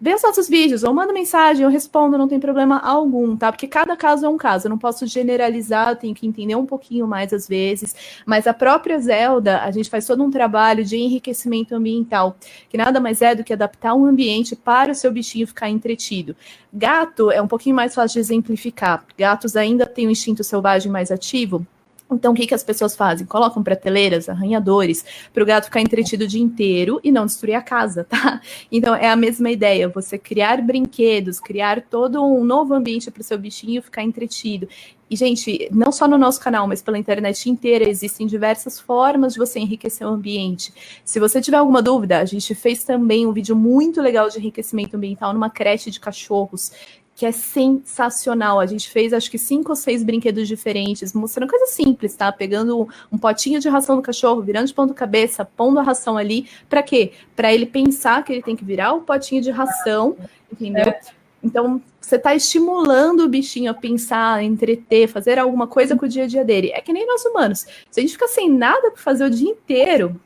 vê 0.00 0.14
os 0.14 0.22
nossos 0.22 0.48
vídeos, 0.48 0.82
ou 0.82 0.94
manda 0.94 1.12
mensagem, 1.12 1.64
eu 1.64 1.70
respondo, 1.70 2.18
não 2.18 2.28
tem 2.28 2.38
problema 2.38 2.78
algum, 2.78 3.36
tá? 3.36 3.52
Porque 3.52 3.66
cada 3.66 3.96
caso 3.96 4.26
é 4.26 4.28
um 4.28 4.36
caso, 4.36 4.66
eu 4.66 4.70
não 4.70 4.78
posso 4.78 5.06
generalizar, 5.06 5.90
eu 5.90 5.96
tenho 5.96 6.14
que 6.14 6.26
entender 6.26 6.54
um 6.54 6.66
pouquinho 6.66 7.06
mais 7.06 7.32
às 7.32 7.48
vezes, 7.48 7.94
mas 8.24 8.46
a 8.46 8.54
própria 8.54 8.98
Zelda, 8.98 9.60
a 9.60 9.70
gente 9.70 9.90
faz 9.90 10.06
todo 10.06 10.22
um 10.22 10.30
trabalho 10.30 10.84
de 10.84 10.96
enriquecimento 10.96 11.74
ambiental, 11.74 12.36
que 12.68 12.76
nada 12.76 13.00
mais 13.00 13.22
é 13.22 13.34
do 13.34 13.44
que 13.44 13.52
adaptar 13.52 13.94
um 13.94 14.06
ambiente 14.06 14.54
para 14.56 14.92
o 14.92 14.94
seu 14.94 15.12
bichinho 15.12 15.46
ficar 15.46 15.68
entretido. 15.68 16.34
Gato 16.72 17.30
é 17.30 17.40
um 17.40 17.48
pouquinho 17.48 17.76
mais 17.76 17.94
fácil 17.94 18.14
de 18.14 18.20
exemplificar, 18.20 19.04
gatos 19.16 19.56
ainda 19.56 19.86
têm 19.86 20.06
o 20.06 20.10
instinto 20.10 20.44
selvagem 20.44 20.90
mais 20.90 21.10
ativo, 21.10 21.66
então, 22.10 22.32
o 22.32 22.34
que, 22.34 22.46
que 22.46 22.54
as 22.54 22.62
pessoas 22.62 22.96
fazem? 22.96 23.26
Colocam 23.26 23.62
prateleiras, 23.62 24.28
arranhadores, 24.28 25.04
para 25.32 25.42
o 25.42 25.46
gato 25.46 25.64
ficar 25.64 25.80
entretido 25.80 26.24
o 26.24 26.26
dia 26.26 26.42
inteiro 26.42 27.00
e 27.04 27.12
não 27.12 27.26
destruir 27.26 27.54
a 27.54 27.62
casa, 27.62 28.04
tá? 28.08 28.40
Então, 28.72 28.94
é 28.94 29.08
a 29.08 29.16
mesma 29.16 29.50
ideia, 29.50 29.88
você 29.88 30.16
criar 30.16 30.62
brinquedos, 30.62 31.38
criar 31.38 31.82
todo 31.82 32.24
um 32.24 32.44
novo 32.44 32.72
ambiente 32.74 33.10
para 33.10 33.20
o 33.20 33.24
seu 33.24 33.38
bichinho 33.38 33.82
ficar 33.82 34.02
entretido. 34.02 34.68
E, 35.10 35.16
gente, 35.16 35.68
não 35.72 35.90
só 35.90 36.06
no 36.06 36.18
nosso 36.18 36.38
canal, 36.40 36.66
mas 36.66 36.82
pela 36.82 36.98
internet 36.98 37.48
inteira, 37.48 37.88
existem 37.88 38.26
diversas 38.26 38.78
formas 38.78 39.32
de 39.32 39.38
você 39.38 39.58
enriquecer 39.58 40.06
o 40.06 40.10
ambiente. 40.10 40.72
Se 41.02 41.18
você 41.18 41.40
tiver 41.40 41.56
alguma 41.56 41.80
dúvida, 41.80 42.18
a 42.18 42.24
gente 42.26 42.54
fez 42.54 42.84
também 42.84 43.26
um 43.26 43.32
vídeo 43.32 43.56
muito 43.56 44.02
legal 44.02 44.28
de 44.28 44.38
enriquecimento 44.38 44.96
ambiental 44.96 45.32
numa 45.32 45.48
creche 45.48 45.90
de 45.90 45.98
cachorros 45.98 46.72
que 47.18 47.26
é 47.26 47.32
sensacional. 47.32 48.60
A 48.60 48.66
gente 48.66 48.88
fez 48.88 49.12
acho 49.12 49.28
que 49.28 49.38
cinco 49.38 49.70
ou 49.70 49.76
seis 49.76 50.04
brinquedos 50.04 50.46
diferentes, 50.46 51.12
mostrando 51.12 51.50
coisas 51.50 51.70
simples, 51.70 52.14
tá? 52.14 52.30
Pegando 52.30 52.88
um 53.10 53.18
potinho 53.18 53.58
de 53.58 53.68
ração 53.68 53.96
do 53.96 54.02
cachorro, 54.02 54.40
virando 54.40 54.68
de 54.68 54.72
ponta 54.72 54.94
cabeça, 54.94 55.44
pondo 55.44 55.80
a 55.80 55.82
ração 55.82 56.16
ali, 56.16 56.48
para 56.68 56.80
quê? 56.80 57.10
Para 57.34 57.52
ele 57.52 57.66
pensar 57.66 58.22
que 58.22 58.32
ele 58.32 58.40
tem 58.40 58.54
que 58.54 58.64
virar 58.64 58.92
o 58.92 59.00
potinho 59.00 59.42
de 59.42 59.50
ração, 59.50 60.16
entendeu? 60.52 60.94
Então, 61.42 61.82
você 62.00 62.14
está 62.14 62.36
estimulando 62.36 63.24
o 63.24 63.28
bichinho 63.28 63.72
a 63.72 63.74
pensar, 63.74 64.34
a 64.34 64.44
entreter, 64.44 65.08
fazer 65.08 65.40
alguma 65.40 65.66
coisa 65.66 65.96
com 65.96 66.06
o 66.06 66.08
dia 66.08 66.22
a 66.22 66.28
dia 66.28 66.44
dele. 66.44 66.70
É 66.72 66.80
que 66.80 66.92
nem 66.92 67.04
nós 67.04 67.24
humanos. 67.24 67.66
Se 67.90 67.98
a 67.98 68.00
gente 68.00 68.12
fica 68.12 68.28
sem 68.28 68.48
nada 68.48 68.92
para 68.92 69.02
fazer 69.02 69.24
o 69.24 69.30
dia 69.30 69.50
inteiro, 69.50 70.20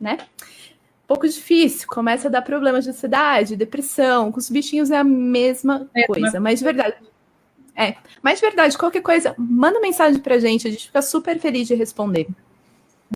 né? 0.00 0.16
Pouco 1.08 1.26
difícil, 1.26 1.88
começa 1.88 2.28
a 2.28 2.30
dar 2.30 2.42
problemas 2.42 2.84
de 2.84 2.90
ansiedade, 2.90 3.56
depressão. 3.56 4.30
Com 4.30 4.38
os 4.38 4.50
bichinhos 4.50 4.90
é 4.90 4.98
a 4.98 5.02
mesma 5.02 5.88
é, 5.96 6.06
coisa, 6.06 6.38
mas 6.38 6.58
de 6.58 6.64
verdade. 6.66 6.96
É, 7.74 7.94
mas 8.22 8.38
de 8.38 8.44
verdade, 8.44 8.76
qualquer 8.76 9.00
coisa, 9.00 9.34
manda 9.38 9.80
mensagem 9.80 10.20
pra 10.20 10.38
gente, 10.38 10.68
a 10.68 10.70
gente 10.70 10.86
fica 10.86 11.00
super 11.00 11.38
feliz 11.38 11.66
de 11.66 11.74
responder. 11.74 12.28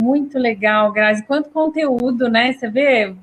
Muito 0.00 0.38
legal, 0.38 0.90
Grazi. 0.90 1.22
Quanto 1.24 1.50
conteúdo, 1.50 2.30
né? 2.30 2.54
Você 2.54 2.70
vê, 2.70 3.14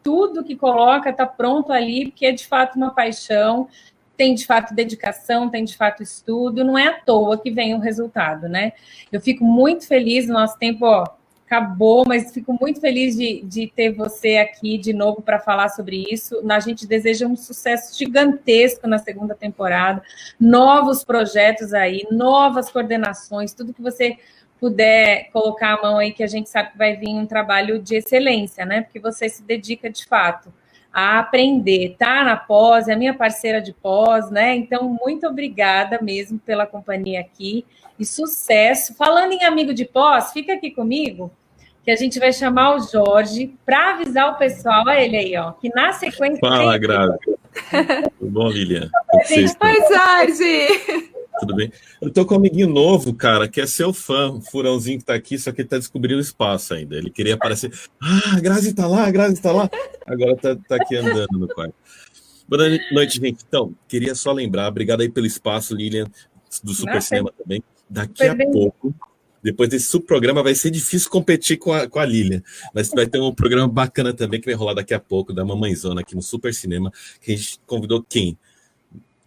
tudo 0.00 0.44
que 0.44 0.54
coloca 0.54 1.10
está 1.10 1.26
pronto 1.26 1.72
ali, 1.72 2.06
porque 2.06 2.26
é 2.26 2.32
de 2.32 2.46
fato 2.46 2.76
uma 2.76 2.90
paixão, 2.90 3.68
tem 4.16 4.32
de 4.32 4.46
fato 4.46 4.74
dedicação, 4.74 5.48
tem 5.48 5.64
de 5.64 5.76
fato 5.76 6.04
estudo, 6.04 6.64
não 6.64 6.78
é 6.78 6.86
à 6.86 7.00
toa 7.00 7.36
que 7.36 7.50
vem 7.50 7.74
o 7.74 7.80
resultado, 7.80 8.48
né? 8.48 8.72
Eu 9.10 9.20
fico 9.20 9.44
muito 9.44 9.88
feliz 9.88 10.28
no 10.28 10.34
nosso 10.34 10.56
tempo, 10.56 10.84
ó, 10.84 11.04
acabou, 11.48 12.04
mas 12.06 12.32
fico 12.32 12.56
muito 12.60 12.78
feliz 12.78 13.16
de, 13.16 13.40
de 13.42 13.72
ter 13.74 13.90
você 13.90 14.36
aqui 14.36 14.76
de 14.76 14.92
novo 14.92 15.22
para 15.22 15.40
falar 15.40 15.70
sobre 15.70 16.04
isso. 16.10 16.42
A 16.48 16.60
gente 16.60 16.86
deseja 16.86 17.26
um 17.26 17.34
sucesso 17.34 17.96
gigantesco 17.96 18.86
na 18.86 18.98
segunda 18.98 19.34
temporada, 19.34 20.02
novos 20.38 21.02
projetos 21.02 21.72
aí, 21.72 22.06
novas 22.10 22.70
coordenações, 22.70 23.54
tudo 23.54 23.72
que 23.72 23.80
você 23.80 24.18
puder 24.60 25.30
colocar 25.32 25.78
a 25.78 25.82
mão 25.82 25.98
aí, 25.98 26.12
que 26.12 26.22
a 26.22 26.26
gente 26.26 26.50
sabe 26.50 26.72
que 26.72 26.78
vai 26.78 26.96
vir 26.96 27.08
um 27.08 27.26
trabalho 27.26 27.78
de 27.78 27.96
excelência, 27.96 28.66
né? 28.66 28.82
Porque 28.82 29.00
você 29.00 29.28
se 29.28 29.42
dedica 29.42 29.88
de 29.88 30.04
fato 30.04 30.52
a 30.92 31.18
aprender, 31.18 31.96
tá 31.98 32.24
na 32.24 32.36
pós, 32.36 32.88
é 32.88 32.94
a 32.94 32.96
minha 32.96 33.14
parceira 33.14 33.60
de 33.60 33.72
pós, 33.72 34.30
né? 34.30 34.56
Então, 34.56 34.88
muito 35.02 35.26
obrigada 35.26 35.98
mesmo 36.02 36.38
pela 36.38 36.66
companhia 36.66 37.20
aqui 37.20 37.64
e 37.98 38.06
sucesso. 38.06 38.94
Falando 38.94 39.32
em 39.32 39.44
amigo 39.44 39.74
de 39.74 39.84
pós, 39.84 40.32
fica 40.32 40.54
aqui 40.54 40.70
comigo, 40.70 41.30
que 41.84 41.90
a 41.90 41.96
gente 41.96 42.18
vai 42.18 42.32
chamar 42.32 42.76
o 42.76 42.80
Jorge 42.80 43.54
para 43.64 43.94
avisar 43.94 44.32
o 44.32 44.38
pessoal, 44.38 44.84
olha 44.86 45.00
ele 45.00 45.16
aí, 45.16 45.36
ó, 45.36 45.52
que 45.52 45.68
na 45.70 45.92
sequência. 45.92 46.38
Fala, 46.40 46.72
tem... 46.72 46.80
Grazi. 46.80 47.18
Tudo 48.18 48.30
bom, 48.30 48.48
Lilian? 48.48 48.90
Oi, 49.14 49.76
Jorge! 49.88 51.17
Tudo 51.38 51.54
bem? 51.54 51.72
Eu 52.00 52.10
tô 52.10 52.26
com 52.26 52.34
um 52.34 52.38
amiguinho 52.38 52.68
novo, 52.68 53.14
cara, 53.14 53.48
que 53.48 53.60
é 53.60 53.66
seu 53.66 53.92
fã, 53.92 54.30
o 54.30 54.40
furãozinho 54.40 54.98
que 54.98 55.04
tá 55.04 55.14
aqui, 55.14 55.38
só 55.38 55.52
que 55.52 55.60
ele 55.60 55.68
tá 55.68 55.78
descobrindo 55.78 56.18
o 56.18 56.22
espaço 56.22 56.74
ainda. 56.74 56.96
Ele 56.96 57.10
queria 57.10 57.34
aparecer. 57.34 57.72
Ah, 58.00 58.36
a 58.36 58.40
Grazi 58.40 58.74
tá 58.74 58.86
lá, 58.86 59.06
a 59.06 59.10
Grazi 59.10 59.40
tá 59.40 59.52
lá. 59.52 59.70
Agora 60.06 60.36
tá, 60.36 60.56
tá 60.56 60.76
aqui 60.76 60.96
andando 60.96 61.38
no 61.38 61.48
quarto. 61.48 61.74
Boa 62.48 62.66
noite, 62.92 63.20
gente. 63.20 63.44
Então, 63.46 63.74
queria 63.86 64.14
só 64.14 64.32
lembrar, 64.32 64.68
obrigado 64.68 65.02
aí 65.02 65.08
pelo 65.08 65.26
espaço, 65.26 65.74
Lilian, 65.74 66.06
do 66.64 66.72
Super 66.72 66.94
Nossa, 66.94 67.08
Cinema 67.08 67.32
também. 67.36 67.62
Daqui 67.88 68.24
a 68.24 68.34
pouco, 68.34 68.94
depois 69.42 69.68
desse 69.68 69.86
subprograma, 69.86 70.42
vai 70.42 70.54
ser 70.54 70.70
difícil 70.70 71.10
competir 71.10 71.58
com 71.58 71.72
a, 71.72 71.86
com 71.86 71.98
a 71.98 72.04
Lilian. 72.04 72.42
Mas 72.74 72.90
vai 72.90 73.06
ter 73.06 73.20
um 73.20 73.34
programa 73.34 73.68
bacana 73.68 74.12
também 74.12 74.40
que 74.40 74.46
vai 74.46 74.54
rolar 74.54 74.74
daqui 74.74 74.94
a 74.94 75.00
pouco, 75.00 75.32
da 75.32 75.44
Mamãezona, 75.44 76.00
aqui 76.00 76.14
no 76.16 76.22
Super 76.22 76.52
Cinema, 76.52 76.90
que 77.20 77.32
a 77.32 77.36
gente 77.36 77.60
convidou 77.66 78.02
quem? 78.02 78.36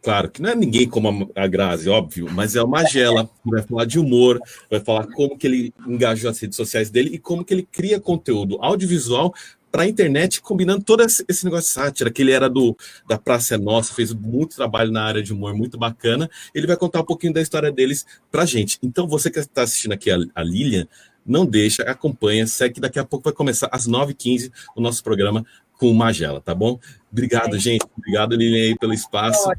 Claro 0.02 0.32
que 0.32 0.42
não 0.42 0.50
é 0.50 0.56
ninguém 0.56 0.90
como 0.90 1.32
a 1.36 1.46
Grazi, 1.46 1.88
óbvio, 1.88 2.28
mas 2.32 2.56
é 2.56 2.64
o 2.64 2.68
Magela, 2.68 3.30
vai 3.46 3.62
falar 3.62 3.86
de 3.86 4.00
humor, 4.00 4.40
vai 4.70 4.80
falar 4.80 5.06
como 5.08 5.38
que 5.38 5.46
ele 5.46 5.74
engajou 5.88 6.30
as 6.30 6.40
redes 6.40 6.56
sociais 6.56 6.90
dele 6.90 7.12
e 7.14 7.20
como 7.20 7.46
que 7.46 7.54
ele 7.54 7.68
cria 7.72 8.00
conteúdo 8.00 8.58
audiovisual 8.62 9.34
para 9.72 9.84
a 9.84 9.88
internet, 9.88 10.42
combinando 10.42 10.84
todo 10.84 11.02
esse, 11.02 11.46
negócio 11.46 11.68
de 11.68 11.74
sátira, 11.74 12.12
que 12.12 12.22
ele 12.22 12.32
era 12.32 12.50
do 12.50 12.76
da 13.08 13.18
Praça 13.18 13.56
é 13.56 13.58
Nossa, 13.58 13.94
fez 13.94 14.12
muito 14.14 14.56
trabalho 14.56 14.92
na 14.92 15.04
área 15.04 15.24
de 15.24 15.32
humor, 15.32 15.56
muito 15.56 15.78
bacana. 15.78 16.30
Ele 16.54 16.68
vai 16.68 16.76
contar 16.76 17.00
um 17.00 17.06
pouquinho 17.06 17.32
da 17.32 17.42
história 17.42 17.72
deles 17.72 18.06
para 18.30 18.46
gente. 18.46 18.78
Então, 18.84 19.08
você 19.08 19.32
que 19.32 19.40
está 19.40 19.62
assistindo 19.62 19.94
aqui 19.94 20.12
a, 20.12 20.18
a 20.36 20.44
Lilian, 20.44 20.86
não 21.26 21.46
deixa, 21.46 21.84
acompanha, 21.84 22.46
segue 22.48 22.82
daqui 22.82 23.00
a 23.00 23.06
pouco 23.06 23.26
vai 23.26 23.34
começar 23.34 23.70
às 23.72 23.88
9h15 23.88 24.52
o 24.76 24.82
nosso 24.82 25.04
programa 25.04 25.46
com 25.82 25.88
o 25.88 25.96
Magela, 25.96 26.40
tá 26.40 26.54
bom? 26.54 26.80
Obrigado, 27.12 27.56
é 27.56 27.60
gente. 27.60 27.84
Obrigado, 27.98 28.36
Lilian, 28.36 28.70
aí, 28.70 28.78
pelo 28.78 28.94
espaço. 28.94 29.52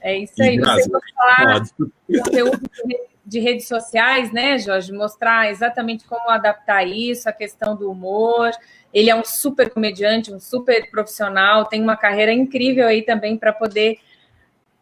É 0.00 0.16
isso 0.16 0.42
aí. 0.42 0.58
Você 0.58 0.88
falar 1.14 1.62
conteúdo 2.24 2.70
de 3.26 3.38
redes 3.38 3.68
sociais, 3.68 4.32
né, 4.32 4.58
Jorge? 4.58 4.90
Mostrar 4.90 5.50
exatamente 5.50 6.06
como 6.06 6.30
adaptar 6.30 6.88
isso, 6.88 7.28
a 7.28 7.32
questão 7.32 7.76
do 7.76 7.90
humor. 7.90 8.50
Ele 8.94 9.10
é 9.10 9.14
um 9.14 9.22
super 9.22 9.68
comediante, 9.68 10.32
um 10.32 10.40
super 10.40 10.90
profissional, 10.90 11.66
tem 11.66 11.82
uma 11.82 11.98
carreira 11.98 12.32
incrível 12.32 12.86
aí 12.86 13.02
também 13.02 13.36
para 13.36 13.52
poder 13.52 13.98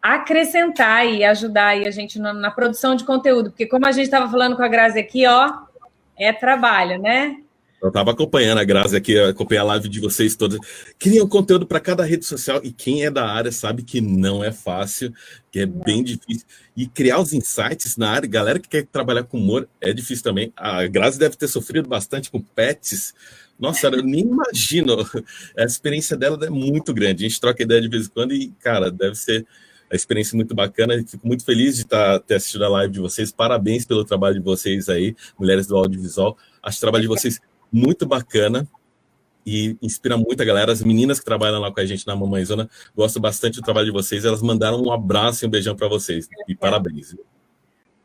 acrescentar 0.01 1.05
e 1.05 1.25
ajudar 1.25 1.67
aí 1.67 1.85
a 1.85 1.91
gente 1.91 2.17
na, 2.17 2.31
na, 2.31 2.49
produção 2.49 2.95
de 2.95 3.03
conteúdo, 3.03 3.49
porque 3.49 3.65
como 3.65 3.85
a 3.85 3.91
gente 3.91 4.05
estava 4.05 4.31
falando 4.31 4.55
com 4.55 4.63
a 4.63 4.67
Grazi 4.69 4.99
aqui, 4.99 5.27
ó, 5.27 5.51
é 6.17 6.31
trabalho, 6.31 7.01
né? 7.01 7.41
Eu 7.81 7.89
estava 7.89 8.11
acompanhando 8.11 8.57
a 8.57 8.63
Grazi 8.63 8.95
aqui, 8.95 9.19
acompanhei 9.19 9.61
a 9.61 9.65
live 9.65 9.87
de 9.87 9.99
vocês 9.99 10.35
todos. 10.35 10.57
Criam 10.97 11.27
conteúdo 11.27 11.65
para 11.65 11.79
cada 11.79 12.03
rede 12.03 12.25
social 12.25 12.59
e 12.63 12.71
quem 12.71 13.05
é 13.05 13.11
da 13.11 13.27
área 13.27 13.51
sabe 13.51 13.83
que 13.83 14.01
não 14.01 14.43
é 14.43 14.51
fácil, 14.51 15.13
que 15.51 15.59
é 15.59 15.65
não. 15.65 15.83
bem 15.83 16.03
difícil. 16.03 16.45
E 16.75 16.87
criar 16.87 17.19
os 17.19 17.33
insights 17.33 17.95
na 17.95 18.09
área, 18.09 18.27
galera 18.27 18.59
que 18.59 18.67
quer 18.67 18.85
trabalhar 18.87 19.23
com 19.23 19.37
humor, 19.37 19.69
é 19.79 19.93
difícil 19.93 20.23
também. 20.23 20.51
A 20.55 20.87
Grazi 20.87 21.19
deve 21.19 21.35
ter 21.35 21.47
sofrido 21.47 21.87
bastante 21.87 22.31
com 22.31 22.41
pets, 22.41 23.13
nossa, 23.59 23.87
eu 23.87 24.03
nem 24.03 24.21
imagino. 24.21 24.97
A 25.57 25.63
experiência 25.63 26.15
dela 26.15 26.37
é 26.45 26.49
muito 26.49 26.93
grande. 26.93 27.25
A 27.25 27.27
gente 27.27 27.41
troca 27.41 27.63
ideia 27.63 27.81
de 27.81 27.89
vez 27.89 28.05
em 28.05 28.09
quando 28.09 28.33
e, 28.33 28.49
cara, 28.59 28.91
deve 28.91 29.15
ser 29.15 29.45
a 29.91 29.95
experiência 29.95 30.35
muito 30.35 30.53
bacana. 30.53 31.03
Fico 31.07 31.27
muito 31.27 31.43
feliz 31.43 31.75
de 31.75 31.81
estar, 31.81 32.19
ter 32.19 32.35
assistido 32.35 32.65
a 32.65 32.69
live 32.69 32.93
de 32.93 32.99
vocês. 32.99 33.31
Parabéns 33.31 33.85
pelo 33.85 34.05
trabalho 34.05 34.35
de 34.35 34.43
vocês 34.43 34.89
aí, 34.89 35.15
mulheres 35.39 35.65
do 35.65 35.75
audiovisual. 35.75 36.37
Acho 36.61 36.77
o 36.77 36.81
trabalho 36.81 37.01
de 37.03 37.07
vocês 37.07 37.39
muito 37.71 38.05
bacana 38.05 38.67
e 39.45 39.77
inspira 39.81 40.17
muito 40.17 40.41
a 40.41 40.45
galera. 40.45 40.71
As 40.71 40.83
meninas 40.83 41.19
que 41.19 41.25
trabalham 41.25 41.61
lá 41.61 41.71
com 41.71 41.79
a 41.79 41.85
gente 41.85 42.05
na 42.05 42.15
Mamãe 42.15 42.43
Zona, 42.43 42.69
gosto 42.95 43.19
bastante 43.19 43.55
do 43.55 43.61
trabalho 43.61 43.85
de 43.85 43.93
vocês. 43.93 44.25
Elas 44.25 44.41
mandaram 44.41 44.81
um 44.81 44.91
abraço 44.91 45.45
e 45.45 45.47
um 45.47 45.49
beijão 45.49 45.75
para 45.75 45.87
vocês. 45.87 46.27
E 46.47 46.55
parabéns. 46.55 47.15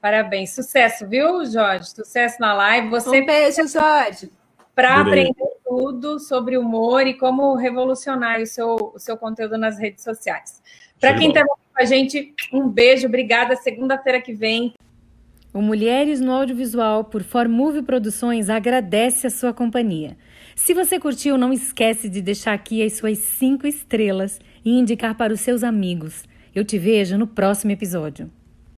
Parabéns. 0.01 0.55
Sucesso, 0.55 1.07
viu, 1.09 1.45
Jorge? 1.45 1.91
Sucesso 1.91 2.37
na 2.41 2.55
live. 2.55 2.89
Você 2.91 3.21
um 3.21 3.27
beijo, 3.27 3.67
Jorge. 3.67 4.31
Para 4.75 5.01
aprender 5.01 5.35
tudo 5.65 6.19
sobre 6.19 6.57
humor 6.57 7.07
e 7.07 7.15
como 7.15 7.55
revolucionar 7.57 8.41
o 8.41 8.47
seu, 8.47 8.93
o 8.95 8.99
seu 8.99 9.17
conteúdo 9.17 9.59
nas 9.59 9.79
redes 9.79 10.03
sociais. 10.05 10.63
Para 11.01 11.19
quem 11.19 11.29
está 11.29 11.45
com 11.45 11.57
a 11.77 11.85
gente, 11.85 12.33
um 12.53 12.69
beijo. 12.69 13.07
Obrigada. 13.09 13.57
Segunda-feira 13.57 14.21
que 14.21 14.33
vem. 14.33 14.75
O 15.55 15.61
Mulheres 15.61 16.19
no 16.19 16.33
Audiovisual, 16.33 17.05
por 17.05 17.23
Formove 17.23 17.83
Produções, 17.83 18.49
agradece 18.49 19.27
a 19.27 19.31
sua 19.31 19.53
companhia. 19.53 20.17
Se 20.57 20.73
você 20.73 20.99
curtiu, 20.99 21.37
não 21.37 21.53
esquece 21.53 22.09
de 22.09 22.23
deixar 22.23 22.55
aqui 22.55 22.83
as 22.83 22.95
suas 22.95 23.19
cinco 23.19 23.67
estrelas 23.67 24.41
e 24.65 24.71
indicar 24.79 25.15
para 25.15 25.31
os 25.31 25.41
seus 25.41 25.63
amigos. 25.63 26.25
Eu 26.55 26.65
te 26.65 26.79
vejo 26.79 27.19
no 27.19 27.27
próximo 27.27 27.71
episódio. 27.71 28.31